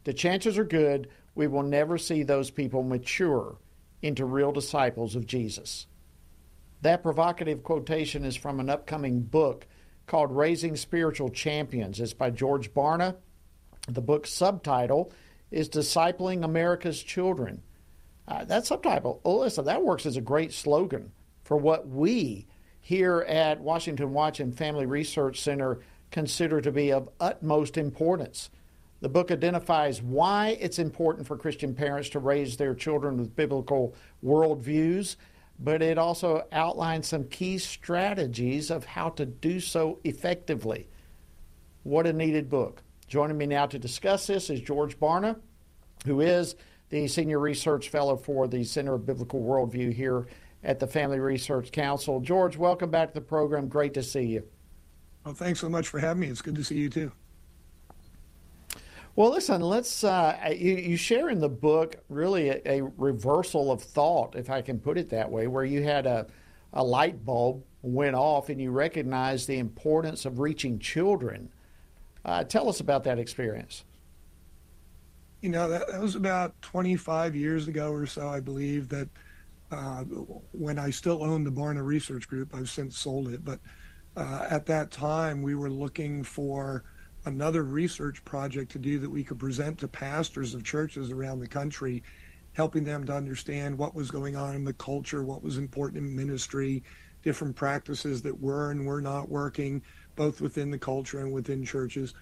the 0.04 0.14
chances 0.14 0.58
are 0.58 0.64
good 0.64 1.10
we 1.40 1.48
will 1.48 1.64
never 1.64 1.98
see 1.98 2.24
those 2.24 2.52
people 2.52 2.84
mature 2.84 3.56
into 4.02 4.26
real 4.26 4.52
disciples 4.52 5.16
of 5.16 5.26
Jesus. 5.26 5.88
That 6.82 7.04
provocative 7.04 7.64
quotation 7.64 8.24
is 8.24 8.36
from 8.36 8.60
an 8.60 8.70
upcoming 8.70 9.22
book 9.22 9.68
called 10.08 10.36
Raising 10.36 10.76
Spiritual 10.76 11.30
Champions. 11.30 12.00
It's 12.00 12.14
by 12.14 12.30
George 12.30 12.74
Barna. 12.74 13.16
The 13.88 14.02
book's 14.02 14.32
subtitle 14.32 15.12
is 15.52 15.70
Discipling 15.70 16.44
America's 16.44 17.04
Children. 17.04 17.62
Uh, 18.28 18.46
that 18.46 18.66
subtitle, 18.66 19.20
listen, 19.26 19.66
that 19.66 19.84
works 19.84 20.06
as 20.06 20.16
a 20.16 20.22
great 20.22 20.54
slogan 20.54 21.12
for 21.44 21.58
what 21.58 21.88
we 21.88 22.48
here 22.80 23.26
at 23.28 23.60
Washington 23.60 24.14
Watch 24.14 24.40
and 24.40 24.56
Family 24.56 24.86
Research 24.86 25.42
Center 25.42 25.80
consider 26.12 26.62
to 26.62 26.72
be 26.72 26.92
of 26.92 27.10
utmost 27.20 27.78
importance. 27.78 28.50
The 29.02 29.10
book 29.10 29.32
identifies 29.32 30.02
why 30.02 30.58
it's 30.60 30.80
important 30.80 31.28
for 31.28 31.38
Christian 31.38 31.74
parents 31.74 32.10
to 32.10 32.20
raise 32.20 32.58
their 32.58 32.76
children 32.76 33.18
with 33.18 33.36
biblical 33.36 33.96
worldviews, 34.24 35.16
but 35.60 35.82
it 35.82 35.98
also 35.98 36.46
outlines 36.52 37.08
some 37.08 37.26
key 37.26 37.58
strategies 37.58 38.72
of 38.72 38.86
how 38.86 39.10
to 39.10 39.26
do 39.26 39.60
so 39.60 40.00
effectively. 40.04 40.88
What 41.84 42.08
a 42.08 42.14
needed 42.14 42.50
book. 42.50 42.82
Joining 43.08 43.38
me 43.38 43.46
now 43.46 43.66
to 43.66 43.80
discuss 43.80 44.28
this 44.28 44.50
is 44.50 44.62
George 44.62 45.00
Barna, 45.00 45.38
who 46.06 46.22
is 46.22 46.56
the 46.90 47.08
Senior 47.08 47.40
Research 47.40 47.90
Fellow 47.90 48.16
for 48.16 48.48
the 48.48 48.64
Center 48.64 48.94
of 48.94 49.06
Biblical 49.06 49.42
Worldview 49.42 49.94
here 49.94 50.28
at 50.64 50.80
the 50.80 50.88
Family 50.88 51.20
Research 51.20 51.72
Council. 51.72 52.20
George, 52.20 52.58
welcome 52.58 52.90
back 52.90 53.10
to 53.10 53.14
the 53.16 53.22
program. 53.22 53.68
Great 53.68 53.94
to 53.96 54.04
see 54.04 54.24
you. 54.24 54.44
Well, 55.26 55.34
thanks 55.34 55.60
so 55.60 55.70
much 55.70 55.88
for 55.88 56.00
having 56.00 56.22
me. 56.22 56.28
It's 56.28 56.42
good 56.42 56.56
to 56.56 56.64
see 56.64 56.78
you 56.78 56.90
too. 56.90 57.12
Well, 59.20 59.32
listen, 59.32 59.60
let's. 59.60 60.06
Uh, 60.06 60.38
you, 60.58 60.76
you, 60.76 60.96
share 60.96 61.28
in 61.28 61.42
the 61.42 61.50
book 61.50 61.98
really 62.08 62.48
a, 62.52 62.62
a, 62.66 62.84
reversal 62.96 63.70
of 63.70 63.84
thought, 63.84 64.34
if 64.38 64.50
I 64.50 64.62
can 64.62 64.80
put 64.80 64.98
it 64.98 65.10
that 65.10 65.30
way, 65.30 65.46
where 65.46 65.66
you 65.66 65.84
had 65.84 66.06
a, 66.06 66.26
a 66.72 66.82
light 66.82 67.26
bulb 67.26 67.62
went 67.82 68.16
off 68.16 68.48
and 68.48 68.62
you 68.62 68.72
recognized 68.72 69.50
the 69.50 69.58
importance 69.58 70.24
of 70.24 70.40
reaching 70.40 70.80
children. 70.80 71.52
Uh, 72.24 72.46
tell 72.46 72.70
us 72.70 72.80
about 72.80 73.04
that 73.04 73.20
experience. 73.20 73.84
You 75.42 75.50
know, 75.50 75.68
that, 75.68 75.92
that, 75.92 76.00
was 76.00 76.16
about 76.16 76.54
25 76.62 77.36
years 77.36 77.68
ago 77.68 77.92
or 77.92 78.06
so, 78.06 78.30
I 78.30 78.40
believe, 78.40 78.88
that 78.88 79.10
uh, 79.70 80.06
when 80.54 80.80
I 80.80 80.92
still 80.92 81.26
owned 81.26 81.46
the 81.46 81.52
Barna 81.52 81.86
Research 81.86 82.26
Group, 82.26 82.56
I've 82.56 82.70
since 82.70 82.98
sold 82.98 83.28
it, 83.28 83.44
but 83.44 83.60
uh, 84.16 84.48
at 84.50 84.66
that 84.68 84.92
time 84.92 85.42
we 85.42 85.56
were 85.56 85.70
looking 85.70 86.24
for 86.24 86.86
another 87.26 87.64
research 87.64 88.24
project 88.26 88.72
to 88.72 88.80
do 88.80 89.00
that 89.00 89.10
we 89.10 89.24
could 89.24 89.40
present 89.40 89.80
to 89.80 89.88
pastors 89.88 90.54
of 90.54 90.64
churches 90.64 91.12
around 91.12 91.40
the 91.40 91.48
country, 91.48 92.04
helping 92.54 92.84
them 92.84 93.06
to 93.06 93.14
understand 93.14 93.78
what 93.78 93.96
was 93.96 94.12
going 94.12 94.36
on 94.36 94.56
in 94.56 94.64
the 94.64 94.74
culture, 94.74 95.24
what 95.24 95.44
was 95.44 95.58
important 95.58 96.04
in 96.04 96.16
ministry, 96.16 96.84
different 97.24 97.56
practices 97.56 98.22
that 98.22 98.40
were 98.40 98.72
and 98.72 98.86
were 98.86 99.02
not 99.02 99.30
working, 99.30 99.82
both 100.16 100.42
within 100.42 100.72
the 100.72 100.78
culture 100.78 101.20
and 101.20 101.32
within 101.32 101.64
churches. 101.64 102.14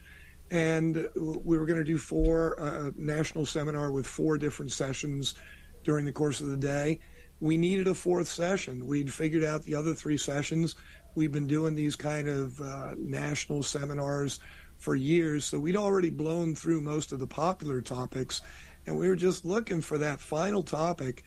And 0.49 1.07
we 1.15 1.57
were 1.57 1.65
going 1.65 1.79
to 1.79 1.83
do 1.83 1.97
four 1.97 2.59
uh, 2.59 2.91
national 2.95 3.45
seminar 3.45 3.91
with 3.91 4.07
four 4.07 4.37
different 4.37 4.71
sessions 4.71 5.35
during 5.83 6.05
the 6.05 6.11
course 6.11 6.41
of 6.41 6.47
the 6.47 6.57
day. 6.57 6.99
We 7.39 7.57
needed 7.57 7.87
a 7.87 7.93
fourth 7.93 8.27
session. 8.27 8.87
We'd 8.87 9.13
figured 9.13 9.43
out 9.43 9.63
the 9.63 9.75
other 9.75 9.93
three 9.93 10.17
sessions. 10.17 10.75
We've 11.15 11.31
been 11.31 11.47
doing 11.47 11.75
these 11.75 11.95
kind 11.95 12.27
of 12.27 12.59
uh, 12.61 12.95
national 12.97 13.63
seminars 13.63 14.39
for 14.78 14.95
years, 14.95 15.45
so 15.45 15.59
we'd 15.59 15.75
already 15.75 16.09
blown 16.09 16.55
through 16.55 16.82
most 16.82 17.11
of 17.11 17.19
the 17.19 17.28
popular 17.28 17.82
topics, 17.82 18.41
and 18.86 18.97
we 18.97 19.07
were 19.07 19.15
just 19.15 19.45
looking 19.45 19.82
for 19.82 19.97
that 19.97 20.19
final 20.19 20.63
topic. 20.63 21.23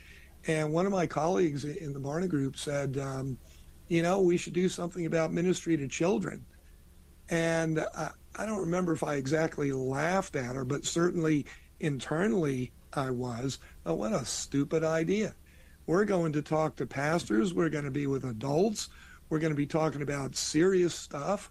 And 0.47 0.73
one 0.73 0.87
of 0.87 0.93
my 0.93 1.07
colleagues 1.07 1.65
in 1.65 1.93
the 1.93 2.01
Barna 2.01 2.29
Group 2.29 2.57
said, 2.57 2.97
um, 2.99 3.37
you 3.89 4.03
know, 4.03 4.21
we 4.21 4.37
should 4.37 4.53
do 4.53 4.69
something 4.69 5.05
about 5.05 5.33
ministry 5.33 5.77
to 5.77 5.89
children. 5.89 6.45
And 7.29 7.81
I, 7.95 8.11
I 8.37 8.47
don't 8.47 8.61
remember 8.61 8.93
if 8.93 9.05
I 9.05 9.17
exactly 9.17 9.73
laughed 9.73 10.37
at 10.37 10.55
her, 10.55 10.65
but 10.65 10.87
certainly 10.87 11.47
internally 11.81 12.73
I 12.93 13.11
was. 13.11 13.59
What 13.85 14.13
a 14.13 14.25
stupid 14.25 14.85
idea. 14.85 15.35
We're 15.87 16.05
going 16.05 16.33
to 16.33 16.43
talk 16.43 16.77
to 16.77 16.87
pastors. 16.87 17.53
We're 17.53 17.69
going 17.69 17.85
to 17.85 17.91
be 17.91 18.07
with 18.07 18.25
adults. 18.25 18.89
We're 19.29 19.41
going 19.41 19.53
to 19.53 19.57
be 19.57 19.67
talking 19.67 20.03
about 20.03 20.37
serious 20.37 20.95
stuff. 20.95 21.51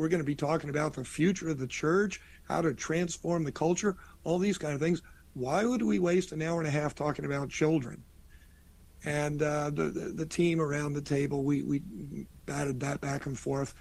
We're 0.00 0.08
going 0.08 0.22
to 0.22 0.24
be 0.24 0.34
talking 0.34 0.70
about 0.70 0.94
the 0.94 1.04
future 1.04 1.50
of 1.50 1.58
the 1.58 1.66
church, 1.66 2.20
how 2.48 2.62
to 2.62 2.72
transform 2.72 3.44
the 3.44 3.52
culture, 3.52 3.96
all 4.24 4.38
these 4.38 4.58
kind 4.58 4.72
of 4.72 4.80
things. 4.80 5.02
Why 5.34 5.64
would 5.64 5.82
we 5.82 5.98
waste 5.98 6.32
an 6.32 6.42
hour 6.42 6.58
and 6.58 6.66
a 6.66 6.70
half 6.70 6.94
talking 6.94 7.26
about 7.26 7.50
children? 7.50 8.02
and 9.04 9.42
uh, 9.42 9.70
the, 9.70 9.84
the, 9.84 10.00
the 10.14 10.26
team 10.26 10.60
around 10.60 10.92
the 10.92 11.00
table 11.00 11.42
we 11.42 11.62
we 11.62 11.82
batted 12.46 12.80
that 12.80 13.00
back 13.00 13.26
and 13.26 13.38
forth. 13.38 13.74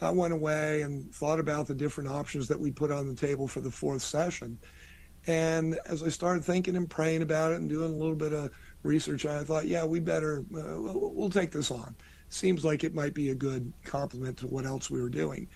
I 0.00 0.10
went 0.10 0.34
away 0.34 0.82
and 0.82 1.14
thought 1.14 1.38
about 1.38 1.66
the 1.66 1.74
different 1.74 2.10
options 2.10 2.48
that 2.48 2.58
we 2.58 2.70
put 2.70 2.90
on 2.90 3.06
the 3.06 3.14
table 3.14 3.48
for 3.48 3.60
the 3.60 3.70
fourth 3.70 4.02
session. 4.02 4.58
And 5.26 5.78
as 5.86 6.02
I 6.02 6.08
started 6.08 6.44
thinking 6.44 6.76
and 6.76 6.90
praying 6.90 7.22
about 7.22 7.52
it 7.52 7.60
and 7.60 7.70
doing 7.70 7.94
a 7.94 7.96
little 7.96 8.16
bit 8.16 8.34
of 8.34 8.50
research, 8.82 9.24
I 9.24 9.44
thought, 9.44 9.66
yeah, 9.66 9.84
we 9.84 10.00
better 10.00 10.44
uh, 10.54 10.80
we'll, 10.80 11.12
we'll 11.14 11.30
take 11.30 11.52
this 11.52 11.70
on. 11.70 11.94
Seems 12.28 12.64
like 12.64 12.84
it 12.84 12.94
might 12.94 13.14
be 13.14 13.30
a 13.30 13.34
good 13.34 13.72
complement 13.84 14.36
to 14.38 14.46
what 14.48 14.66
else 14.66 14.90
we 14.90 15.00
were 15.00 15.08
doing. 15.08 15.48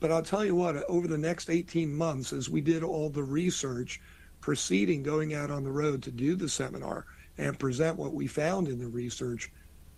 But 0.00 0.10
I'll 0.10 0.22
tell 0.22 0.44
you 0.44 0.54
what, 0.54 0.82
over 0.88 1.06
the 1.06 1.18
next 1.18 1.50
18 1.50 1.94
months, 1.94 2.32
as 2.32 2.48
we 2.48 2.62
did 2.62 2.82
all 2.82 3.10
the 3.10 3.22
research 3.22 4.00
preceding 4.40 5.02
going 5.02 5.34
out 5.34 5.50
on 5.50 5.62
the 5.62 5.70
road 5.70 6.02
to 6.02 6.10
do 6.10 6.34
the 6.34 6.48
seminar, 6.48 7.04
and 7.36 7.58
present 7.58 7.96
what 7.96 8.12
we 8.12 8.26
found 8.26 8.68
in 8.68 8.78
the 8.78 8.88
research, 8.88 9.50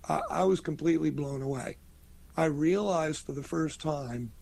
I, 0.09 0.21
I 0.31 0.45
was 0.45 0.61
completely 0.61 1.11
blown 1.11 1.43
away. 1.43 1.77
I 2.37 2.47
realized 2.47 3.27
for 3.27 3.33
the 3.33 3.43
first 3.43 3.81
time 3.81 4.33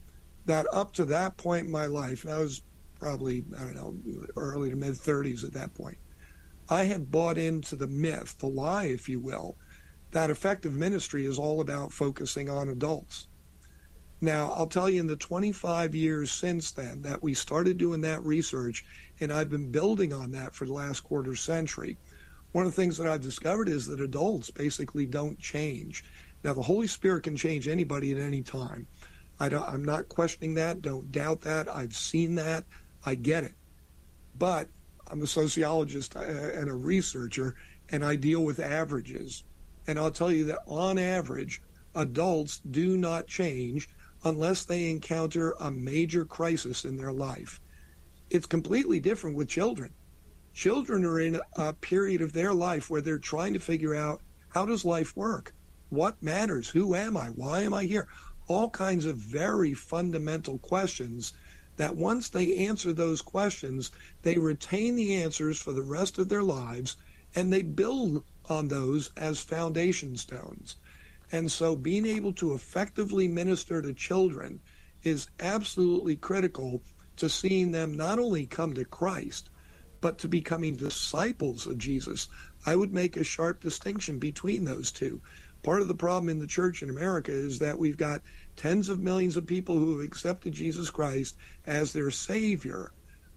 that 0.47 0.67
up 0.73 0.93
to 0.95 1.05
that 1.07 1.37
point 1.37 1.67
in 1.67 1.73
my 1.73 1.87
life, 1.87 2.25
and 2.25 2.33
I 2.33 2.39
was 2.39 2.63
probably, 2.99 3.45
I 3.59 3.61
don't 3.61 3.75
know, 3.75 4.29
early 4.37 4.71
to 4.71 4.77
mid 4.77 4.95
30s 4.95 5.45
at 5.45 5.53
that 5.55 5.75
point, 5.75 5.99
I 6.69 6.85
had 6.85 7.11
bought 7.11 7.37
into 7.37 7.75
the 7.75 7.87
myth, 7.87 8.37
the 8.39 8.47
lie, 8.47 8.85
if 8.85 9.09
you 9.09 9.19
will, 9.19 9.57
that 10.13 10.31
effective 10.31 10.73
ministry 10.73 11.27
is 11.27 11.39
all 11.39 11.61
about 11.61 11.93
focusing 11.93 12.49
on 12.49 12.69
adults. 12.69 13.27
Now, 14.23 14.53
I'll 14.53 14.67
tell 14.67 14.91
you, 14.91 15.01
in 15.01 15.07
the 15.07 15.17
25 15.17 15.95
years 15.95 16.31
since 16.31 16.73
then 16.73 17.01
that 17.03 17.23
we 17.23 17.33
started 17.33 17.79
doing 17.79 18.03
that 18.03 18.23
research, 18.23 18.85
and 19.21 19.33
I've 19.33 19.49
been 19.49 19.71
building 19.71 20.13
on 20.13 20.31
that 20.33 20.55
for 20.55 20.67
the 20.67 20.75
last 20.75 21.01
quarter 21.01 21.35
century, 21.35 21.97
one 22.53 22.67
of 22.67 22.75
the 22.75 22.81
things 22.81 22.99
that 22.99 23.07
I've 23.07 23.23
discovered 23.23 23.69
is 23.69 23.87
that 23.87 24.01
adults 24.01 24.51
basically 24.51 25.07
don't 25.07 25.39
change. 25.39 26.05
Now, 26.45 26.53
the 26.53 26.63
Holy 26.63 26.87
Spirit 26.87 27.23
can 27.23 27.37
change 27.37 27.67
anybody 27.67 28.13
at 28.13 28.19
any 28.19 28.43
time. 28.43 28.87
I 29.39 29.47
am 29.47 29.85
not 29.85 30.09
questioning 30.11 30.55
that. 30.55 30.83
Don't 30.83 31.11
doubt 31.13 31.41
that. 31.43 31.75
I've 31.75 31.97
seen 31.97 32.35
that. 32.35 32.65
I 33.07 33.15
get 33.15 33.45
it. 33.45 33.55
But 34.39 34.69
I'm 35.11 35.23
a 35.23 35.27
sociologist 35.27 36.15
uh, 36.17 36.21
and 36.21 36.69
a 36.69 36.75
researcher, 36.75 37.57
and 37.89 38.05
I 38.05 38.17
deal 38.17 38.45
with 38.45 38.61
averages. 38.61 39.45
And 39.87 39.99
I'll 39.99 40.11
tell 40.11 40.31
you 40.31 40.45
that 40.47 40.59
on 40.67 40.99
average, 40.99 41.63
adults 41.95 42.61
do 42.71 42.99
not 42.99 43.27
change 43.27 43.89
unless 44.25 44.65
they 44.65 44.91
encounter 44.91 45.53
a 45.61 45.71
major 45.71 46.25
crisis 46.25 46.85
in 46.85 46.97
their 46.97 47.13
life. 47.13 47.61
It's 48.29 48.47
completely 48.47 49.01
different 49.01 49.37
with 49.37 49.49
children 49.49 49.93
children 50.53 51.05
are 51.05 51.21
in 51.21 51.41
a 51.57 51.73
period 51.73 52.21
of 52.21 52.33
their 52.33 52.53
life 52.53 52.91
where 52.91 53.01
they're 53.01 53.19
trying 53.19 53.55
to 53.55 53.61
figure 53.61 53.95
out 53.95 54.21
how 54.49 54.67
does 54.67 54.85
life 54.85 55.17
work? 55.17 55.55
What 55.91 56.23
matters? 56.23 56.69
Who 56.69 56.95
am 56.95 57.17
I? 57.17 57.29
Why 57.29 57.63
am 57.63 57.73
I 57.73 57.85
here? 57.85 58.09
All 58.49 58.69
kinds 58.69 59.07
of 59.07 59.17
very 59.17 59.75
fundamental 59.75 60.59
questions 60.59 61.33
that 61.77 61.97
once 61.97 62.29
they 62.29 62.57
answer 62.57 62.93
those 62.93 63.23
questions, 63.23 63.91
they 64.23 64.37
retain 64.37 64.97
the 64.97 65.15
answers 65.15 65.59
for 65.59 65.73
the 65.73 65.83
rest 65.83 66.19
of 66.19 66.29
their 66.29 66.43
lives 66.43 66.97
and 67.35 67.53
they 67.53 67.63
build 67.63 68.25
on 68.49 68.69
those 68.69 69.11
as 69.17 69.39
foundation 69.39 70.17
stones. 70.17 70.77
And 71.33 71.51
so 71.51 71.77
being 71.77 72.07
able 72.07 72.33
to 72.35 72.55
effectively 72.55 73.29
minister 73.29 73.81
to 73.81 73.93
children 73.93 74.61
is 75.03 75.29
absolutely 75.39 76.17
critical 76.17 76.83
to 77.17 77.29
seeing 77.29 77.71
them 77.71 77.95
not 77.95 78.19
only 78.19 78.47
come 78.47 78.75
to 78.75 78.85
Christ, 78.85 79.51
but 80.01 80.19
to 80.19 80.29
becoming 80.29 80.77
disciples 80.77 81.67
of 81.67 81.79
Jesus. 81.79 82.29
I 82.67 82.75
would 82.75 82.93
make 82.93 83.17
a 83.17 83.25
sharp 83.25 83.61
distinction 83.61 84.19
between 84.19 84.65
those 84.65 84.91
two. 84.91 85.21
Part 85.63 85.83
of 85.83 85.89
the 85.89 85.95
problem 85.95 86.31
in 86.31 86.39
the 86.39 86.47
church 86.47 86.83
in 86.83 86.89
America 86.89 87.33
is 87.33 87.59
that 87.59 87.79
we've 87.79 87.97
got 87.97 88.23
tens 88.57 88.89
of 88.89 89.01
millions 89.01 89.37
of 89.37 89.47
people 89.47 89.79
who 89.79 89.99
have 89.99 90.07
accepted 90.07 90.55
Jesus 90.55 90.91
Christ 90.91 91.37
as 91.67 91.93
their 91.93 92.11
Savior, 92.11 92.93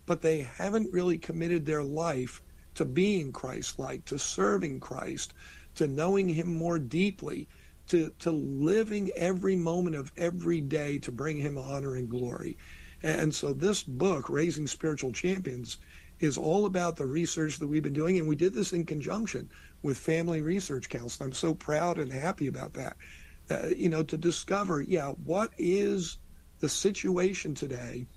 but 0.06 0.22
they 0.22 0.42
haven't 0.42 0.94
really 0.94 1.18
committed 1.18 1.66
their 1.66 1.84
life 1.84 2.42
to 2.76 2.86
being 2.86 3.32
Christ 3.32 3.78
like, 3.78 4.06
to 4.06 4.18
serving 4.18 4.80
Christ, 4.80 5.34
to 5.76 5.88
knowing 5.88 6.30
Him 6.30 6.56
more 6.56 6.80
deeply, 6.80 7.48
to, 7.88 8.12
to 8.20 8.32
living 8.32 9.12
every 9.16 9.56
moment 9.56 9.96
of 9.96 10.12
every 10.18 10.62
day 10.62 10.98
to 11.00 11.12
bring 11.12 11.38
Him 11.38 11.58
honor 11.58 11.96
and 11.96 12.10
glory. 12.10 12.58
And 13.04 13.34
so, 13.36 13.52
this 13.54 13.84
book, 13.84 14.30
Raising 14.30 14.68
Spiritual 14.68 15.12
Champions, 15.12 15.78
is 16.20 16.38
all 16.38 16.66
about 16.66 16.96
the 16.96 17.06
research 17.06 17.60
that 17.60 17.68
we've 17.68 17.84
been 17.84 17.94
doing. 17.94 18.18
And 18.18 18.28
we 18.28 18.36
did 18.36 18.54
this 18.54 18.72
in 18.72 18.86
conjunction 18.86 19.50
with 19.82 19.98
Family 19.98 20.42
Research 20.42 20.88
Council. 20.88 21.26
I'm 21.26 21.34
so 21.34 21.54
proud 21.54 21.98
and 21.98 22.12
happy 22.12 22.48
about 22.48 22.74
that. 22.74 22.96
Uh, 23.52 23.68
you 23.76 23.90
know, 23.90 24.04
to 24.04 24.18
discover, 24.18 24.82
yeah, 24.82 25.10
what 25.26 25.52
is 25.58 26.18
the 26.60 26.70
situation 26.70 27.54
today? 27.54 28.08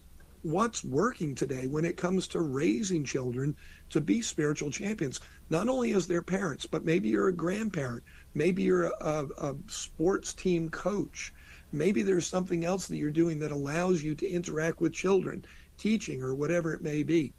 What's 0.43 0.85
working 0.85 1.35
today 1.35 1.67
when 1.67 1.85
it 1.85 1.97
comes 1.97 2.29
to 2.29 2.41
raising 2.41 3.05
children 3.05 3.57
to 3.91 4.01
be 4.01 4.23
spiritual 4.23 4.71
champions, 4.71 5.21
not 5.51 5.69
only 5.69 5.93
as 5.93 6.07
their 6.07 6.23
parents, 6.23 6.67
but 6.67 6.85
maybe 6.85 7.09
you're 7.09 7.29
a 7.29 7.33
grandparent, 7.33 8.05
maybe 8.37 8.63
you're 8.63 8.93
a, 9.01 9.27
a, 9.39 9.55
sports 9.67 10.33
team 10.33 10.69
coach, 10.69 11.33
maybe 11.73 12.03
there's 12.03 12.27
something 12.27 12.65
else 12.65 12.87
that 12.87 12.97
you're 12.97 13.11
doing 13.11 13.39
that 13.41 13.51
allows 13.51 14.03
you 14.03 14.15
to 14.15 14.29
interact 14.29 14.81
with 14.81 14.93
children, 14.93 15.45
teaching 15.79 16.23
or 16.23 16.35
whatever 16.35 16.73
it 16.73 16.83
may 16.83 17.03
be 17.03 17.33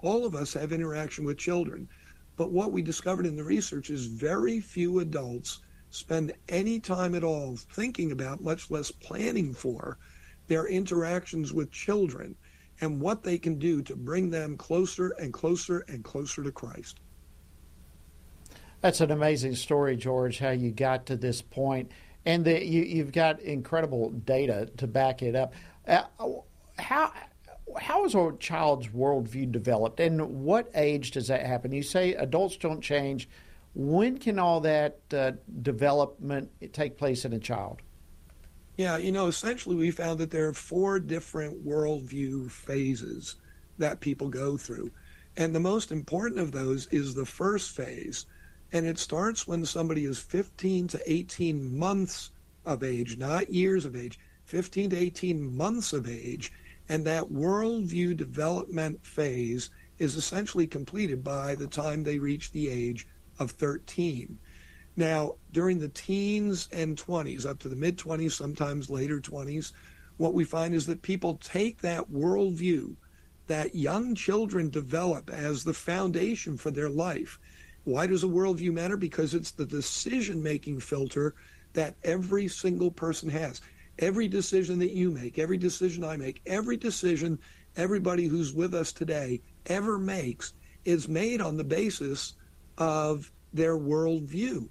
all 0.00 0.24
of 0.24 0.34
us 0.34 0.52
have 0.52 0.72
interaction 0.72 1.24
with 1.24 1.38
children. 1.38 1.88
But 2.36 2.52
what 2.52 2.72
we 2.72 2.82
discovered 2.82 3.26
in 3.26 3.36
the 3.36 3.44
research 3.44 3.90
is 3.90 4.06
very 4.06 4.60
few 4.60 5.00
adults 5.00 5.60
spend 5.90 6.32
any 6.48 6.78
time 6.78 7.14
at 7.14 7.24
all 7.24 7.56
thinking 7.56 8.12
about, 8.12 8.42
much 8.42 8.70
less 8.70 8.90
planning 8.90 9.52
for, 9.52 9.98
their 10.46 10.66
interactions 10.66 11.52
with 11.52 11.70
children 11.70 12.36
and 12.80 13.00
what 13.00 13.22
they 13.22 13.38
can 13.38 13.58
do 13.58 13.82
to 13.82 13.96
bring 13.96 14.30
them 14.30 14.56
closer 14.56 15.10
and 15.18 15.32
closer 15.32 15.80
and 15.88 16.04
closer 16.04 16.44
to 16.44 16.52
Christ. 16.52 17.00
That's 18.80 19.00
an 19.00 19.10
amazing 19.10 19.56
story, 19.56 19.96
George, 19.96 20.38
how 20.38 20.50
you 20.50 20.70
got 20.70 21.06
to 21.06 21.16
this 21.16 21.42
point. 21.42 21.90
And 22.24 22.44
the, 22.44 22.64
you, 22.64 23.02
have 23.02 23.12
got 23.12 23.40
incredible 23.40 24.10
data 24.10 24.68
to 24.76 24.86
back 24.86 25.22
it 25.22 25.34
up. 25.34 25.54
Uh, 25.86 26.02
how 26.78 27.12
how 27.80 28.04
is 28.04 28.14
a 28.14 28.32
child's 28.40 28.88
worldview 28.88 29.50
developed, 29.52 30.00
and 30.00 30.44
what 30.44 30.70
age 30.74 31.10
does 31.10 31.28
that 31.28 31.44
happen? 31.44 31.72
You 31.72 31.82
say 31.82 32.14
adults 32.14 32.56
don't 32.56 32.80
change. 32.80 33.28
When 33.74 34.18
can 34.18 34.38
all 34.38 34.60
that 34.60 34.98
uh, 35.12 35.32
development 35.62 36.50
take 36.72 36.96
place 36.96 37.24
in 37.24 37.32
a 37.32 37.38
child? 37.38 37.80
Yeah, 38.76 38.96
you 38.96 39.12
know, 39.12 39.26
essentially 39.26 39.76
we 39.76 39.90
found 39.90 40.18
that 40.20 40.30
there 40.30 40.48
are 40.48 40.54
four 40.54 40.98
different 40.98 41.66
worldview 41.66 42.50
phases 42.50 43.36
that 43.76 44.00
people 44.00 44.28
go 44.28 44.56
through. 44.56 44.90
And 45.36 45.54
the 45.54 45.60
most 45.60 45.92
important 45.92 46.40
of 46.40 46.52
those 46.52 46.86
is 46.90 47.14
the 47.14 47.26
first 47.26 47.76
phase. 47.76 48.26
And 48.72 48.86
it 48.86 48.98
starts 48.98 49.46
when 49.46 49.64
somebody 49.64 50.04
is 50.04 50.18
15 50.18 50.88
to 50.88 51.12
18 51.12 51.78
months 51.78 52.30
of 52.66 52.82
age, 52.82 53.16
not 53.16 53.50
years 53.50 53.84
of 53.84 53.96
age, 53.96 54.18
15 54.44 54.90
to 54.90 54.96
18 54.96 55.56
months 55.56 55.92
of 55.92 56.08
age. 56.08 56.52
And 56.88 57.04
that 57.04 57.24
worldview 57.24 58.16
development 58.16 59.04
phase 59.04 59.70
is 59.98 60.16
essentially 60.16 60.66
completed 60.66 61.24
by 61.24 61.54
the 61.54 61.66
time 61.66 62.02
they 62.02 62.18
reach 62.18 62.52
the 62.52 62.68
age 62.68 63.06
of 63.38 63.50
13. 63.52 64.38
Now, 64.96 65.34
during 65.52 65.78
the 65.78 65.88
teens 65.88 66.68
and 66.72 66.96
20s, 66.96 67.46
up 67.46 67.58
to 67.60 67.68
the 67.68 67.76
mid 67.76 67.96
20s, 67.96 68.32
sometimes 68.32 68.90
later 68.90 69.20
20s, 69.20 69.72
what 70.16 70.34
we 70.34 70.44
find 70.44 70.74
is 70.74 70.86
that 70.86 71.02
people 71.02 71.36
take 71.36 71.80
that 71.80 72.10
worldview 72.10 72.96
that 73.46 73.74
young 73.74 74.14
children 74.14 74.68
develop 74.68 75.30
as 75.30 75.64
the 75.64 75.72
foundation 75.72 76.56
for 76.56 76.70
their 76.70 76.88
life. 76.88 77.38
Why 77.88 78.06
does 78.06 78.22
a 78.22 78.26
worldview 78.26 78.74
matter? 78.74 78.98
Because 78.98 79.32
it's 79.32 79.52
the 79.52 79.64
decision 79.64 80.42
making 80.42 80.80
filter 80.80 81.34
that 81.72 81.96
every 82.04 82.46
single 82.46 82.90
person 82.90 83.30
has. 83.30 83.62
Every 83.98 84.28
decision 84.28 84.78
that 84.80 84.92
you 84.92 85.10
make, 85.10 85.38
every 85.38 85.56
decision 85.56 86.04
I 86.04 86.18
make, 86.18 86.42
every 86.44 86.76
decision 86.76 87.38
everybody 87.76 88.26
who's 88.26 88.52
with 88.52 88.74
us 88.74 88.92
today 88.92 89.40
ever 89.64 89.98
makes 89.98 90.52
is 90.84 91.08
made 91.08 91.40
on 91.40 91.56
the 91.56 91.64
basis 91.64 92.34
of 92.76 93.32
their 93.54 93.78
worldview. 93.78 94.68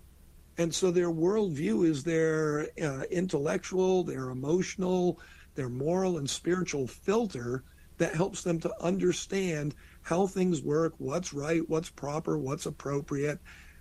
And 0.60 0.74
so 0.74 0.92
their 0.92 1.10
worldview 1.10 1.88
is 1.88 2.04
their 2.04 2.68
uh, 2.80 3.02
intellectual, 3.10 4.04
their 4.04 4.30
emotional, 4.30 5.20
their 5.56 5.70
moral 5.70 6.20
and 6.20 6.30
spiritual 6.30 6.86
filter 6.86 7.64
that 7.98 8.16
helps 8.16 8.44
them 8.44 8.60
to 8.60 8.84
understand 8.84 9.76
how 10.02 10.28
things 10.28 10.62
work, 10.62 10.94
what's 10.98 11.34
right, 11.34 11.68
what's 11.68 11.90
proper, 11.90 12.38
what's 12.38 12.66
appropriate, 12.66 13.40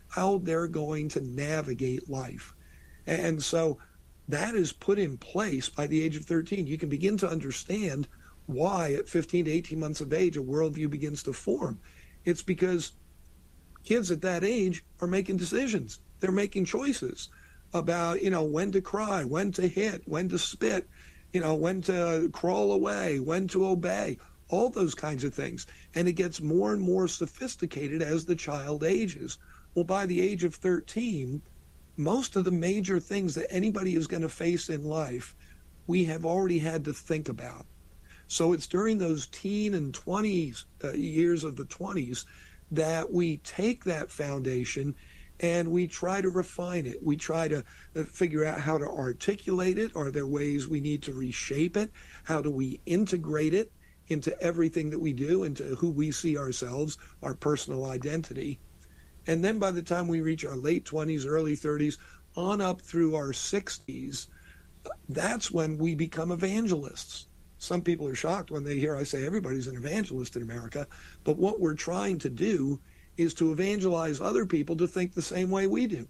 how 0.09 0.39
they're 0.39 0.69
going 0.69 1.09
to 1.11 1.21
navigate 1.21 2.09
life. 2.09 2.55
And 3.07 3.43
so 3.43 3.79
that 4.29 4.55
is 4.55 4.73
put 4.73 4.99
in 4.99 5.19
place 5.19 5.69
by 5.69 5.87
the 5.87 6.03
age 6.03 6.17
of 6.17 6.25
13. 6.25 6.67
You 6.67 6.79
can 6.79 6.89
begin 6.89 7.17
to 7.19 7.29
understand 7.29 8.09
why 8.47 8.93
at 8.95 9.09
15 9.09 9.45
to 9.45 9.51
18 9.51 9.79
months 9.79 10.01
of 10.01 10.12
age 10.12 10.37
a 10.37 10.43
worldview 10.43 10.91
begins 10.91 11.23
to 11.25 11.33
form. 11.33 11.79
It's 12.25 12.43
because 12.43 12.93
kids 13.85 14.11
at 14.11 14.23
that 14.23 14.45
age 14.45 14.85
are 15.01 15.07
making 15.07 15.37
decisions 15.37 16.01
they're 16.21 16.33
making 16.33 16.64
choices 16.64 17.29
about 17.75 18.23
you 18.23 18.31
know 18.31 18.43
when 18.43 18.73
to 18.73 18.81
cry 18.81 19.25
when 19.25 19.53
to 19.53 19.67
hit 19.69 20.03
when 20.07 20.29
to 20.29 20.39
spit 20.39 20.89
you 21.37 21.43
know 21.43 21.55
when 21.55 21.82
to 21.82 22.30
crawl 22.32 22.72
away 22.72 23.20
when 23.20 23.47
to 23.47 23.66
obey 23.66 24.16
all 24.49 24.70
those 24.70 24.95
kinds 24.95 25.22
of 25.22 25.34
things. 25.34 25.66
And 25.95 26.09
it 26.09 26.14
gets 26.14 26.41
more 26.41 26.72
and 26.72 26.80
more 26.80 27.09
sophisticated 27.09 28.01
as 28.01 28.24
the 28.24 28.37
child 28.37 28.84
ages. 28.84 29.37
Well 29.74 29.84
by 29.84 30.07
the 30.07 30.18
age 30.18 30.45
of 30.45 30.55
13 30.55 31.43
most 31.99 32.37
of 32.37 32.45
the 32.45 32.51
major 32.51 32.99
things 32.99 33.34
that 33.34 33.53
anybody 33.53 33.97
is 33.97 34.07
going 34.07 34.22
to 34.22 34.30
face 34.30 34.70
in 34.70 34.82
life 34.84 35.34
we 35.87 36.05
have 36.05 36.24
already 36.24 36.59
had 36.59 36.84
to 36.87 36.95
think 36.95 37.28
about. 37.28 37.66
So 38.28 38.55
it's 38.55 38.66
during 38.66 38.97
those 38.97 39.26
teen 39.26 39.74
and 39.74 39.93
20s 39.93 40.64
uh, 40.84 40.93
years 40.93 41.45
of 41.45 41.57
the 41.57 41.66
20s 41.66 42.24
that 42.70 43.12
we 43.12 43.37
take 43.39 43.84
that 43.84 44.11
foundation 44.11 44.95
and 45.41 45.70
we 45.70 45.87
try 45.87 46.20
to 46.20 46.30
refine 46.30 46.87
it. 46.87 47.03
We 47.03 47.16
try 47.16 47.49
to 47.49 47.64
uh, 47.95 48.05
figure 48.05 48.45
out 48.45 48.61
how 48.61 48.78
to 48.78 48.87
articulate 48.87 49.78
it. 49.78 49.95
Are 49.95 50.11
there 50.11 50.26
ways 50.26 50.68
we 50.68 50.80
need 50.80 51.03
to 51.05 51.12
reshape 51.12 51.76
it? 51.76 51.91
How 52.24 52.41
do 52.41 52.51
we 52.51 52.80
integrate 52.87 53.55
it 53.55 53.70
into 54.09 54.41
everything 54.41 54.91
that 54.91 54.99
we 54.99 55.12
do, 55.12 55.45
into 55.45 55.64
who 55.76 55.91
we 55.91 56.11
see 56.11 56.39
ourselves, 56.39 56.99
our 57.22 57.34
personal 57.34 57.87
identity? 57.87 58.59
And 59.26 59.45
then 59.45 59.59
by 59.59 59.72
the 59.72 59.82
time 59.82 60.09
we 60.09 60.20
reach 60.20 60.45
our 60.45 60.57
late 60.57 60.84
20s, 60.84 61.26
early 61.26 61.57
30s, 61.57 61.99
on 62.37 62.61
up 62.61 62.80
through 62.80 63.16
our 63.16 63.32
60s, 63.32 64.28
that's 65.09 65.51
when 65.51 65.78
we 65.78 65.95
become 65.95 66.30
evangelists. 66.30 67.26
Some 67.59 67.82
people 67.82 68.07
are 68.07 68.14
shocked 68.14 68.51
when 68.51 68.64
they 68.64 68.78
hear 68.78 68.97
I 68.97 69.03
say 69.03 69.26
everybody's 69.26 69.66
an 69.66 69.76
evangelist 69.76 70.37
in 70.37 70.43
America, 70.43 70.87
but 71.24 71.39
what 71.39 71.59
we're 71.59 71.74
trying 71.74 72.18
to 72.18 72.30
do 72.30 72.78
is 73.17 73.35
to 73.35 73.53
evangelize 73.53 74.21
other 74.21 74.47
people 74.47 74.77
to 74.77 74.87
think 74.87 75.14
the 75.14 75.23
same 75.23 75.51
way 75.51 75.67
we 75.67 75.87
do. 75.87 76.07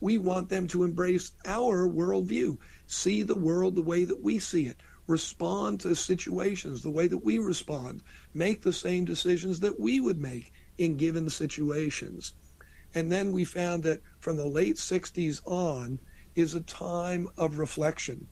We 0.00 0.18
want 0.18 0.48
them 0.48 0.66
to 0.68 0.82
embrace 0.82 1.32
our 1.46 1.88
worldview, 1.88 2.58
see 2.86 3.22
the 3.22 3.34
world 3.34 3.76
the 3.76 3.82
way 3.82 4.04
that 4.04 4.22
we 4.22 4.38
see 4.38 4.66
it, 4.66 4.76
respond 5.06 5.80
to 5.80 5.94
situations 5.94 6.82
the 6.82 6.90
way 6.90 7.06
that 7.06 7.24
we 7.24 7.38
respond, 7.38 8.02
make 8.34 8.62
the 8.62 8.72
same 8.72 9.04
decisions 9.04 9.60
that 9.60 9.78
we 9.78 10.00
would 10.00 10.20
make 10.20 10.52
in 10.78 10.96
given 10.96 11.28
situations. 11.30 12.34
And 12.94 13.10
then 13.10 13.32
we 13.32 13.44
found 13.44 13.82
that 13.84 14.02
from 14.20 14.36
the 14.36 14.46
late 14.46 14.76
60s 14.76 15.40
on 15.44 15.98
is 16.34 16.54
a 16.54 16.60
time 16.62 17.28
of 17.36 17.58
reflection 17.58 18.26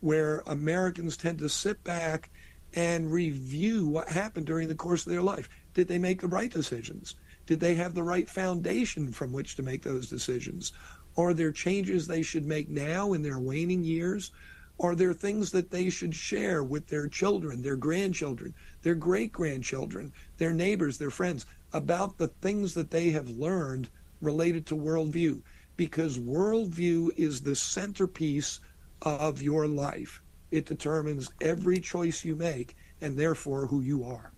where 0.00 0.42
Americans 0.46 1.16
tend 1.16 1.38
to 1.38 1.48
sit 1.48 1.82
back 1.84 2.30
and 2.74 3.10
review 3.10 3.86
what 3.86 4.08
happened 4.08 4.46
during 4.46 4.68
the 4.68 4.74
course 4.74 5.06
of 5.06 5.12
their 5.12 5.22
life. 5.22 5.48
Did 5.72 5.88
they 5.88 5.98
make 5.98 6.20
the 6.20 6.28
right 6.28 6.50
decisions? 6.50 7.14
Did 7.46 7.60
they 7.60 7.74
have 7.74 7.94
the 7.94 8.02
right 8.02 8.28
foundation 8.28 9.12
from 9.12 9.32
which 9.32 9.56
to 9.56 9.62
make 9.62 9.82
those 9.82 10.08
decisions? 10.08 10.72
Are 11.16 11.34
there 11.34 11.52
changes 11.52 12.06
they 12.06 12.22
should 12.22 12.46
make 12.46 12.68
now 12.68 13.12
in 13.12 13.22
their 13.22 13.38
waning 13.38 13.84
years? 13.84 14.32
Are 14.80 14.94
there 14.96 15.12
things 15.12 15.52
that 15.52 15.70
they 15.70 15.88
should 15.90 16.14
share 16.14 16.64
with 16.64 16.88
their 16.88 17.06
children, 17.06 17.62
their 17.62 17.76
grandchildren, 17.76 18.54
their 18.82 18.96
great 18.96 19.30
grandchildren, 19.30 20.12
their 20.38 20.52
neighbors, 20.52 20.98
their 20.98 21.10
friends 21.10 21.46
about 21.72 22.18
the 22.18 22.28
things 22.28 22.74
that 22.74 22.90
they 22.90 23.10
have 23.10 23.28
learned 23.28 23.88
related 24.20 24.66
to 24.66 24.74
worldview? 24.74 25.40
Because 25.76 26.18
worldview 26.18 27.10
is 27.16 27.40
the 27.40 27.54
centerpiece 27.54 28.60
of 29.02 29.42
your 29.42 29.68
life. 29.68 30.20
It 30.50 30.66
determines 30.66 31.30
every 31.40 31.78
choice 31.78 32.24
you 32.24 32.36
make 32.36 32.76
and 33.00 33.16
therefore 33.16 33.66
who 33.66 33.80
you 33.80 34.04
are. 34.04 34.32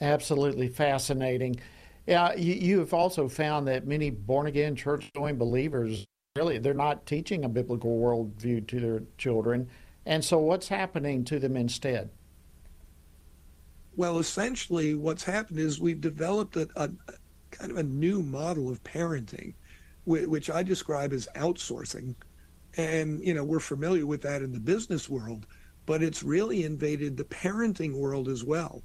Absolutely 0.00 0.68
fascinating. 0.68 1.60
Yeah, 2.06 2.34
you, 2.34 2.54
you 2.54 2.78
have 2.78 2.94
also 2.94 3.28
found 3.28 3.68
that 3.68 3.86
many 3.86 4.10
born 4.10 4.46
again 4.46 4.76
church 4.76 5.10
going 5.12 5.36
believers 5.36 6.06
really 6.36 6.58
they're 6.58 6.72
not 6.72 7.04
teaching 7.04 7.44
a 7.44 7.48
biblical 7.48 7.98
worldview 7.98 8.66
to 8.68 8.80
their 8.80 9.02
children. 9.18 9.68
And 10.06 10.24
so 10.24 10.38
what's 10.38 10.68
happening 10.68 11.24
to 11.24 11.38
them 11.38 11.56
instead? 11.56 12.10
Well, 13.96 14.18
essentially, 14.20 14.94
what's 14.94 15.24
happened 15.24 15.58
is 15.58 15.80
we've 15.80 16.00
developed 16.00 16.56
a, 16.56 16.68
a 16.76 16.90
kind 17.50 17.72
of 17.72 17.78
a 17.78 17.82
new 17.82 18.22
model 18.22 18.70
of 18.70 18.82
parenting, 18.84 19.54
which 20.06 20.48
I 20.48 20.62
describe 20.62 21.12
as 21.12 21.28
outsourcing. 21.34 22.14
And, 22.76 23.20
you 23.20 23.34
know, 23.34 23.42
we're 23.42 23.58
familiar 23.58 24.06
with 24.06 24.22
that 24.22 24.40
in 24.40 24.52
the 24.52 24.60
business 24.60 25.08
world, 25.08 25.46
but 25.84 26.02
it's 26.02 26.22
really 26.22 26.62
invaded 26.62 27.16
the 27.16 27.24
parenting 27.24 27.94
world 27.94 28.28
as 28.28 28.44
well 28.44 28.82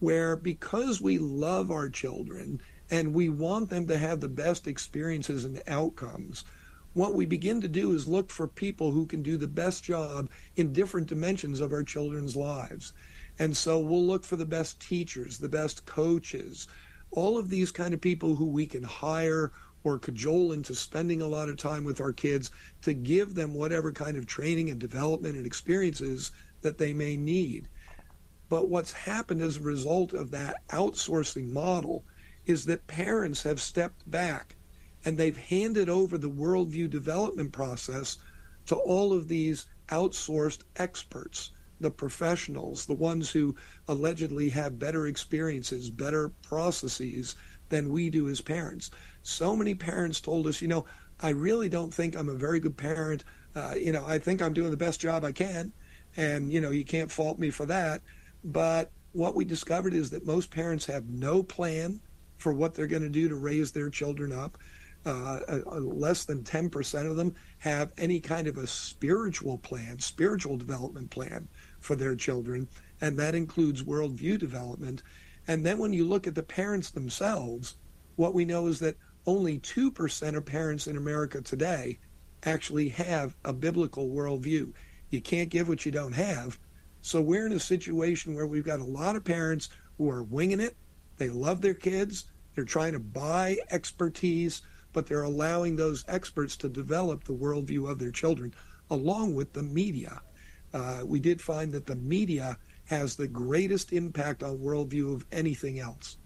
where 0.00 0.36
because 0.36 1.00
we 1.00 1.18
love 1.18 1.70
our 1.70 1.88
children 1.88 2.60
and 2.90 3.14
we 3.14 3.28
want 3.28 3.70
them 3.70 3.86
to 3.86 3.98
have 3.98 4.20
the 4.20 4.28
best 4.28 4.66
experiences 4.66 5.44
and 5.44 5.62
outcomes, 5.66 6.44
what 6.92 7.14
we 7.14 7.26
begin 7.26 7.60
to 7.60 7.68
do 7.68 7.92
is 7.92 8.08
look 8.08 8.30
for 8.30 8.48
people 8.48 8.90
who 8.90 9.06
can 9.06 9.22
do 9.22 9.36
the 9.36 9.46
best 9.46 9.84
job 9.84 10.30
in 10.56 10.72
different 10.72 11.06
dimensions 11.06 11.60
of 11.60 11.72
our 11.72 11.82
children's 11.82 12.36
lives. 12.36 12.92
And 13.38 13.54
so 13.54 13.78
we'll 13.78 14.06
look 14.06 14.24
for 14.24 14.36
the 14.36 14.46
best 14.46 14.80
teachers, 14.80 15.36
the 15.36 15.48
best 15.48 15.84
coaches, 15.84 16.68
all 17.10 17.36
of 17.36 17.50
these 17.50 17.70
kind 17.70 17.92
of 17.92 18.00
people 18.00 18.34
who 18.34 18.46
we 18.46 18.66
can 18.66 18.82
hire 18.82 19.52
or 19.84 19.98
cajole 19.98 20.52
into 20.52 20.74
spending 20.74 21.22
a 21.22 21.28
lot 21.28 21.48
of 21.48 21.56
time 21.56 21.84
with 21.84 22.00
our 22.00 22.12
kids 22.12 22.50
to 22.82 22.94
give 22.94 23.34
them 23.34 23.54
whatever 23.54 23.92
kind 23.92 24.16
of 24.16 24.26
training 24.26 24.70
and 24.70 24.80
development 24.80 25.36
and 25.36 25.46
experiences 25.46 26.32
that 26.62 26.78
they 26.78 26.92
may 26.92 27.16
need. 27.16 27.68
But 28.48 28.68
what's 28.68 28.92
happened 28.92 29.42
as 29.42 29.56
a 29.56 29.60
result 29.62 30.12
of 30.12 30.30
that 30.30 30.56
outsourcing 30.68 31.50
model 31.52 32.04
is 32.46 32.64
that 32.66 32.86
parents 32.86 33.42
have 33.42 33.60
stepped 33.60 34.08
back 34.10 34.54
and 35.04 35.16
they've 35.16 35.36
handed 35.36 35.88
over 35.88 36.18
the 36.18 36.30
worldview 36.30 36.88
development 36.90 37.52
process 37.52 38.18
to 38.66 38.76
all 38.76 39.12
of 39.12 39.28
these 39.28 39.66
outsourced 39.88 40.60
experts, 40.76 41.52
the 41.80 41.90
professionals, 41.90 42.86
the 42.86 42.94
ones 42.94 43.30
who 43.30 43.54
allegedly 43.88 44.48
have 44.48 44.78
better 44.78 45.06
experiences, 45.06 45.90
better 45.90 46.30
processes 46.42 47.36
than 47.68 47.92
we 47.92 48.10
do 48.10 48.28
as 48.28 48.40
parents. 48.40 48.90
So 49.22 49.56
many 49.56 49.74
parents 49.74 50.20
told 50.20 50.46
us, 50.46 50.62
you 50.62 50.68
know, 50.68 50.84
I 51.20 51.30
really 51.30 51.68
don't 51.68 51.92
think 51.92 52.16
I'm 52.16 52.28
a 52.28 52.34
very 52.34 52.60
good 52.60 52.76
parent. 52.76 53.24
Uh, 53.54 53.74
you 53.76 53.92
know, 53.92 54.04
I 54.06 54.18
think 54.18 54.42
I'm 54.42 54.52
doing 54.52 54.70
the 54.70 54.76
best 54.76 55.00
job 55.00 55.24
I 55.24 55.32
can. 55.32 55.72
And, 56.16 56.52
you 56.52 56.60
know, 56.60 56.70
you 56.70 56.84
can't 56.84 57.10
fault 57.10 57.38
me 57.38 57.50
for 57.50 57.66
that. 57.66 58.02
But 58.46 58.90
what 59.12 59.34
we 59.34 59.44
discovered 59.44 59.94
is 59.94 60.10
that 60.10 60.26
most 60.26 60.50
parents 60.50 60.86
have 60.86 61.08
no 61.08 61.42
plan 61.42 62.00
for 62.38 62.52
what 62.52 62.74
they're 62.74 62.86
going 62.86 63.02
to 63.02 63.08
do 63.08 63.28
to 63.28 63.34
raise 63.34 63.72
their 63.72 63.90
children 63.90 64.32
up. 64.32 64.58
uh, 65.06 65.40
uh, 65.48 65.78
less 65.78 66.24
than 66.24 66.42
10% 66.42 67.08
of 67.08 67.16
them 67.16 67.34
have 67.58 67.92
any 67.96 68.18
kind 68.18 68.48
of 68.48 68.58
a 68.58 68.66
spiritual 68.66 69.56
plan, 69.58 69.98
spiritual 70.00 70.56
development 70.56 71.10
plan 71.10 71.46
for 71.80 71.94
their 71.94 72.16
children, 72.16 72.68
and 73.00 73.16
that 73.16 73.34
includes 73.34 73.84
worldview 73.84 74.36
development. 74.38 75.02
And 75.46 75.64
then 75.64 75.78
when 75.78 75.92
you 75.92 76.04
look 76.04 76.26
at 76.26 76.34
the 76.34 76.42
parents 76.42 76.90
themselves, 76.90 77.76
what 78.16 78.34
we 78.34 78.44
know 78.44 78.66
is 78.66 78.80
that 78.80 78.96
only 79.26 79.60
2% 79.60 80.36
of 80.36 80.44
parents 80.44 80.88
in 80.88 80.96
America 80.96 81.40
today 81.40 81.98
actually 82.42 82.88
have 82.88 83.36
a 83.44 83.52
biblical 83.52 84.08
worldview. 84.08 84.72
You 85.10 85.20
can't 85.20 85.50
give 85.50 85.68
what 85.68 85.86
you 85.86 85.92
don't 85.92 86.12
have. 86.14 86.58
So 87.06 87.20
we're 87.20 87.46
in 87.46 87.52
a 87.52 87.60
situation 87.60 88.34
where 88.34 88.46
we've 88.46 88.64
got 88.64 88.80
a 88.80 88.84
lot 88.84 89.16
of 89.16 89.24
parents 89.24 89.68
who 89.96 90.10
are 90.10 90.22
winging 90.22 90.60
it. 90.60 90.76
They 91.18 91.28
love 91.28 91.60
their 91.60 91.74
kids. 91.74 92.26
They're 92.54 92.64
trying 92.64 92.92
to 92.92 92.98
buy 92.98 93.58
expertise 93.70 94.62
but 94.96 95.06
they're 95.06 95.24
allowing 95.24 95.76
those 95.76 96.06
experts 96.08 96.56
to 96.56 96.70
develop 96.70 97.22
the 97.22 97.34
worldview 97.34 97.86
of 97.86 97.98
their 97.98 98.10
children 98.10 98.54
along 98.90 99.34
with 99.34 99.52
the 99.52 99.62
media. 99.62 100.22
Uh, 100.72 101.02
we 101.04 101.20
did 101.20 101.38
find 101.38 101.70
that 101.70 101.84
the 101.84 101.96
media 101.96 102.56
has 102.86 103.14
the 103.14 103.28
greatest 103.28 103.92
impact 103.92 104.42
on 104.42 104.56
worldview 104.56 105.14
of 105.14 105.26
anything 105.32 105.80
else. 105.80 106.16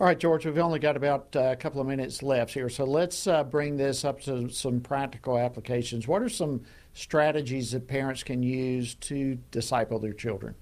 All 0.00 0.08
right, 0.08 0.18
George, 0.18 0.44
we've 0.44 0.58
only 0.58 0.80
got 0.80 0.96
about 0.96 1.28
uh, 1.36 1.52
a 1.52 1.56
couple 1.56 1.80
of 1.80 1.86
minutes 1.86 2.20
left 2.20 2.52
here, 2.52 2.68
so 2.68 2.82
let's 2.84 3.28
uh, 3.28 3.44
bring 3.44 3.76
this 3.76 4.04
up 4.04 4.20
to 4.22 4.48
some 4.48 4.80
practical 4.80 5.38
applications. 5.38 6.08
What 6.08 6.20
are 6.20 6.28
some 6.28 6.62
strategies 6.94 7.72
that 7.72 7.86
parents 7.86 8.22
can 8.22 8.42
use 8.42 8.94
to 8.94 9.36
disciple 9.50 9.98
their 9.98 10.12
children? 10.12 10.54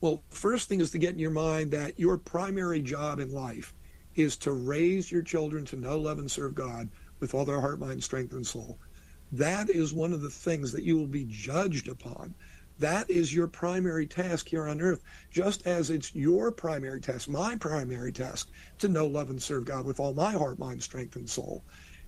Well, 0.00 0.22
first 0.30 0.68
thing 0.68 0.80
is 0.80 0.90
to 0.92 0.98
get 0.98 1.12
in 1.12 1.18
your 1.18 1.30
mind 1.30 1.70
that 1.72 2.00
your 2.00 2.16
primary 2.16 2.80
job 2.80 3.20
in 3.20 3.32
life 3.32 3.74
is 4.16 4.36
to 4.38 4.52
raise 4.52 5.12
your 5.12 5.22
children 5.22 5.64
to 5.66 5.76
know, 5.76 5.98
love, 5.98 6.18
and 6.18 6.30
serve 6.30 6.54
God 6.54 6.88
with 7.20 7.34
all 7.34 7.44
their 7.44 7.60
heart, 7.60 7.78
mind, 7.78 8.02
strength, 8.02 8.32
and 8.32 8.46
soul. 8.46 8.78
That 9.32 9.70
is 9.70 9.92
one 9.92 10.12
of 10.12 10.22
the 10.22 10.30
things 10.30 10.72
that 10.72 10.82
you 10.82 10.96
will 10.96 11.06
be 11.06 11.26
judged 11.28 11.88
upon. 11.88 12.34
That 12.78 13.08
is 13.10 13.34
your 13.34 13.46
primary 13.46 14.06
task 14.06 14.48
here 14.48 14.66
on 14.66 14.80
earth, 14.80 15.02
just 15.30 15.66
as 15.66 15.90
it's 15.90 16.14
your 16.14 16.50
primary 16.50 17.00
task, 17.00 17.28
my 17.28 17.54
primary 17.56 18.10
task, 18.10 18.48
to 18.78 18.88
know, 18.88 19.06
love, 19.06 19.28
and 19.28 19.40
serve 19.40 19.66
God 19.66 19.84
with 19.84 20.00
all 20.00 20.14
my 20.14 20.32
heart, 20.32 20.58
mind, 20.58 20.82
strength, 20.82 21.16
and 21.16 21.28
soul. 21.28 21.62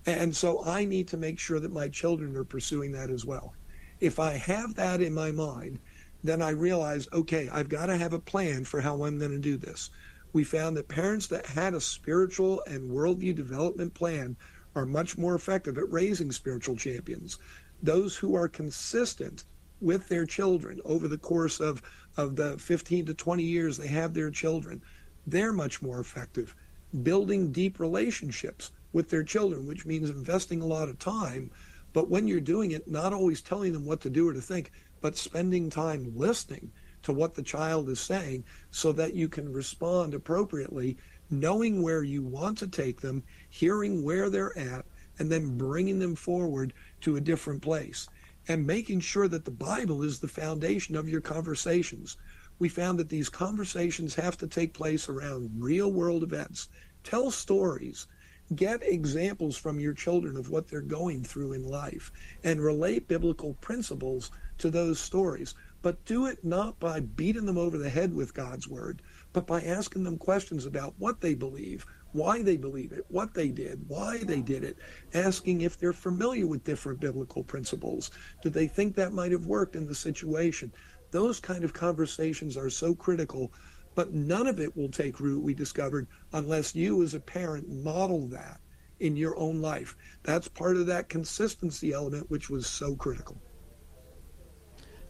And 0.05 0.35
so 0.35 0.63
I 0.65 0.85
need 0.85 1.07
to 1.09 1.17
make 1.17 1.39
sure 1.39 1.59
that 1.59 1.71
my 1.71 1.87
children 1.87 2.35
are 2.35 2.43
pursuing 2.43 2.91
that 2.93 3.09
as 3.09 3.25
well. 3.25 3.53
If 3.99 4.19
I 4.19 4.33
have 4.33 4.75
that 4.75 5.01
in 5.01 5.13
my 5.13 5.31
mind, 5.31 5.79
then 6.23 6.41
I 6.41 6.49
realize, 6.49 7.07
okay, 7.13 7.49
I've 7.51 7.69
got 7.69 7.85
to 7.87 7.97
have 7.97 8.13
a 8.13 8.19
plan 8.19 8.65
for 8.65 8.81
how 8.81 9.03
I'm 9.03 9.17
going 9.17 9.31
to 9.31 9.37
do 9.37 9.57
this 9.57 9.89
we 10.33 10.43
found 10.43 10.75
that 10.75 10.87
parents 10.87 11.27
that 11.27 11.45
had 11.45 11.75
a 11.75 11.79
spiritual 11.79 12.63
and 12.65 12.89
worldview 12.89 13.35
development 13.35 13.93
plan 13.93 14.35
are 14.75 14.85
much 14.85 15.15
more 15.15 15.35
effective 15.35 15.77
at 15.77 15.91
raising 15.91 16.31
spiritual 16.31 16.75
champions. 16.75 17.37
Those 17.83 18.15
who 18.15 18.35
are 18.35 18.47
consistent 18.47 19.45
with 19.79 20.07
their 20.09 20.25
children 20.25 20.81
over 20.85 21.07
the 21.07 21.19
course 21.19 21.59
of, 21.59 21.83
of 22.17 22.35
the 22.35 22.57
15 22.57 23.05
to 23.05 23.13
20 23.13 23.43
years 23.43 23.77
they 23.77 23.87
have 23.87 24.13
their 24.13 24.31
children, 24.31 24.81
they're 25.27 25.53
much 25.53 25.81
more 25.81 25.99
effective. 25.99 26.55
Building 27.03 27.51
deep 27.51 27.79
relationships 27.79 28.71
with 28.93 29.09
their 29.09 29.23
children, 29.23 29.67
which 29.67 29.85
means 29.85 30.09
investing 30.09 30.61
a 30.61 30.65
lot 30.65 30.87
of 30.87 30.99
time, 30.99 31.51
but 31.93 32.09
when 32.09 32.27
you're 32.27 32.39
doing 32.39 32.71
it, 32.71 32.87
not 32.87 33.13
always 33.13 33.41
telling 33.41 33.73
them 33.73 33.85
what 33.85 34.01
to 34.01 34.09
do 34.09 34.27
or 34.27 34.33
to 34.33 34.41
think, 34.41 34.71
but 35.01 35.17
spending 35.17 35.69
time 35.69 36.11
listening 36.15 36.71
to 37.03 37.13
what 37.13 37.35
the 37.35 37.43
child 37.43 37.89
is 37.89 37.99
saying 37.99 38.43
so 38.71 38.91
that 38.93 39.13
you 39.13 39.27
can 39.27 39.51
respond 39.51 40.13
appropriately, 40.13 40.97
knowing 41.29 41.81
where 41.81 42.03
you 42.03 42.23
want 42.23 42.57
to 42.57 42.67
take 42.67 43.01
them, 43.01 43.21
hearing 43.49 44.03
where 44.03 44.29
they're 44.29 44.57
at, 44.57 44.85
and 45.19 45.31
then 45.31 45.57
bringing 45.57 45.99
them 45.99 46.15
forward 46.15 46.73
to 47.01 47.17
a 47.17 47.21
different 47.21 47.61
place. 47.61 48.07
And 48.47 48.65
making 48.65 49.01
sure 49.01 49.27
that 49.27 49.45
the 49.45 49.51
Bible 49.51 50.03
is 50.03 50.19
the 50.19 50.27
foundation 50.27 50.95
of 50.95 51.07
your 51.07 51.21
conversations. 51.21 52.17
We 52.59 52.69
found 52.69 52.99
that 52.99 53.09
these 53.09 53.29
conversations 53.29 54.15
have 54.15 54.37
to 54.39 54.47
take 54.47 54.73
place 54.73 55.07
around 55.07 55.51
real 55.57 55.91
world 55.91 56.23
events. 56.23 56.69
Tell 57.03 57.31
stories 57.31 58.07
get 58.55 58.83
examples 58.83 59.57
from 59.57 59.79
your 59.79 59.93
children 59.93 60.37
of 60.37 60.49
what 60.49 60.67
they're 60.67 60.81
going 60.81 61.23
through 61.23 61.53
in 61.53 61.67
life 61.67 62.11
and 62.43 62.61
relate 62.61 63.07
biblical 63.07 63.53
principles 63.55 64.31
to 64.57 64.69
those 64.69 64.99
stories 64.99 65.55
but 65.83 66.03
do 66.05 66.27
it 66.27 66.43
not 66.43 66.79
by 66.79 67.01
beating 67.01 67.45
them 67.45 67.57
over 67.57 67.77
the 67.77 67.89
head 67.89 68.15
with 68.15 68.33
God's 68.33 68.69
word, 68.69 69.01
but 69.33 69.45
by 69.45 69.61
asking 69.61 70.05
them 70.05 70.17
questions 70.17 70.65
about 70.65 70.93
what 70.97 71.19
they 71.19 71.35
believe, 71.35 71.85
why 72.13 72.41
they 72.41 72.55
believe 72.55 72.93
it, 72.93 73.05
what 73.09 73.33
they 73.33 73.49
did, 73.49 73.83
why 73.89 74.19
they 74.19 74.39
did 74.39 74.63
it, 74.63 74.77
asking 75.13 75.59
if 75.59 75.77
they're 75.77 75.91
familiar 75.91 76.47
with 76.47 76.63
different 76.63 77.01
biblical 77.01 77.43
principles. 77.43 78.11
Do 78.41 78.49
they 78.49 78.65
think 78.65 78.95
that 78.95 79.11
might 79.11 79.33
have 79.33 79.45
worked 79.45 79.75
in 79.75 79.85
the 79.85 79.93
situation? 79.93 80.71
Those 81.11 81.41
kind 81.41 81.65
of 81.65 81.73
conversations 81.73 82.55
are 82.55 82.69
so 82.69 82.95
critical, 82.95 83.51
but 83.95 84.13
none 84.13 84.47
of 84.47 84.59
it 84.59 84.75
will 84.75 84.89
take 84.89 85.19
root, 85.19 85.43
we 85.43 85.53
discovered, 85.53 86.07
unless 86.33 86.75
you 86.75 87.03
as 87.03 87.13
a 87.13 87.19
parent 87.19 87.69
model 87.69 88.27
that 88.27 88.59
in 88.99 89.15
your 89.15 89.37
own 89.37 89.61
life. 89.61 89.95
That's 90.23 90.47
part 90.47 90.77
of 90.77 90.85
that 90.87 91.09
consistency 91.09 91.93
element, 91.93 92.29
which 92.29 92.49
was 92.49 92.67
so 92.67 92.95
critical. 92.95 93.37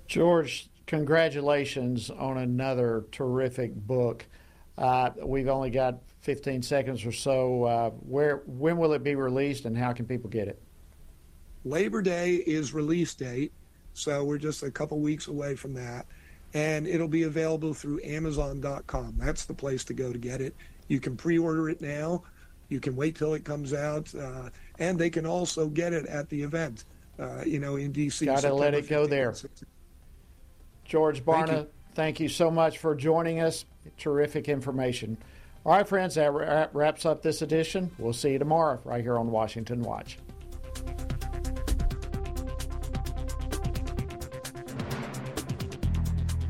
George, 0.08 0.70
congratulations 0.88 2.10
on 2.10 2.38
another 2.38 3.06
terrific 3.12 3.74
book. 3.76 4.26
Uh, 4.78 5.12
we've 5.24 5.48
only 5.48 5.70
got 5.70 6.00
15 6.22 6.62
seconds 6.62 7.06
or 7.06 7.12
so. 7.12 7.64
Uh, 7.64 7.90
where 7.92 8.38
when 8.46 8.78
will 8.78 8.94
it 8.94 9.04
be 9.04 9.16
released, 9.16 9.66
and 9.66 9.78
how 9.78 9.94
can 9.94 10.06
people 10.06 10.30
get 10.30 10.48
it? 10.48 10.62
Labor 11.64 12.02
Day 12.02 12.36
is 12.36 12.74
release 12.74 13.14
date, 13.14 13.54
so 13.94 14.24
we're 14.24 14.38
just 14.38 14.64
a 14.64 14.72
couple 14.72 15.00
weeks 15.00 15.28
away 15.28 15.56
from 15.56 15.74
that, 15.76 16.08
and 16.54 16.88
it'll 16.88 17.08
be 17.08 17.24
available 17.24 17.74
through 17.74 18.02
Amazon.com. 18.04 19.16
That's 19.18 19.46
the 19.46 19.54
place 19.54 19.84
to 19.86 19.94
go 19.94 20.12
to 20.12 20.20
get 20.20 20.42
it. 20.42 20.56
You 20.88 21.00
can 21.00 21.18
pre-order 21.18 21.70
it 21.70 21.82
now. 21.82 22.24
You 22.70 22.80
can 22.80 22.96
wait 22.96 23.16
till 23.16 23.34
it 23.34 23.44
comes 23.44 23.74
out, 23.74 24.14
uh, 24.16 24.50
and 24.80 24.98
they 24.98 25.10
can 25.10 25.26
also 25.26 25.68
get 25.68 25.94
it 25.94 26.06
at 26.08 26.30
the 26.30 26.42
event. 26.42 26.86
Uh, 27.20 27.44
you 27.46 27.60
know, 27.60 27.76
in 27.76 27.94
DC. 27.94 28.26
Got 28.26 28.42
to 28.42 28.54
let 28.54 28.74
it 28.74 28.90
go 28.90 29.06
there. 29.06 29.36
George 30.84 31.24
Barna, 31.24 31.46
thank 31.46 31.50
you. 31.50 31.68
thank 31.94 32.20
you 32.20 32.30
so 32.30 32.50
much 32.50 32.80
for 32.80 32.96
joining 32.96 33.40
us. 33.40 33.66
Terrific 33.98 34.50
information. 34.50 35.18
All 35.66 35.74
right, 35.74 35.88
friends, 35.88 36.16
that 36.16 36.70
wraps 36.74 37.06
up 37.06 37.22
this 37.22 37.42
edition. 37.42 37.92
We'll 38.00 38.14
see 38.14 38.32
you 38.32 38.40
tomorrow 38.40 38.82
right 38.84 39.02
here 39.02 39.18
on 39.18 39.30
Washington 39.30 39.82
Watch. 39.84 40.18